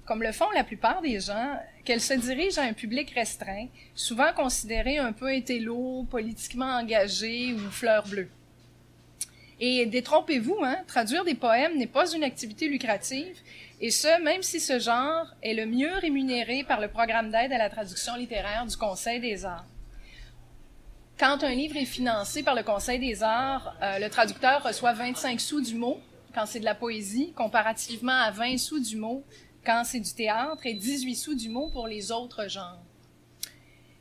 comme 0.04 0.20
le 0.20 0.32
font 0.32 0.50
la 0.50 0.64
plupart 0.64 1.00
des 1.00 1.20
gens, 1.20 1.56
qu'elle 1.84 2.00
se 2.00 2.14
dirige 2.14 2.58
à 2.58 2.62
un 2.62 2.72
public 2.72 3.12
restreint, 3.12 3.68
souvent 3.94 4.32
considéré 4.32 4.98
un 4.98 5.12
peu 5.12 5.32
hétélo, 5.32 6.04
politiquement 6.10 6.74
engagé 6.76 7.54
ou 7.54 7.70
fleur 7.70 8.08
bleue. 8.08 8.28
Et 9.60 9.86
détrompez-vous, 9.86 10.58
hein, 10.64 10.78
traduire 10.88 11.24
des 11.24 11.36
poèmes 11.36 11.78
n'est 11.78 11.86
pas 11.86 12.12
une 12.12 12.24
activité 12.24 12.66
lucrative, 12.66 13.36
et 13.84 13.90
ce, 13.90 14.22
même 14.22 14.42
si 14.42 14.60
ce 14.60 14.78
genre 14.78 15.26
est 15.42 15.52
le 15.52 15.66
mieux 15.66 15.92
rémunéré 15.98 16.64
par 16.64 16.80
le 16.80 16.88
programme 16.88 17.30
d'aide 17.30 17.52
à 17.52 17.58
la 17.58 17.68
traduction 17.68 18.16
littéraire 18.16 18.64
du 18.64 18.78
Conseil 18.78 19.20
des 19.20 19.44
arts. 19.44 19.66
Quand 21.18 21.44
un 21.44 21.54
livre 21.54 21.76
est 21.76 21.84
financé 21.84 22.42
par 22.42 22.54
le 22.54 22.62
Conseil 22.62 22.98
des 22.98 23.22
arts, 23.22 23.76
euh, 23.82 23.98
le 23.98 24.08
traducteur 24.08 24.62
reçoit 24.62 24.94
25 24.94 25.38
sous 25.38 25.60
du 25.60 25.74
mot, 25.74 26.00
quand 26.34 26.46
c'est 26.46 26.60
de 26.60 26.64
la 26.64 26.74
poésie, 26.74 27.34
comparativement 27.36 28.18
à 28.18 28.30
20 28.30 28.56
sous 28.56 28.80
du 28.80 28.96
mot 28.96 29.22
quand 29.66 29.82
c'est 29.84 30.00
du 30.00 30.14
théâtre 30.14 30.64
et 30.64 30.72
18 30.72 31.14
sous 31.14 31.34
du 31.34 31.50
mot 31.50 31.68
pour 31.70 31.86
les 31.86 32.10
autres 32.10 32.48
genres. 32.48 32.80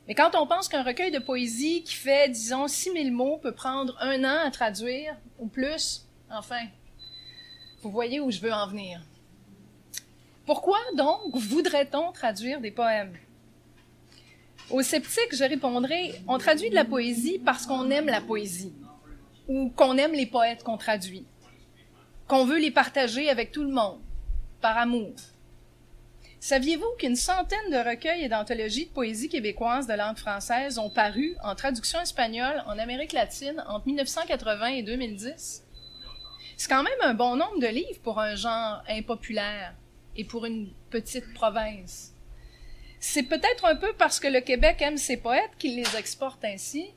Mais 0.08 0.16
quand 0.16 0.34
on 0.36 0.48
pense 0.48 0.70
qu'un 0.70 0.84
recueil 0.84 1.12
de 1.12 1.20
poésie 1.20 1.84
qui 1.84 1.96
fait, 1.96 2.30
disons, 2.30 2.70
6000 2.70 3.12
mots 3.12 3.38
peut 3.38 3.54
prendre 3.54 3.98
un 4.00 4.24
an 4.24 4.48
à 4.48 4.50
traduire, 4.50 5.18
ou 5.40 5.48
plus, 5.48 6.08
enfin, 6.32 6.68
vous 7.82 7.92
voyez 7.92 8.22
où 8.22 8.32
je 8.32 8.40
veux 8.40 8.54
en 8.54 8.68
venir. 8.68 9.02
Pourquoi 10.46 10.80
donc 10.96 11.34
voudrait-on 11.36 12.12
traduire 12.12 12.60
des 12.60 12.72
poèmes? 12.72 13.14
Aux 14.70 14.82
sceptiques, 14.82 15.34
je 15.34 15.46
répondrai, 15.46 16.16
on 16.28 16.38
traduit 16.38 16.70
de 16.70 16.76
la 16.76 16.84
poésie 16.84 17.40
parce 17.40 17.66
qu'on 17.66 17.90
aime 17.90 18.08
la 18.08 18.20
poésie, 18.20 18.74
ou 19.48 19.70
qu'on 19.70 19.98
aime 19.98 20.12
les 20.12 20.26
poètes 20.26 20.64
qu'on 20.64 20.78
traduit, 20.78 21.26
qu'on 22.28 22.44
veut 22.44 22.60
les 22.60 22.72
partager 22.72 23.30
avec 23.30 23.54
tout 23.54 23.64
le 23.64 23.72
monde, 23.72 24.02
par 24.60 24.78
amour. 24.78 25.14
Saviez-vous 26.42 26.92
qu'une 27.00 27.16
centaine 27.16 27.70
de 27.72 27.78
recueils 27.78 28.26
et 28.26 28.30
d'anthologies 28.30 28.88
de 28.88 28.92
poésie 28.92 29.30
québécoise 29.30 29.88
de 29.88 29.94
langue 29.94 30.18
française 30.18 30.78
ont 30.78 30.90
paru 30.90 31.38
en 31.42 31.56
traduction 31.56 32.02
espagnole 32.02 32.66
en 32.68 32.78
Amérique 32.80 33.14
latine 33.14 33.64
entre 33.70 33.88
1980 33.88 34.66
et 34.66 34.84
2010? 34.84 35.64
C'est 36.58 36.70
quand 36.70 36.84
même 36.84 36.94
un 37.02 37.14
bon 37.14 37.38
nombre 37.38 37.60
de 37.60 37.68
livres 37.68 38.02
pour 38.04 38.20
un 38.20 38.36
genre 38.36 38.84
impopulaire 38.90 39.74
et 40.16 40.24
pour 40.24 40.46
une 40.46 40.72
petite 40.90 41.34
province. 41.34 42.14
C'est 43.00 43.24
peut-être 43.24 43.66
un 43.66 43.76
peu 43.76 43.94
parce 43.94 44.20
que 44.20 44.28
le 44.28 44.42
Québec 44.42 44.82
aime 44.82 44.98
ses 44.98 45.18
poètes 45.18 45.52
qu'il 45.58 45.76
les 45.76 45.96
exporte 45.98 46.44
ainsi, 46.46 46.88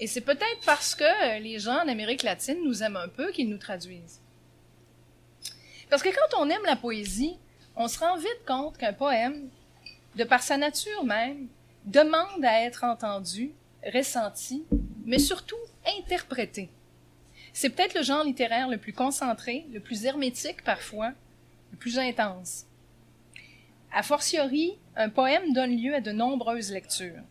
et 0.00 0.06
c'est 0.06 0.20
peut-être 0.20 0.60
parce 0.66 0.94
que 0.94 1.40
les 1.40 1.58
gens 1.58 1.82
en 1.82 1.88
Amérique 1.88 2.22
latine 2.22 2.58
nous 2.64 2.82
aiment 2.82 2.96
un 2.96 3.08
peu 3.08 3.30
qu'ils 3.32 3.48
nous 3.48 3.58
traduisent. 3.58 4.20
Parce 5.90 6.02
que 6.02 6.08
quand 6.08 6.40
on 6.40 6.50
aime 6.50 6.64
la 6.64 6.76
poésie, 6.76 7.36
on 7.76 7.88
se 7.88 7.98
rend 7.98 8.16
vite 8.16 8.44
compte 8.46 8.78
qu'un 8.78 8.92
poème, 8.92 9.48
de 10.16 10.24
par 10.24 10.42
sa 10.42 10.56
nature 10.56 11.04
même, 11.04 11.48
demande 11.84 12.44
à 12.44 12.62
être 12.62 12.84
entendu, 12.84 13.52
ressenti, 13.92 14.64
mais 15.04 15.18
surtout 15.18 15.56
interprété. 15.98 16.70
C'est 17.52 17.70
peut-être 17.70 17.94
le 17.94 18.02
genre 18.02 18.24
littéraire 18.24 18.68
le 18.68 18.78
plus 18.78 18.92
concentré, 18.92 19.66
le 19.72 19.80
plus 19.80 20.04
hermétique 20.04 20.64
parfois, 20.64 21.12
plus 21.74 21.98
intense. 21.98 22.66
A 23.92 24.02
fortiori, 24.02 24.78
un 24.96 25.08
poème 25.08 25.52
donne 25.52 25.76
lieu 25.76 25.94
à 25.94 26.00
de 26.00 26.12
nombreuses 26.12 26.72
lectures. 26.72 27.22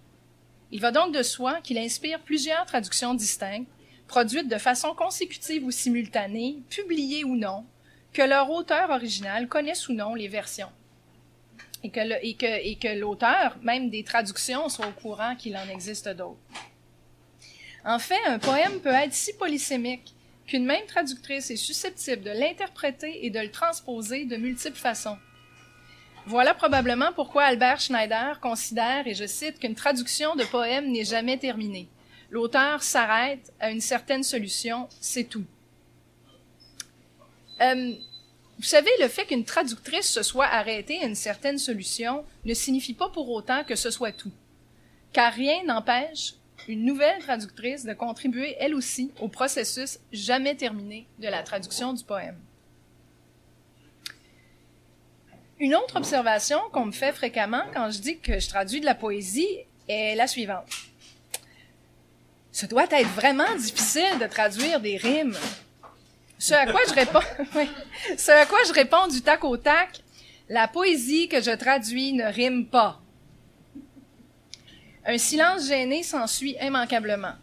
Il 0.72 0.80
va 0.82 0.91
donc 0.91 1.14
de 1.14 1.22
soi 1.22 1.62
qu'il 1.62 1.78
inspire 1.78 2.20
plusieurs 2.22 2.66
traductions 2.66 3.14
distinctes, 3.14 3.70
produites 4.08 4.48
de 4.48 4.58
façon 4.58 4.96
consécutive 4.96 5.66
ou 5.66 5.72
simultanée, 5.72 6.62
publiées 6.70 7.24
ou 7.24 7.36
non, 7.36 7.66
que 8.12 8.22
leur 8.22 8.50
auteur 8.50 8.89
original 8.89 9.48
connaisse 9.48 9.88
ou 9.88 9.94
non 9.94 10.16
les 10.16 10.28
versions. 10.28 10.72
Et 11.84 11.89
que, 11.91 12.98
l'auteur, 12.98 13.58
même 13.62 13.89
des 13.89 14.04
traductions, 14.04 14.70
soit 14.70 14.88
au 14.88 14.91
courant 14.91 15.36
qu'il 15.36 15.58
en 15.58 15.68
existe 15.70 16.08
d'autres. 16.08 16.39
En 17.84 18.00
fait, 18.00 18.24
un 18.26 18.39
poème 18.39 18.80
peut 18.80 18.89
être 18.89 19.14
si 19.14 19.34
polysémique 19.34 20.16
qu'une 20.48 20.66
même 20.66 20.86
traductrice 20.86 21.52
est 21.52 21.56
susceptible 21.56 22.24
de 22.24 22.32
l'interpréter 22.32 23.26
et 23.26 23.30
de 23.30 23.39
le 23.39 23.52
transposer 23.52 24.26
de 24.26 24.36
multiples 24.36 24.78
façons. 24.78 25.18
Voilà 26.26 26.54
probablement 26.54 27.12
pourquoi 27.14 27.44
Albert 27.44 27.82
Schneider 27.82 28.39
considère, 28.39 29.08
et 29.08 29.14
je 29.14 29.26
cite, 29.26 29.60
qu'une 29.60 29.76
traduction 29.76 30.36
de 30.36 30.46
poème 30.46 30.91
n'est 30.91 31.04
jamais 31.04 31.38
terminée. 31.38 31.89
L'auteur 32.30 32.82
s'arrête 32.82 33.52
à 33.60 33.72
une 33.72 33.82
certaine 33.82 34.24
solution, 34.24 34.88
c'est 35.00 35.26
tout. 35.26 35.46
Euh, 37.62 37.94
vous 38.58 38.64
savez, 38.64 38.89
le 39.02 39.08
fait 39.08 39.26
qu'une 39.26 39.44
traductrice 39.44 40.10
se 40.10 40.24
soit 40.24 40.46
arrêtée 40.46 41.00
à 41.02 41.06
une 41.06 41.16
certaine 41.16 41.58
solution 41.58 42.26
ne 42.46 42.54
signifie 42.54 42.94
pas 42.94 43.10
pour 43.10 43.30
autant 43.30 43.64
que 43.64 43.76
ce 43.76 43.91
soit 43.91 44.14
tout. 44.14 44.32
Car 45.12 45.34
rien 45.34 45.64
n'empêche 45.66 46.36
une 46.68 46.86
nouvelle 46.86 47.20
traductrice 47.20 47.86
de 47.86 47.93
contribuer 47.93 48.55
elle 48.59 48.74
aussi 48.74 49.11
au 49.20 49.28
processus 49.28 49.99
jamais 50.11 50.55
terminé 50.55 51.07
de 51.20 51.28
la 51.28 51.43
traduction 51.43 51.93
du 51.93 52.03
poème. 52.03 52.39
Une 55.59 55.76
autre 55.76 55.97
observation 55.97 56.59
qu'on 56.72 56.86
me 56.86 56.91
fait 56.91 57.14
fréquemment 57.14 57.64
quand 57.74 57.91
je 57.91 57.99
dis 57.99 58.20
que 58.20 58.39
je 58.39 58.49
traduis 58.49 58.82
de 58.82 58.86
la 58.86 58.95
poésie 58.95 59.47
est 59.88 60.16
la 60.16 60.28
suivante. 60.28 60.68
Ce 62.51 62.66
doit 62.66 62.88
être 62.91 63.09
vraiment 63.09 63.55
difficile 63.55 64.20
de 64.20 64.28
traduire 64.28 64.80
des 64.80 64.97
rimes. 64.97 65.38
Ce 66.38 66.53
à 66.53 66.66
quoi 66.66 66.82
je 66.88 66.93
réponds, 66.93 67.20
ce 68.18 68.32
à 68.32 68.45
quoi 68.45 68.59
je 68.68 68.74
réponds 68.74 69.07
du 69.07 69.22
tac 69.22 69.43
au 69.43 69.57
tac, 69.57 70.03
la 70.49 70.68
poésie 70.68 71.30
que 71.30 71.41
je 71.41 71.51
traduis 71.51 72.14
ne 72.14 72.26
rime 72.26 72.68
pas. 72.68 73.03
Un 75.06 75.18
silence 75.18 75.68
gêné 75.68 76.04
s'ensuit 76.04 76.56
immanquablement. 76.62 77.34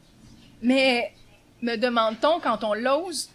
Mais 0.62 1.12
me 1.60 1.76
demande-t-on 1.76 2.40
quand 2.40 2.64
on 2.64 2.74
l'ose, 2.74 3.30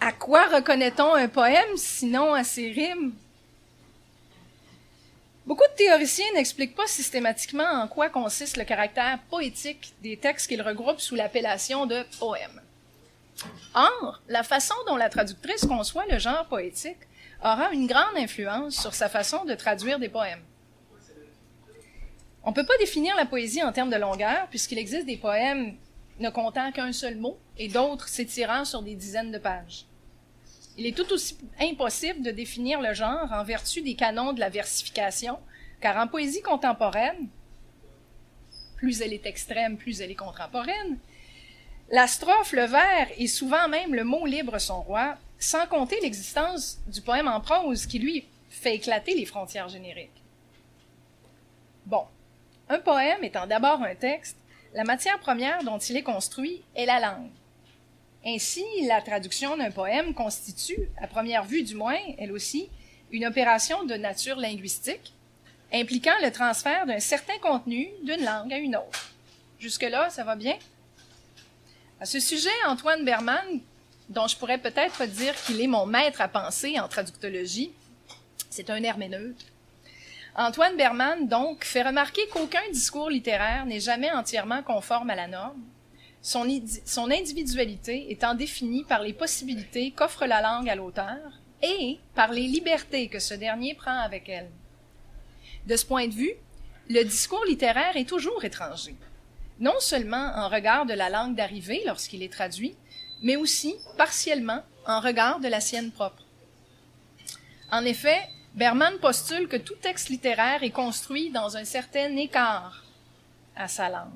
à 0.00 0.12
quoi 0.12 0.46
reconnaît-on 0.48 1.14
un 1.14 1.28
poème 1.28 1.76
sinon 1.76 2.34
à 2.34 2.44
ses 2.44 2.70
rimes? 2.70 3.14
Beaucoup 5.46 5.66
de 5.70 5.76
théoriciens 5.76 6.32
n'expliquent 6.34 6.76
pas 6.76 6.86
systématiquement 6.86 7.64
en 7.64 7.88
quoi 7.88 8.10
consiste 8.10 8.58
le 8.58 8.64
caractère 8.64 9.18
poétique 9.30 9.94
des 10.02 10.18
textes 10.18 10.46
qu'ils 10.46 10.60
regroupent 10.60 11.00
sous 11.00 11.14
l'appellation 11.14 11.86
de 11.86 12.04
poème. 12.18 12.60
Or, 13.74 14.20
la 14.28 14.42
façon 14.42 14.74
dont 14.86 14.96
la 14.96 15.08
traductrice 15.08 15.64
conçoit 15.64 16.04
le 16.10 16.18
genre 16.18 16.44
poétique 16.46 16.98
aura 17.42 17.72
une 17.72 17.86
grande 17.86 18.16
influence 18.16 18.76
sur 18.76 18.94
sa 18.94 19.08
façon 19.08 19.46
de 19.46 19.54
traduire 19.54 19.98
des 19.98 20.10
poèmes. 20.10 20.42
On 22.44 22.50
ne 22.50 22.54
peut 22.54 22.66
pas 22.66 22.78
définir 22.78 23.16
la 23.16 23.26
poésie 23.26 23.62
en 23.62 23.72
termes 23.72 23.90
de 23.90 23.96
longueur, 23.96 24.46
puisqu'il 24.48 24.78
existe 24.78 25.06
des 25.06 25.16
poèmes 25.16 25.76
ne 26.20 26.30
comptant 26.30 26.72
qu'un 26.72 26.92
seul 26.92 27.16
mot 27.16 27.38
et 27.56 27.68
d'autres 27.68 28.08
s'étirant 28.08 28.64
sur 28.64 28.82
des 28.82 28.94
dizaines 28.94 29.30
de 29.30 29.38
pages. 29.38 29.84
Il 30.76 30.86
est 30.86 30.96
tout 30.96 31.12
aussi 31.12 31.36
impossible 31.60 32.22
de 32.22 32.30
définir 32.30 32.80
le 32.80 32.94
genre 32.94 33.32
en 33.32 33.42
vertu 33.42 33.82
des 33.82 33.94
canons 33.94 34.32
de 34.32 34.40
la 34.40 34.48
versification, 34.48 35.38
car 35.80 35.96
en 35.96 36.06
poésie 36.06 36.42
contemporaine, 36.42 37.28
plus 38.76 39.00
elle 39.00 39.12
est 39.12 39.26
extrême, 39.26 39.76
plus 39.76 40.00
elle 40.00 40.10
est 40.10 40.16
contemporaine, 40.16 40.98
la 41.90 42.06
strophe, 42.06 42.52
le 42.52 42.64
vers 42.64 43.08
et 43.16 43.26
souvent 43.26 43.66
même 43.68 43.94
le 43.94 44.04
mot 44.04 44.26
libre 44.26 44.58
son 44.58 44.82
roi, 44.82 45.16
sans 45.38 45.66
compter 45.66 45.98
l'existence 46.00 46.78
du 46.86 47.00
poème 47.00 47.28
en 47.28 47.40
prose 47.40 47.86
qui, 47.86 47.98
lui, 47.98 48.26
fait 48.50 48.76
éclater 48.76 49.14
les 49.14 49.24
frontières 49.24 49.68
génériques. 49.68 50.22
Bon, 51.86 52.04
un 52.68 52.78
poème 52.78 53.24
étant 53.24 53.46
d'abord 53.46 53.82
un 53.82 53.94
texte, 53.94 54.36
la 54.74 54.84
matière 54.84 55.18
première 55.18 55.64
dont 55.64 55.78
il 55.78 55.96
est 55.96 56.02
construit 56.02 56.62
est 56.74 56.86
la 56.86 57.00
langue. 57.00 57.30
Ainsi, 58.24 58.64
la 58.86 59.00
traduction 59.00 59.56
d'un 59.56 59.70
poème 59.70 60.12
constitue, 60.12 60.90
à 61.00 61.06
première 61.06 61.44
vue 61.44 61.62
du 61.62 61.74
moins, 61.74 61.98
elle 62.18 62.32
aussi, 62.32 62.68
une 63.10 63.26
opération 63.26 63.84
de 63.84 63.94
nature 63.94 64.36
linguistique, 64.36 65.14
impliquant 65.72 66.14
le 66.22 66.30
transfert 66.30 66.86
d'un 66.86 67.00
certain 67.00 67.38
contenu 67.38 67.88
d'une 68.02 68.24
langue 68.24 68.52
à 68.52 68.58
une 68.58 68.76
autre. 68.76 69.12
Jusque-là, 69.58 70.10
ça 70.10 70.24
va 70.24 70.36
bien? 70.36 70.58
À 72.00 72.04
ce 72.04 72.20
sujet, 72.20 72.50
Antoine 72.66 73.04
Berman, 73.04 73.60
dont 74.08 74.26
je 74.26 74.36
pourrais 74.36 74.58
peut-être 74.58 75.06
dire 75.06 75.34
qu'il 75.44 75.60
est 75.60 75.66
mon 75.66 75.86
maître 75.86 76.20
à 76.20 76.28
penser 76.28 76.78
en 76.78 76.88
traductologie, 76.88 77.72
c'est 78.50 78.70
un 78.70 78.82
herméneute. 78.82 79.46
Antoine 80.38 80.76
Berman, 80.76 81.26
donc, 81.28 81.64
fait 81.64 81.82
remarquer 81.82 82.26
qu'aucun 82.28 82.62
discours 82.72 83.10
littéraire 83.10 83.66
n'est 83.66 83.80
jamais 83.80 84.10
entièrement 84.10 84.62
conforme 84.62 85.10
à 85.10 85.16
la 85.16 85.26
norme, 85.26 85.60
son, 86.22 86.46
son 86.86 87.10
individualité 87.10 88.10
étant 88.10 88.34
définie 88.34 88.84
par 88.84 89.02
les 89.02 89.12
possibilités 89.12 89.90
qu'offre 89.90 90.26
la 90.26 90.40
langue 90.40 90.70
à 90.70 90.76
l'auteur 90.76 91.18
et 91.60 91.98
par 92.14 92.32
les 92.32 92.46
libertés 92.46 93.08
que 93.08 93.18
ce 93.18 93.34
dernier 93.34 93.74
prend 93.74 93.98
avec 93.98 94.28
elle. 94.28 94.50
De 95.66 95.76
ce 95.76 95.84
point 95.84 96.06
de 96.06 96.14
vue, 96.14 96.34
le 96.88 97.02
discours 97.02 97.44
littéraire 97.44 97.96
est 97.96 98.08
toujours 98.08 98.44
étranger 98.44 98.94
non 99.60 99.78
seulement 99.80 100.32
en 100.36 100.48
regard 100.48 100.86
de 100.86 100.94
la 100.94 101.10
langue 101.10 101.34
d'arrivée 101.34 101.82
lorsqu'il 101.86 102.22
est 102.22 102.32
traduit, 102.32 102.76
mais 103.22 103.36
aussi, 103.36 103.74
partiellement, 103.96 104.62
en 104.86 105.00
regard 105.00 105.40
de 105.40 105.48
la 105.48 105.60
sienne 105.60 105.90
propre. 105.90 106.22
En 107.70 107.84
effet, 107.84 108.20
Berman 108.58 108.98
postule 108.98 109.46
que 109.46 109.56
tout 109.56 109.76
texte 109.76 110.08
littéraire 110.08 110.64
est 110.64 110.72
construit 110.72 111.30
dans 111.30 111.56
un 111.56 111.64
certain 111.64 112.16
écart 112.16 112.84
à 113.54 113.68
sa 113.68 113.88
langue. 113.88 114.10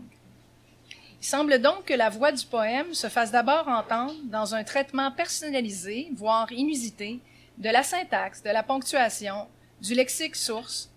Il 1.21 1.25
semble 1.25 1.61
donc 1.61 1.85
que 1.85 1.95
la 1.95 2.11
voix 2.11 2.33
du 2.33 2.45
poème 2.47 2.93
se 2.93 3.07
fasse 3.07 3.31
d'abord 3.31 3.69
entendre 3.69 4.17
dans 4.25 4.57
un 4.57 4.65
traitement 4.65 5.13
personnalisé, 5.13 6.09
voire 6.17 6.51
inusité, 6.51 7.21
de 7.59 7.69
la 7.69 7.85
syntaxe, 7.85 8.43
de 8.43 8.51
la 8.51 8.65
ponctuation, 8.65 9.47
du 9.81 9.95
lexique 9.95 10.35
source, 10.35 10.91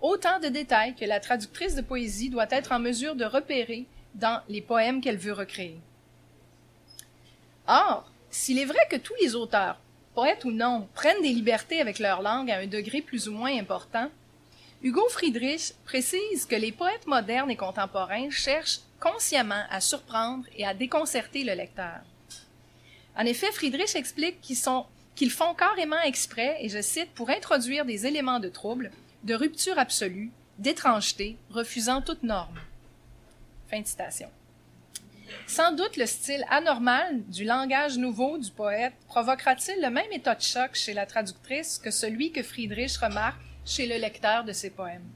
autant 0.00 0.40
de 0.40 0.48
détails 0.48 0.94
que 0.94 1.04
la 1.04 1.20
traductrice 1.20 1.74
de 1.74 1.82
poésie 1.82 2.30
doit 2.30 2.48
être 2.48 2.72
en 2.72 2.78
mesure 2.78 3.14
de 3.14 3.26
repérer 3.26 3.84
dans 4.14 4.40
les 4.48 4.62
poèmes 4.62 5.02
qu'elle 5.02 5.18
veut 5.18 5.34
recréer. 5.34 5.78
Or, 7.68 8.10
S'il 8.30 8.58
est 8.58 8.64
vrai 8.64 8.80
que 8.90 8.96
tous 8.96 9.14
les 9.20 9.34
auteurs, 9.34 9.78
poètes 10.16 10.46
ou 10.46 10.50
non, 10.50 10.88
prennent 10.94 11.20
des 11.20 11.28
libertés 11.28 11.78
avec 11.78 11.98
leur 11.98 12.22
langue 12.22 12.50
à 12.50 12.56
un 12.56 12.66
degré 12.66 13.02
plus 13.02 13.28
ou 13.28 13.32
moins 13.32 13.54
important, 13.56 14.10
Hugo 14.82 15.06
Friedrich 15.10 15.74
précise 15.84 16.46
que 16.48 16.56
les 16.56 16.72
poètes 16.72 17.06
modernes 17.06 17.50
et 17.50 17.56
contemporains 17.56 18.30
cherchent 18.30 18.80
consciemment 18.98 19.64
à 19.70 19.80
surprendre 19.82 20.46
et 20.56 20.66
à 20.66 20.72
déconcerter 20.72 21.44
le 21.44 21.52
lecteur. 21.52 22.00
En 23.14 23.26
effet, 23.26 23.52
Friedrich 23.52 23.94
explique 23.94 24.40
qu'ils 24.40 25.30
font 25.30 25.54
carrément 25.54 26.00
exprès, 26.00 26.56
et 26.60 26.70
je 26.70 26.80
cite, 26.80 27.12
pour 27.12 27.28
introduire 27.28 27.84
des 27.84 28.06
éléments 28.06 28.40
de 28.40 28.48
trouble, 28.48 28.92
de 29.22 29.34
rupture 29.34 29.78
absolue, 29.78 30.30
d'étrangeté, 30.58 31.36
refusant 31.50 32.00
toute 32.00 32.22
norme. 32.22 32.58
Fin 33.70 33.82
de 33.82 33.86
citation. 33.86 34.30
Sans 35.46 35.72
doute 35.72 35.96
le 35.96 36.06
style 36.06 36.44
anormal 36.50 37.22
du 37.26 37.44
langage 37.44 37.98
nouveau 37.98 38.38
du 38.38 38.50
poète 38.50 38.94
provoquera-t-il 39.06 39.80
le 39.80 39.90
même 39.90 40.12
état 40.12 40.34
de 40.34 40.42
choc 40.42 40.74
chez 40.74 40.92
la 40.92 41.06
traductrice 41.06 41.78
que 41.78 41.90
celui 41.90 42.32
que 42.32 42.42
Friedrich 42.42 42.96
remarque 42.96 43.40
chez 43.64 43.86
le 43.86 43.96
lecteur 43.96 44.44
de 44.44 44.52
ses 44.52 44.70
poèmes? 44.70 45.08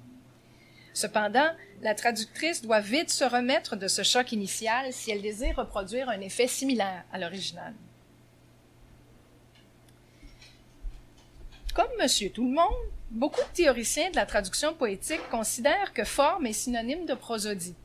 Cependant, 0.93 1.51
la 1.83 1.95
traductrice 1.95 2.63
doit 2.63 2.81
vite 2.81 3.11
se 3.11 3.25
remettre 3.25 3.77
de 3.77 3.89
ce 3.89 4.03
choc 4.03 4.33
initial 4.33 4.93
si 4.93 5.11
elle 5.11 5.23
désire 5.23 5.57
reproduire 5.57 6.09
un 6.09 6.21
effet 6.21 6.49
similaire 6.49 7.05
à 7.13 7.19
l'original. 7.19 7.75
Comme 11.75 11.91
Monsieur 12.01 12.31
Tout-le-Monde, 12.31 12.91
beaucoup 13.11 13.41
de 13.41 13.55
théoriciens 13.55 14.11
de 14.11 14.17
la 14.17 14.27
traduction 14.27 14.75
poétique 14.75 15.29
considèrent 15.31 15.93
que 15.93 16.05
forme 16.05 16.47
est 16.47 16.53
synonyme 16.53 17.07
de 17.07 17.15
prosodie. 17.15 17.77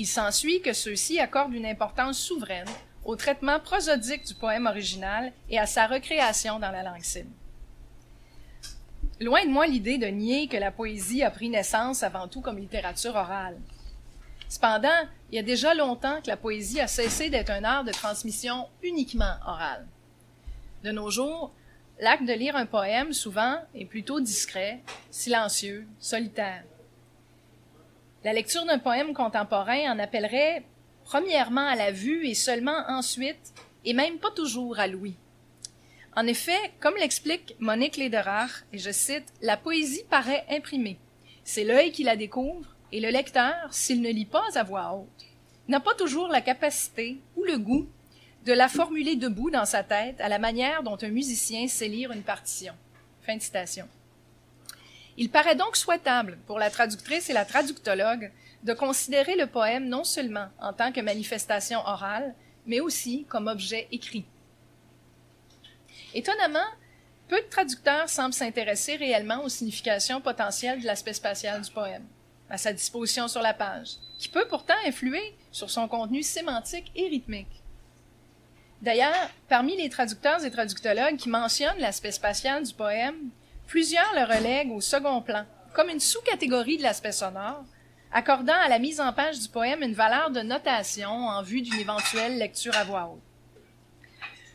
Il 0.00 0.06
s'ensuit 0.06 0.62
que 0.62 0.72
ceux-ci 0.72 1.18
accordent 1.18 1.54
une 1.54 1.66
importance 1.66 2.20
souveraine 2.20 2.68
au 3.04 3.16
traitement 3.16 3.58
prosodique 3.58 4.24
du 4.28 4.34
poème 4.34 4.66
original 4.66 5.32
et 5.50 5.58
à 5.58 5.66
sa 5.66 5.88
recréation 5.88 6.60
dans 6.60 6.70
la 6.70 6.84
langue 6.84 7.02
cible. 7.02 7.32
Loin 9.20 9.44
de 9.44 9.50
moi 9.50 9.66
l'idée 9.66 9.98
de 9.98 10.06
nier 10.06 10.46
que 10.46 10.56
la 10.56 10.70
poésie 10.70 11.24
a 11.24 11.32
pris 11.32 11.48
naissance 11.48 12.04
avant 12.04 12.28
tout 12.28 12.40
comme 12.40 12.58
littérature 12.58 13.16
orale. 13.16 13.58
Cependant, 14.48 15.08
il 15.32 15.34
y 15.34 15.40
a 15.40 15.42
déjà 15.42 15.74
longtemps 15.74 16.22
que 16.22 16.28
la 16.28 16.36
poésie 16.36 16.80
a 16.80 16.86
cessé 16.86 17.28
d'être 17.28 17.50
un 17.50 17.64
art 17.64 17.82
de 17.82 17.90
transmission 17.90 18.68
uniquement 18.84 19.34
orale. 19.44 19.84
De 20.84 20.92
nos 20.92 21.10
jours, 21.10 21.50
l'acte 21.98 22.24
de 22.24 22.34
lire 22.34 22.54
un 22.54 22.66
poème, 22.66 23.12
souvent, 23.12 23.56
est 23.74 23.84
plutôt 23.84 24.20
discret, 24.20 24.80
silencieux, 25.10 25.88
solitaire. 25.98 26.62
La 28.28 28.34
lecture 28.34 28.66
d'un 28.66 28.78
poème 28.78 29.14
contemporain 29.14 29.90
en 29.90 29.98
appellerait 29.98 30.62
premièrement 31.02 31.66
à 31.66 31.76
la 31.76 31.92
vue 31.92 32.26
et 32.26 32.34
seulement 32.34 32.84
ensuite, 32.86 33.54
et 33.86 33.94
même 33.94 34.18
pas 34.18 34.30
toujours 34.30 34.78
à 34.78 34.86
l'ouïe. 34.86 35.16
En 36.14 36.26
effet, 36.26 36.58
comme 36.78 36.96
l'explique 36.96 37.56
Monique 37.58 37.96
Lederach, 37.96 38.66
et 38.70 38.76
je 38.76 38.90
cite, 38.90 39.32
la 39.40 39.56
poésie 39.56 40.04
paraît 40.10 40.44
imprimée. 40.50 40.98
C'est 41.42 41.64
l'œil 41.64 41.90
qui 41.90 42.04
la 42.04 42.16
découvre, 42.16 42.76
et 42.92 43.00
le 43.00 43.08
lecteur, 43.08 43.72
s'il 43.72 44.02
ne 44.02 44.10
lit 44.10 44.26
pas 44.26 44.44
à 44.56 44.62
voix 44.62 44.92
haute, 44.92 45.24
n'a 45.66 45.80
pas 45.80 45.94
toujours 45.94 46.28
la 46.28 46.42
capacité 46.42 47.22
ou 47.34 47.44
le 47.44 47.56
goût 47.56 47.88
de 48.44 48.52
la 48.52 48.68
formuler 48.68 49.16
debout 49.16 49.50
dans 49.50 49.64
sa 49.64 49.82
tête 49.82 50.20
à 50.20 50.28
la 50.28 50.38
manière 50.38 50.82
dont 50.82 50.98
un 51.00 51.08
musicien 51.08 51.66
sait 51.66 51.88
lire 51.88 52.12
une 52.12 52.20
partition. 52.20 52.74
Fin 53.22 53.38
de 53.38 53.42
citation. 53.42 53.88
Il 55.20 55.30
paraît 55.30 55.56
donc 55.56 55.76
souhaitable 55.76 56.38
pour 56.46 56.60
la 56.60 56.70
traductrice 56.70 57.28
et 57.28 57.32
la 57.32 57.44
traductologue 57.44 58.30
de 58.62 58.72
considérer 58.72 59.34
le 59.34 59.48
poème 59.48 59.88
non 59.88 60.04
seulement 60.04 60.46
en 60.60 60.72
tant 60.72 60.92
que 60.92 61.00
manifestation 61.00 61.80
orale, 61.80 62.36
mais 62.66 62.78
aussi 62.78 63.26
comme 63.28 63.48
objet 63.48 63.88
écrit. 63.90 64.24
Étonnamment, 66.14 66.68
peu 67.26 67.40
de 67.40 67.48
traducteurs 67.48 68.08
semblent 68.08 68.32
s'intéresser 68.32 68.94
réellement 68.94 69.42
aux 69.42 69.48
significations 69.48 70.20
potentielles 70.20 70.80
de 70.80 70.86
l'aspect 70.86 71.12
spatial 71.12 71.62
du 71.62 71.70
poème, 71.72 72.06
à 72.48 72.56
sa 72.56 72.72
disposition 72.72 73.26
sur 73.26 73.42
la 73.42 73.54
page, 73.54 73.96
qui 74.20 74.28
peut 74.28 74.46
pourtant 74.48 74.74
influer 74.86 75.34
sur 75.50 75.68
son 75.68 75.88
contenu 75.88 76.22
sémantique 76.22 76.92
et 76.94 77.08
rythmique. 77.08 77.64
D'ailleurs, 78.82 79.30
parmi 79.48 79.76
les 79.76 79.90
traducteurs 79.90 80.44
et 80.44 80.50
traductologues 80.52 81.16
qui 81.16 81.28
mentionnent 81.28 81.80
l'aspect 81.80 82.12
spatial 82.12 82.62
du 82.62 82.72
poème, 82.72 83.30
plusieurs 83.68 84.14
le 84.14 84.22
relèguent 84.22 84.72
au 84.72 84.80
second 84.80 85.20
plan, 85.20 85.44
comme 85.74 85.90
une 85.90 86.00
sous-catégorie 86.00 86.78
de 86.78 86.82
l'aspect 86.82 87.12
sonore, 87.12 87.64
accordant 88.10 88.54
à 88.54 88.68
la 88.68 88.78
mise 88.78 88.98
en 88.98 89.12
page 89.12 89.38
du 89.38 89.48
poème 89.48 89.82
une 89.82 89.94
valeur 89.94 90.30
de 90.30 90.40
notation 90.40 91.10
en 91.10 91.42
vue 91.42 91.60
d'une 91.60 91.78
éventuelle 91.78 92.38
lecture 92.38 92.76
à 92.76 92.84
voix 92.84 93.12
haute. 93.12 93.22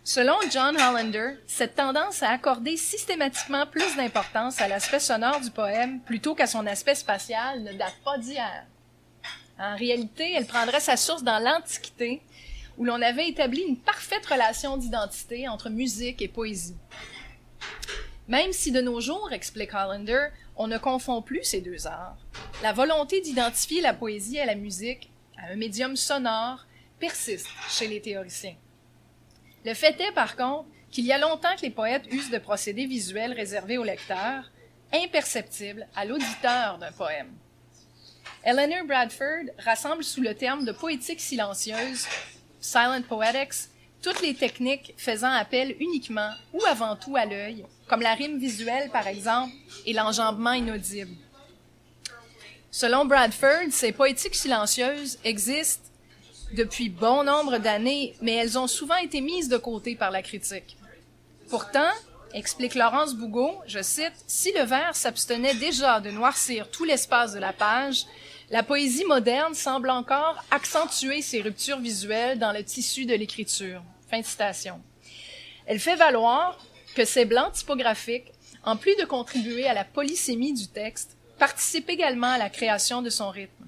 Selon 0.04 0.36
John 0.52 0.76
Hollander, 0.76 1.36
cette 1.48 1.76
tendance 1.76 2.24
à 2.24 2.32
accorder 2.32 2.76
systématiquement 2.76 3.66
plus 3.68 3.96
d'importance 3.96 4.60
à 4.60 4.68
l'aspect 4.68 5.00
sonore 5.00 5.40
du 5.40 5.52
poème 5.52 6.02
plutôt 6.02 6.36
qu'à 6.36 6.48
son 6.48 6.68
aspect 6.68 6.96
spatial 6.96 7.64
ne 7.64 7.72
date 7.72 7.96
pas 8.04 8.18
d'hier. 8.18 8.66
En 9.58 9.78
réalité, 9.78 10.34
elle 10.36 10.48
prendrait 10.48 10.82
sa 10.82 10.98
source 10.98 11.24
dans 11.24 11.40
l'Antiquité, 11.40 12.22
où 12.78 12.84
l'on 12.84 13.02
avait 13.02 13.30
établi 13.30 13.62
une 13.62 13.78
parfaite 13.78 14.26
relation 14.26 14.76
d'identité 14.76 15.48
entre 15.48 15.70
musique 15.70 16.22
et 16.22 16.28
poésie. 16.28 16.76
Même 18.28 18.54
si 18.54 18.72
de 18.72 18.80
nos 18.80 19.02
jours, 19.02 19.34
explique 19.34 19.74
Hollander, 19.74 20.28
on 20.56 20.68
ne 20.68 20.78
confond 20.78 21.22
plus 21.22 21.44
ces 21.44 21.62
deux 21.62 21.88
arts, 21.88 22.18
la 22.62 22.72
volonté 22.72 23.20
d'identifier 23.20 23.82
la 23.82 23.94
poésie 23.94 24.40
à 24.40 24.46
la 24.46 24.56
musique, 24.56 25.12
à 25.38 25.52
un 25.52 25.56
médium 25.56 25.96
sonore, 25.98 26.66
persiste 27.00 27.50
chez 27.70 27.88
les 27.88 28.02
théoriciens. 28.02 28.56
Le 29.66 29.74
fait 29.74 30.00
est, 30.00 30.14
par 30.14 30.38
contre, 30.38 30.70
qu'il 30.90 31.06
y 31.06 31.12
a 31.12 31.18
longtemps 31.18 31.56
que 31.56 31.64
les 31.64 31.70
poètes 31.70 32.06
usent 32.12 32.30
de 32.30 32.38
procédés 32.38 32.86
visuels 32.86 33.34
réservés 33.34 33.78
au 33.78 33.84
lecteur, 33.84 34.52
imperceptibles 34.94 35.88
à 35.96 36.06
l'auditeur 36.06 36.78
d'un 36.78 36.92
poème. 36.92 37.34
Eleanor 38.46 38.86
Bradford 38.86 39.52
rassemble 39.58 40.04
sous 40.04 40.22
le 40.22 40.36
terme 40.36 40.66
de 40.66 40.72
poétique 40.72 41.20
silencieuse, 41.20 42.06
silent 42.62 43.02
poetics, 43.02 43.70
toutes 44.04 44.22
les 44.22 44.36
techniques 44.36 44.94
faisant 44.98 45.32
appel 45.32 45.76
uniquement 45.80 46.30
ou 46.54 46.62
avant 46.66 46.96
tout 46.96 47.16
à 47.16 47.26
l'œil, 47.26 47.66
comme 47.88 48.02
la 48.02 48.14
rime 48.14 48.38
visuelle 48.38 48.90
par 48.92 49.08
exemple 49.08 49.54
et 49.86 49.94
l'enjambement 49.94 50.52
inaudible. 50.52 51.16
Selon 52.70 53.06
Bradford, 53.06 53.72
ces 53.72 53.94
poétiques 53.94 54.36
silencieuses 54.36 55.18
existent 55.24 55.90
depuis 56.54 56.90
bon 56.90 57.24
nombre 57.24 57.58
d'années, 57.60 58.16
mais 58.22 58.34
elles 58.34 58.60
ont 58.60 58.68
souvent 58.68 58.98
été 58.98 59.22
mises 59.22 59.48
de 59.48 59.58
côté 59.58 59.96
par 59.96 60.12
la 60.12 60.22
critique. 60.22 60.76
Pourtant, 61.50 61.92
explique 62.34 62.76
Laurence 62.76 63.16
Bougot, 63.16 63.56
je 63.68 63.82
cite, 63.82 64.14
Si 64.28 64.52
le 64.52 64.64
vers 64.64 64.96
s'abstenait 64.96 65.56
déjà 65.56 66.00
de 66.00 66.12
noircir 66.12 66.70
tout 66.70 66.84
l'espace 66.84 67.34
de 67.34 67.40
la 67.40 67.54
page, 67.54 68.06
la 68.50 68.64
poésie 68.64 69.06
moderne 69.06 69.54
semble 69.54 69.90
encore 69.90 70.44
accentuer 70.52 71.22
ces 71.22 71.42
ruptures 71.42 71.80
visuelles 71.80 72.38
dans 72.38 72.52
le 72.52 72.64
tissu 72.64 73.06
de 73.06 73.16
l'écriture. 73.16 73.82
Citation. 74.22 74.82
Elle 75.66 75.80
fait 75.80 75.96
valoir 75.96 76.60
que 76.96 77.06
ces 77.06 77.26
blancs 77.26 77.54
typographiques, 77.54 78.32
en 78.64 78.78
plus 78.78 78.96
de 78.98 79.06
contribuer 79.06 79.68
à 79.68 79.74
la 79.74 79.86
polysémie 79.86 80.54
du 80.54 80.68
texte, 80.68 81.18
participent 81.40 81.90
également 81.90 82.32
à 82.32 82.38
la 82.38 82.50
création 82.50 83.02
de 83.02 83.10
son 83.10 83.30
rythme. 83.30 83.66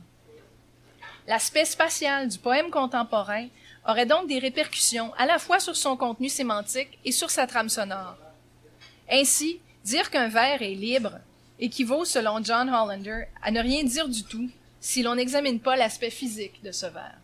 L'aspect 1.28 1.66
spatial 1.66 2.28
du 2.28 2.38
poème 2.38 2.70
contemporain 2.70 3.48
aurait 3.88 4.06
donc 4.06 4.28
des 4.28 4.40
répercussions 4.40 5.14
à 5.18 5.26
la 5.26 5.40
fois 5.40 5.60
sur 5.60 5.76
son 5.76 5.98
contenu 5.98 6.30
sémantique 6.30 7.00
et 7.04 7.12
sur 7.12 7.32
sa 7.32 7.48
trame 7.48 7.70
sonore. 7.70 8.18
Ainsi, 9.10 9.60
dire 9.84 10.12
qu'un 10.12 10.28
vers 10.28 10.62
est 10.62 10.76
libre 10.76 11.20
équivaut, 11.60 12.06
selon 12.06 12.44
John 12.44 12.70
Hollander, 12.70 13.26
à 13.42 13.52
ne 13.52 13.62
rien 13.62 13.84
dire 13.84 14.10
du 14.10 14.24
tout 14.24 14.50
si 14.80 15.02
l'on 15.02 15.16
n'examine 15.16 15.60
pas 15.60 15.76
l'aspect 15.76 16.10
physique 16.10 16.62
de 16.64 16.72
ce 16.72 16.86
vers. 16.86 17.18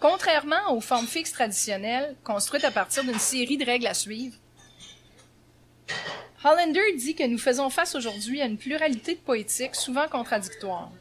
Contrairement 0.00 0.72
aux 0.72 0.80
formes 0.80 1.06
fixes 1.06 1.32
traditionnelles, 1.32 2.14
construites 2.22 2.64
à 2.64 2.70
partir 2.70 3.02
d'une 3.02 3.18
série 3.18 3.56
de 3.56 3.64
règles 3.64 3.88
à 3.88 3.94
suivre, 3.94 4.36
Hollander 6.44 6.94
dit 6.96 7.16
que 7.16 7.26
nous 7.26 7.38
faisons 7.38 7.68
face 7.68 7.96
aujourd'hui 7.96 8.40
à 8.40 8.46
une 8.46 8.58
pluralité 8.58 9.16
de 9.16 9.20
poétiques 9.20 9.74
souvent 9.74 10.06
contradictoires. 10.06 10.92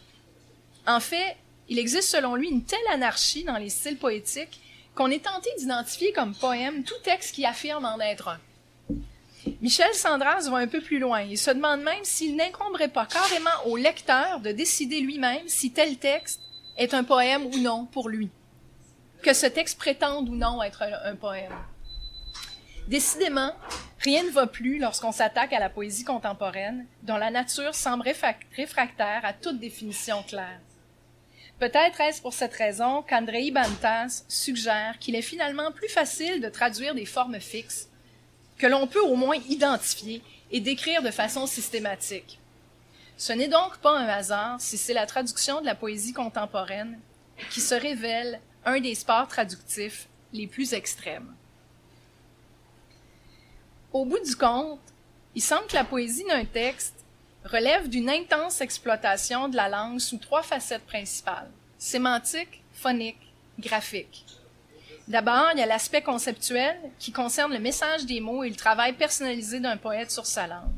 En 0.88 1.00
fait, 1.00 1.38
il 1.70 1.78
existe 1.78 2.10
selon 2.10 2.36
lui 2.36 2.50
une 2.50 2.64
telle 2.64 2.80
anarchie 2.92 3.44
dans 3.44 3.58
les 3.58 3.70
styles 3.70 3.98
poétiques 3.98 4.60
qu'on 4.96 5.12
est 5.12 5.24
tenté 5.24 5.50
d'identifier 5.60 6.12
comme 6.12 6.34
poème 6.34 6.84
tout 6.84 6.98
texte 7.04 7.36
qui 7.36 7.46
affirme 7.46 7.86
en 7.86 8.00
être 8.00 8.30
un. 8.30 8.40
Michel 9.62 9.94
Sandras 9.94 10.50
va 10.50 10.58
un 10.58 10.68
peu 10.68 10.82
plus 10.82 10.98
loin. 10.98 11.22
Il 11.22 11.38
se 11.38 11.52
demande 11.52 11.82
même 11.82 12.04
s'il 12.04 12.36
n'incomberait 12.36 12.88
pas 12.88 13.06
carrément 13.06 13.66
au 13.66 13.78
lecteur 13.78 14.40
de 14.40 14.52
décider 14.52 15.02
lui-même 15.02 15.48
si 15.48 15.72
tel 15.72 15.98
texte 15.98 16.42
est 16.78 16.96
un 16.96 17.04
poème 17.04 17.46
ou 17.46 17.58
non 17.60 17.86
pour 17.86 18.10
lui. 18.10 18.30
Que 19.22 19.34
ce 19.34 19.46
texte 19.46 19.78
prétende 19.78 20.30
ou 20.30 20.36
non 20.36 20.62
être 20.62 20.84
un, 20.84 21.16
poème. 21.16 21.54
Décidément, 22.88 23.52
rien 24.00 24.24
ne 24.24 24.30
va 24.30 24.48
plus 24.48 24.80
lorsqu'on 24.80 25.12
s'attaque 25.12 25.54
à 25.54 25.60
la 25.60 25.70
poésie 25.70 26.06
contemporaine, 26.06 26.86
dont 27.04 27.18
la 27.18 27.32
nature 27.32 27.76
semble 27.76 28.08
réfractaire 28.56 29.22
à 29.24 29.34
toute 29.34 29.60
définition 29.60 30.24
claire. 30.24 30.60
Peut-être 31.60 32.00
est-ce 32.02 32.22
pour 32.22 32.34
cette 32.34 32.54
raison 32.54 33.02
qu'Andrei 33.02 33.50
Bantas 33.50 34.24
suggère 34.28 35.00
qu'il 35.00 35.16
est 35.16 35.24
finalement 35.24 35.72
plus 35.72 35.90
facile 35.90 36.40
de 36.40 36.50
traduire 36.50 36.94
des 36.94 37.06
formes 37.06 37.40
fixes, 37.40 37.90
que 38.60 38.68
l'on 38.68 38.88
peut 38.88 39.02
au 39.02 39.16
moins 39.16 39.38
identifier 39.50 40.22
et 40.52 40.60
décrire 40.60 41.02
de 41.02 41.12
façon 41.12 41.48
systématique. 41.48 42.40
Ce 43.18 43.34
n'est 43.34 43.48
donc 43.48 43.80
pas 43.80 43.98
un 43.98 44.08
hasard 44.08 44.62
si 44.62 44.78
c'est 44.78 44.94
la 44.94 45.08
traduction 45.08 45.60
de 45.62 45.66
la 45.66 45.74
poésie 45.74 46.14
contemporaine 46.14 47.00
qui 47.50 47.62
se 47.62 47.74
révèle 47.74 48.40
un 48.68 48.82
des 48.82 48.96
sports 48.96 49.30
traductifs 49.30 50.08
les 50.34 50.46
plus 50.46 50.74
extrêmes. 50.74 51.34
Au 53.94 54.04
bout 54.04 54.20
du 54.20 54.36
compte, 54.36 54.82
il 55.36 55.42
semble 55.42 55.68
que 55.68 55.76
la 55.76 55.86
poésie 55.86 56.26
d'un 56.26 56.44
texte 56.44 56.94
relève 57.46 57.88
d'une 57.88 58.10
intense 58.10 58.60
exploitation 58.60 59.48
de 59.48 59.56
la 59.56 59.70
langue 59.70 60.00
sous 60.00 60.18
trois 60.18 60.44
facettes 60.44 60.86
principales 60.86 61.50
sémantique, 61.80 62.62
phonique, 62.74 63.32
graphique. 63.60 64.26
D'abord, 65.08 65.52
il 65.54 65.60
y 65.60 65.64
a 65.64 65.68
l'aspect 65.68 66.02
conceptuel 66.02 66.78
qui 67.00 67.12
concerne 67.12 67.54
le 67.54 67.60
message 67.60 68.06
des 68.06 68.20
mots 68.20 68.44
et 68.44 68.50
le 68.50 68.56
travail 68.56 68.94
personnalisé 68.94 69.60
d'un 69.60 69.78
poète 69.78 70.12
sur 70.12 70.26
sa 70.26 70.48
langue. 70.48 70.74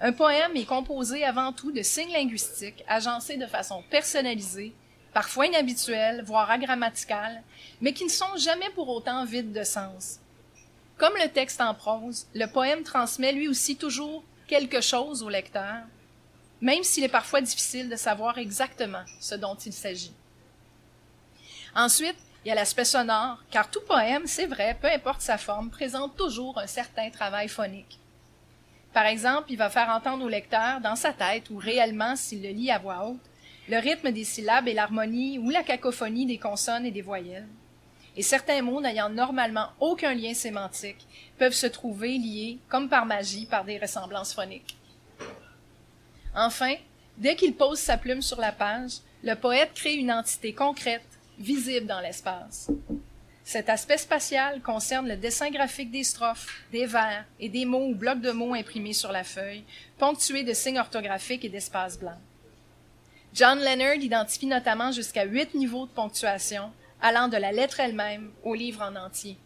Un 0.00 0.12
poème 0.12 0.54
est 0.54 0.66
composé 0.66 1.24
avant 1.24 1.52
tout 1.52 1.72
de 1.72 1.82
signes 1.82 2.12
linguistiques 2.12 2.84
agencés 2.86 3.36
de 3.36 3.46
façon 3.46 3.82
personnalisée, 3.90 4.72
parfois 5.12 5.46
inhabituelle, 5.46 6.22
voire 6.24 6.50
agrammaticale, 6.50 7.42
mais 7.80 7.92
qui 7.92 8.04
ne 8.04 8.10
sont 8.10 8.36
jamais 8.36 8.70
pour 8.70 8.88
autant 8.88 9.24
vides 9.24 9.52
de 9.52 9.64
sens. 9.64 10.20
Comme 10.96 11.14
le 11.22 11.28
texte 11.28 11.60
en 11.60 11.74
prose, 11.74 12.26
le 12.34 12.46
poème 12.46 12.82
transmet 12.82 13.32
lui 13.32 13.48
aussi 13.48 13.76
toujours 13.76 14.24
quelque 14.46 14.80
chose 14.80 15.22
au 15.22 15.28
lecteur, 15.28 15.82
même 16.60 16.82
s'il 16.82 17.04
est 17.04 17.08
parfois 17.08 17.40
difficile 17.40 17.88
de 17.88 17.96
savoir 17.96 18.38
exactement 18.38 19.04
ce 19.20 19.34
dont 19.34 19.54
il 19.54 19.72
s'agit. 19.72 20.12
Ensuite, 21.74 22.16
il 22.44 22.48
y 22.48 22.50
a 22.52 22.54
l'aspect 22.54 22.84
sonore, 22.84 23.38
car 23.50 23.70
tout 23.70 23.82
poème, 23.86 24.26
c'est 24.26 24.46
vrai, 24.46 24.76
peu 24.80 24.88
importe 24.88 25.20
sa 25.20 25.38
forme, 25.38 25.70
présente 25.70 26.16
toujours 26.16 26.58
un 26.58 26.66
certain 26.66 27.10
travail 27.10 27.48
phonique. 27.48 27.98
Par 28.92 29.06
exemple, 29.06 29.52
il 29.52 29.58
va 29.58 29.70
faire 29.70 29.90
entendre 29.90 30.24
au 30.24 30.28
lecteur, 30.28 30.80
dans 30.80 30.96
sa 30.96 31.12
tête 31.12 31.50
ou 31.50 31.58
réellement 31.58 32.16
s'il 32.16 32.42
le 32.42 32.48
lit 32.48 32.70
à 32.70 32.78
voix 32.78 33.04
haute, 33.06 33.20
le 33.68 33.78
rythme 33.78 34.12
des 34.12 34.24
syllabes 34.24 34.68
et 34.68 34.74
l'harmonie 34.74 35.38
ou 35.38 35.50
la 35.50 35.62
cacophonie 35.62 36.26
des 36.26 36.38
consonnes 36.38 36.86
et 36.86 36.90
des 36.90 37.02
voyelles. 37.02 37.48
Et 38.16 38.22
certains 38.22 38.62
mots 38.62 38.80
n'ayant 38.80 39.10
normalement 39.10 39.68
aucun 39.78 40.14
lien 40.14 40.34
sémantique 40.34 41.06
peuvent 41.38 41.52
se 41.52 41.66
trouver 41.66 42.18
liés, 42.18 42.58
comme 42.68 42.88
par 42.88 43.06
magie, 43.06 43.46
par 43.46 43.64
des 43.64 43.78
ressemblances 43.78 44.34
phoniques. 44.34 44.76
Enfin, 46.34 46.74
dès 47.16 47.36
qu'il 47.36 47.54
pose 47.54 47.78
sa 47.78 47.96
plume 47.96 48.22
sur 48.22 48.40
la 48.40 48.52
page, 48.52 48.98
le 49.22 49.34
poète 49.34 49.74
crée 49.74 49.94
une 49.94 50.12
entité 50.12 50.52
concrète, 50.52 51.02
visible 51.38 51.86
dans 51.86 52.00
l'espace. 52.00 52.70
Cet 53.44 53.68
aspect 53.68 53.98
spatial 53.98 54.60
concerne 54.62 55.08
le 55.08 55.16
dessin 55.16 55.50
graphique 55.50 55.90
des 55.90 56.04
strophes, 56.04 56.64
des 56.72 56.86
vers 56.86 57.24
et 57.38 57.48
des 57.48 57.64
mots 57.64 57.86
ou 57.86 57.94
blocs 57.94 58.20
de 58.20 58.30
mots 58.30 58.54
imprimés 58.54 58.92
sur 58.92 59.12
la 59.12 59.24
feuille, 59.24 59.64
ponctués 59.96 60.42
de 60.42 60.52
signes 60.52 60.78
orthographiques 60.78 61.44
et 61.44 61.48
d'espaces 61.48 61.98
blancs. 61.98 62.18
John 63.38 63.60
Leonard 63.60 64.02
identifie 64.02 64.46
notamment 64.46 64.90
jusqu'à 64.90 65.22
huit 65.22 65.54
niveaux 65.54 65.86
de 65.86 65.92
ponctuation, 65.92 66.72
allant 67.00 67.28
de 67.28 67.36
la 67.36 67.52
lettre 67.52 67.78
elle-même 67.78 68.32
au 68.42 68.52
livre 68.52 68.82
en 68.82 68.96
entier. 68.96 69.38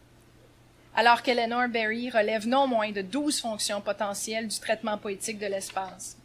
Alors 0.97 1.23
qu'Eleanor 1.23 1.69
Berry 1.69 2.09
relève 2.09 2.49
non 2.49 2.67
moins 2.67 2.91
de 2.91 3.03
douze 3.03 3.39
fonctions 3.39 3.83
potentielles 3.83 4.49
du 4.49 4.59
traitement 4.59 4.97
poétique 4.97 5.39
de 5.39 5.45
l'espace. 5.45 6.17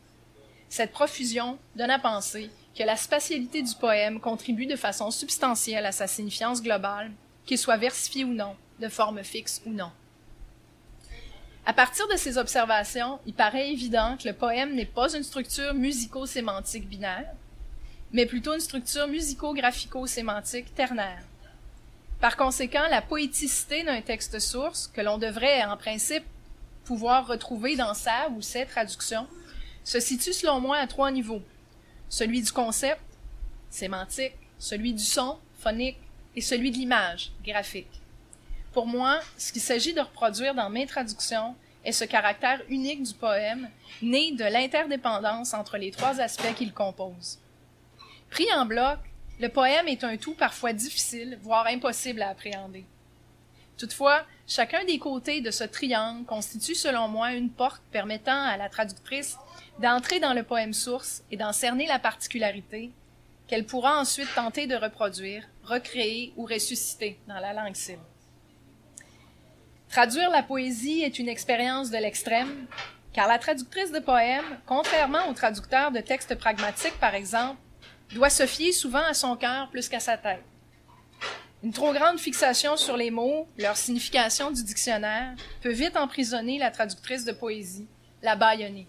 Cette 0.70 0.94
profusion 0.94 1.60
donne 1.76 1.90
à 1.90 2.00
penser 2.00 2.50
que 2.74 2.84
la 2.84 2.96
spatialité 2.96 3.62
du 3.62 3.76
poème 3.76 4.22
contribue 4.22 4.66
de 4.66 4.78
façon 4.78 5.12
substantielle 5.12 5.86
à 5.86 5.92
sa 5.92 6.08
signifiance 6.08 6.64
globale, 6.64 7.12
qu'il 7.46 7.58
soit 7.58 7.76
versifié 7.76 8.24
ou 8.24 8.34
non, 8.34 8.56
de 8.80 8.88
forme 8.88 9.26
fixe 9.26 9.62
ou 9.66 9.72
non. 9.72 9.92
À 11.66 11.74
partir 11.74 12.08
de 12.08 12.16
ces 12.16 12.38
observations, 12.38 13.20
il 13.26 13.34
paraît 13.34 13.74
évident 13.74 14.16
que 14.16 14.30
le 14.30 14.34
poème 14.34 14.74
n'est 14.74 14.86
pas 14.86 15.14
une 15.14 15.24
structure 15.24 15.74
musico-sémantique 15.74 16.88
binaire, 16.88 17.34
mais 18.12 18.26
plutôt 18.26 18.54
une 18.54 18.60
structure 18.60 19.08
musico-graphico-sémantique 19.08 20.74
ternaire. 20.74 21.24
Par 22.20 22.36
conséquent, 22.36 22.88
la 22.90 23.02
poéticité 23.02 23.84
d'un 23.84 24.02
texte 24.02 24.40
source, 24.40 24.88
que 24.88 25.02
l'on 25.02 25.18
devrait 25.18 25.64
en 25.66 25.78
principe 25.78 26.24
pouvoir 26.84 27.28
retrouver 27.28 27.76
dans 27.76 27.94
sa 27.94 28.30
ou 28.30 28.42
ses 28.42 28.66
traductions, 28.66 29.28
se 29.84 30.00
situe 30.00 30.34
selon 30.34 30.60
moi 30.60 30.78
à 30.78 30.88
trois 30.88 31.12
niveaux. 31.12 31.42
Celui 32.10 32.42
du 32.42 32.52
concept, 32.52 33.02
sémantique, 33.70 34.36
celui 34.58 34.94
du 34.94 35.04
son, 35.04 35.38
phonique, 35.60 35.98
et 36.36 36.42
celui 36.42 36.72
de 36.72 36.78
l'image, 36.78 37.32
graphique. 37.44 38.02
Pour 38.72 38.86
moi, 38.86 39.20
ce 39.38 39.52
qu'il 39.52 39.62
s'agit 39.62 39.94
de 39.94 40.02
reproduire 40.02 40.54
dans 40.54 40.70
mes 40.70 40.86
traductions 40.86 41.56
est 41.84 41.92
ce 41.92 42.04
caractère 42.04 42.62
unique 42.70 43.04
du 43.04 43.14
poème, 43.14 43.70
né 44.02 44.34
de 44.34 44.44
l'interdépendance 44.44 45.54
entre 45.54 45.78
les 45.78 45.92
trois 45.92 46.20
aspects 46.20 46.54
qu'il 46.56 46.74
compose. 46.74 47.40
Pris 48.30 48.48
en 48.54 48.66
bloc, 48.66 49.00
le 49.40 49.50
poème 49.50 49.88
est 49.88 50.04
un 50.04 50.18
tout 50.18 50.34
parfois 50.34 50.74
difficile, 50.74 51.38
voire 51.42 51.68
impossible 51.68 52.22
à 52.22 52.30
appréhender. 52.30 52.86
Toutefois, 53.78 54.26
chacun 54.48 54.84
des 54.86 54.98
côtés 54.98 55.42
de 55.42 55.52
ce 55.52 55.64
triangle 55.64 56.26
constitue 56.26 56.74
selon 56.74 57.08
moi 57.08 57.34
une 57.34 57.52
porte 57.52 57.84
permettant 57.92 58.42
à 58.44 58.58
la 58.58 58.70
traductrice 58.70 59.38
d'entrer 59.80 60.20
dans 60.20 60.34
le 60.34 60.42
poème 60.42 60.74
source 60.74 61.24
et 61.30 61.38
d'en 61.38 61.54
cerner 61.54 61.86
la 61.86 62.00
particularité 62.00 62.92
qu'elle 63.48 63.66
pourra 63.66 64.00
ensuite 64.00 64.34
tenter 64.34 64.66
de 64.68 64.76
reproduire, 64.76 65.48
recréer 65.64 66.34
ou 66.36 66.46
ressusciter 66.46 67.20
dans 67.28 67.40
la 67.40 67.54
langue 67.54 67.76
cible. 67.76 68.02
Traduire 69.90 70.30
la 70.32 70.44
poésie 70.44 71.02
est 71.04 71.20
une 71.20 71.30
expérience 71.30 71.92
de 71.92 71.98
l'extrême, 71.98 72.68
car 73.14 73.28
la 73.28 73.40
traductrice 73.40 73.92
de 73.92 74.00
poèmes, 74.00 74.60
contrairement 74.66 75.30
au 75.30 75.34
traducteur 75.34 75.92
de 75.92 76.00
textes 76.02 76.36
pragmatiques 76.36 77.00
par 77.00 77.16
exemple, 77.16 77.60
doit 78.16 78.30
se 78.30 78.46
fier 78.46 78.72
souvent 78.72 79.04
à 79.04 79.14
son 79.14 79.36
cœur 79.36 79.70
plus 79.70 79.90
qu'à 79.90 80.00
sa 80.00 80.18
tête. 80.18 80.44
Une 81.64 81.74
trop 81.74 81.92
grande 81.92 82.20
fixation 82.20 82.78
sur 82.78 82.96
les 82.98 83.12
mots, 83.12 83.48
leur 83.58 83.76
signification 83.76 84.52
du 84.52 84.64
dictionnaire, 84.64 85.36
peut 85.62 85.72
vite 85.72 85.98
emprisonner 85.98 86.60
la 86.60 86.72
traductrice 86.72 87.26
de 87.26 87.32
poésie, 87.32 87.88
la 88.22 88.36
bâillonner. 88.36 88.88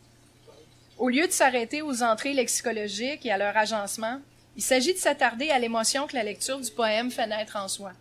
Au 0.99 1.09
lieu 1.09 1.27
de 1.27 1.33
s'arrêter 1.33 1.81
aux 1.81 2.03
entrées 2.03 2.35
lexicologiques 2.35 3.25
et 3.25 3.33
à 3.33 3.39
leur 3.39 3.57
agencement, 3.57 4.21
il 4.57 4.62
s'agit 4.62 4.93
de 4.93 4.99
s'attarder 4.99 5.51
à 5.51 5.59
l'émotion 5.59 6.07
que 6.07 6.16
la 6.16 6.25
lecture 6.25 6.61
du 6.61 6.71
poème 6.71 7.11
fait 7.11 7.27
naître 7.27 7.57
en 7.57 7.69
soi. 7.69 7.93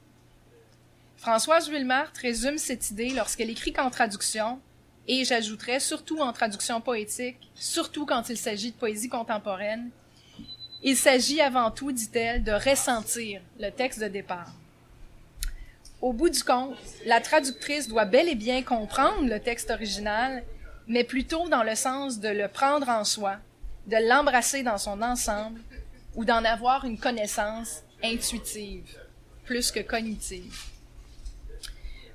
Françoise 1.18 1.70
Wilmart 1.70 2.12
résume 2.22 2.58
cette 2.58 2.92
idée 2.92 3.10
lorsqu'elle 3.10 3.50
écrit 3.50 3.74
qu'en 3.74 3.90
traduction, 3.90 4.60
et 5.08 5.24
j'ajouterais 5.24 5.80
surtout 5.80 6.20
en 6.20 6.34
traduction 6.34 6.82
poétique, 6.82 7.52
surtout 7.56 8.06
quand 8.06 8.30
il 8.30 8.38
s'agit 8.38 8.72
de 8.72 8.78
poésie 8.78 9.10
contemporaine, 9.10 9.90
il 10.84 10.96
s'agit 10.96 11.42
avant 11.42 11.72
tout, 11.72 11.92
dit-elle, 11.92 12.44
de 12.44 12.52
ressentir 12.52 13.42
le 13.60 13.70
texte 13.70 14.00
de 14.00 14.08
départ. 14.08 14.52
Au 16.02 16.14
bout 16.14 16.30
du 16.30 16.44
compte, 16.44 16.78
la 17.06 17.20
traductrice 17.20 17.88
doit 17.88 18.06
bel 18.06 18.30
et 18.30 18.36
bien 18.36 18.62
comprendre 18.62 19.28
le 19.28 19.40
texte 19.40 19.72
original, 19.72 20.44
mais 20.88 21.04
plutôt 21.04 21.50
dans 21.50 21.64
le 21.64 21.76
sens 21.76 22.20
de 22.20 22.30
le 22.30 22.48
prendre 22.48 22.88
en 22.90 23.04
soi, 23.04 23.38
de 23.88 23.98
l'embrasser 24.08 24.62
dans 24.62 24.78
son 24.78 25.02
ensemble 25.02 25.60
ou 26.16 26.24
d'en 26.24 26.44
avoir 26.46 26.86
une 26.86 27.00
connaissance 27.00 27.82
intuitive, 28.04 28.86
plus 29.46 29.72
que 29.72 29.80
cognitive. 29.80 30.56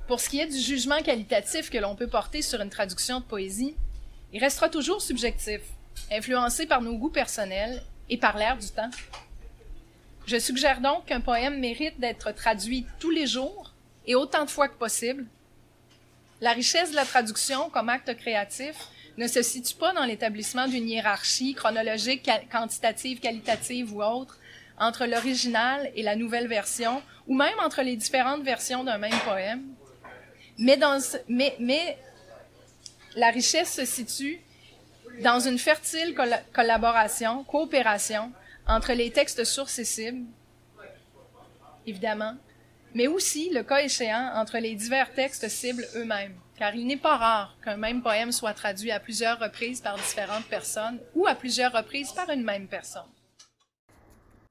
Pour 0.06 0.20
ce 0.20 0.28
qui 0.28 0.40
est 0.40 0.46
du 0.46 0.58
jugement 0.58 1.02
qualitatif 1.02 1.70
que 1.70 1.78
l'on 1.78 1.96
peut 1.96 2.06
porter 2.06 2.42
sur 2.42 2.60
une 2.60 2.70
traduction 2.70 3.18
de 3.18 3.24
poésie, 3.24 3.74
il 4.32 4.40
restera 4.40 4.68
toujours 4.68 5.02
subjectif, 5.02 5.60
influencé 6.10 6.66
par 6.66 6.82
nos 6.82 6.96
goûts 6.96 7.10
personnels 7.10 7.82
et 8.12 8.18
par 8.18 8.36
l'air 8.36 8.58
du 8.58 8.68
temps. 8.68 8.90
Je 10.26 10.38
suggère 10.38 10.82
donc 10.82 11.06
qu'un 11.06 11.22
poème 11.22 11.58
mérite 11.58 11.98
d'être 11.98 12.30
traduit 12.32 12.86
tous 13.00 13.10
les 13.10 13.26
jours 13.26 13.72
et 14.06 14.14
autant 14.14 14.44
de 14.44 14.50
fois 14.50 14.68
que 14.68 14.74
possible. 14.74 15.24
La 16.42 16.52
richesse 16.52 16.90
de 16.90 16.96
la 16.96 17.06
traduction 17.06 17.70
comme 17.70 17.88
acte 17.88 18.14
créatif 18.18 18.76
ne 19.16 19.26
se 19.26 19.40
situe 19.40 19.74
pas 19.76 19.94
dans 19.94 20.04
l'établissement 20.04 20.68
d'une 20.68 20.90
hiérarchie 20.90 21.54
chronologique, 21.54 22.28
quantitative, 22.50 23.18
qualitative 23.18 23.94
ou 23.94 24.02
autre 24.02 24.38
entre 24.78 25.06
l'original 25.06 25.90
et 25.94 26.02
la 26.02 26.14
nouvelle 26.14 26.48
version, 26.48 27.00
ou 27.26 27.34
même 27.34 27.58
entre 27.64 27.80
les 27.80 27.96
différentes 27.96 28.42
versions 28.42 28.84
d'un 28.84 28.98
même 28.98 29.18
poème. 29.24 29.62
Mais, 30.58 30.78
mais 31.58 31.98
la 33.16 33.30
richesse 33.30 33.72
se 33.72 33.86
situe 33.86 34.41
dans 35.20 35.40
une 35.40 35.58
fertile 35.58 36.14
collaboration, 36.52 37.44
coopération 37.44 38.32
entre 38.66 38.92
les 38.92 39.10
textes 39.10 39.44
sources 39.44 39.78
et 39.78 39.84
cibles, 39.84 40.24
évidemment, 41.86 42.34
mais 42.94 43.06
aussi, 43.06 43.50
le 43.50 43.62
cas 43.62 43.82
échéant, 43.82 44.32
entre 44.34 44.58
les 44.58 44.74
divers 44.74 45.12
textes 45.14 45.48
cibles 45.48 45.86
eux-mêmes, 45.96 46.34
car 46.58 46.74
il 46.74 46.86
n'est 46.86 46.96
pas 46.96 47.16
rare 47.16 47.56
qu'un 47.64 47.76
même 47.76 48.02
poème 48.02 48.32
soit 48.32 48.52
traduit 48.52 48.90
à 48.90 49.00
plusieurs 49.00 49.38
reprises 49.38 49.80
par 49.80 49.96
différentes 49.96 50.44
personnes 50.44 50.98
ou 51.14 51.26
à 51.26 51.34
plusieurs 51.34 51.72
reprises 51.72 52.12
par 52.12 52.28
une 52.30 52.44
même 52.44 52.68
personne. 52.68 53.02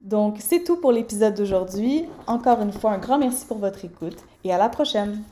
Donc, 0.02 0.38
c'est 0.40 0.64
tout 0.64 0.78
pour 0.78 0.92
l'épisode 0.92 1.36
d'aujourd'hui. 1.36 2.06
Encore 2.26 2.60
une 2.62 2.74
fois, 2.74 2.94
un 2.94 2.98
grand 2.98 3.20
merci 3.20 3.46
pour 3.46 3.60
votre 3.60 3.86
écoute 3.86 4.18
et 4.44 4.52
à 4.52 4.58
la 4.58 4.68
prochaine! 4.68 5.24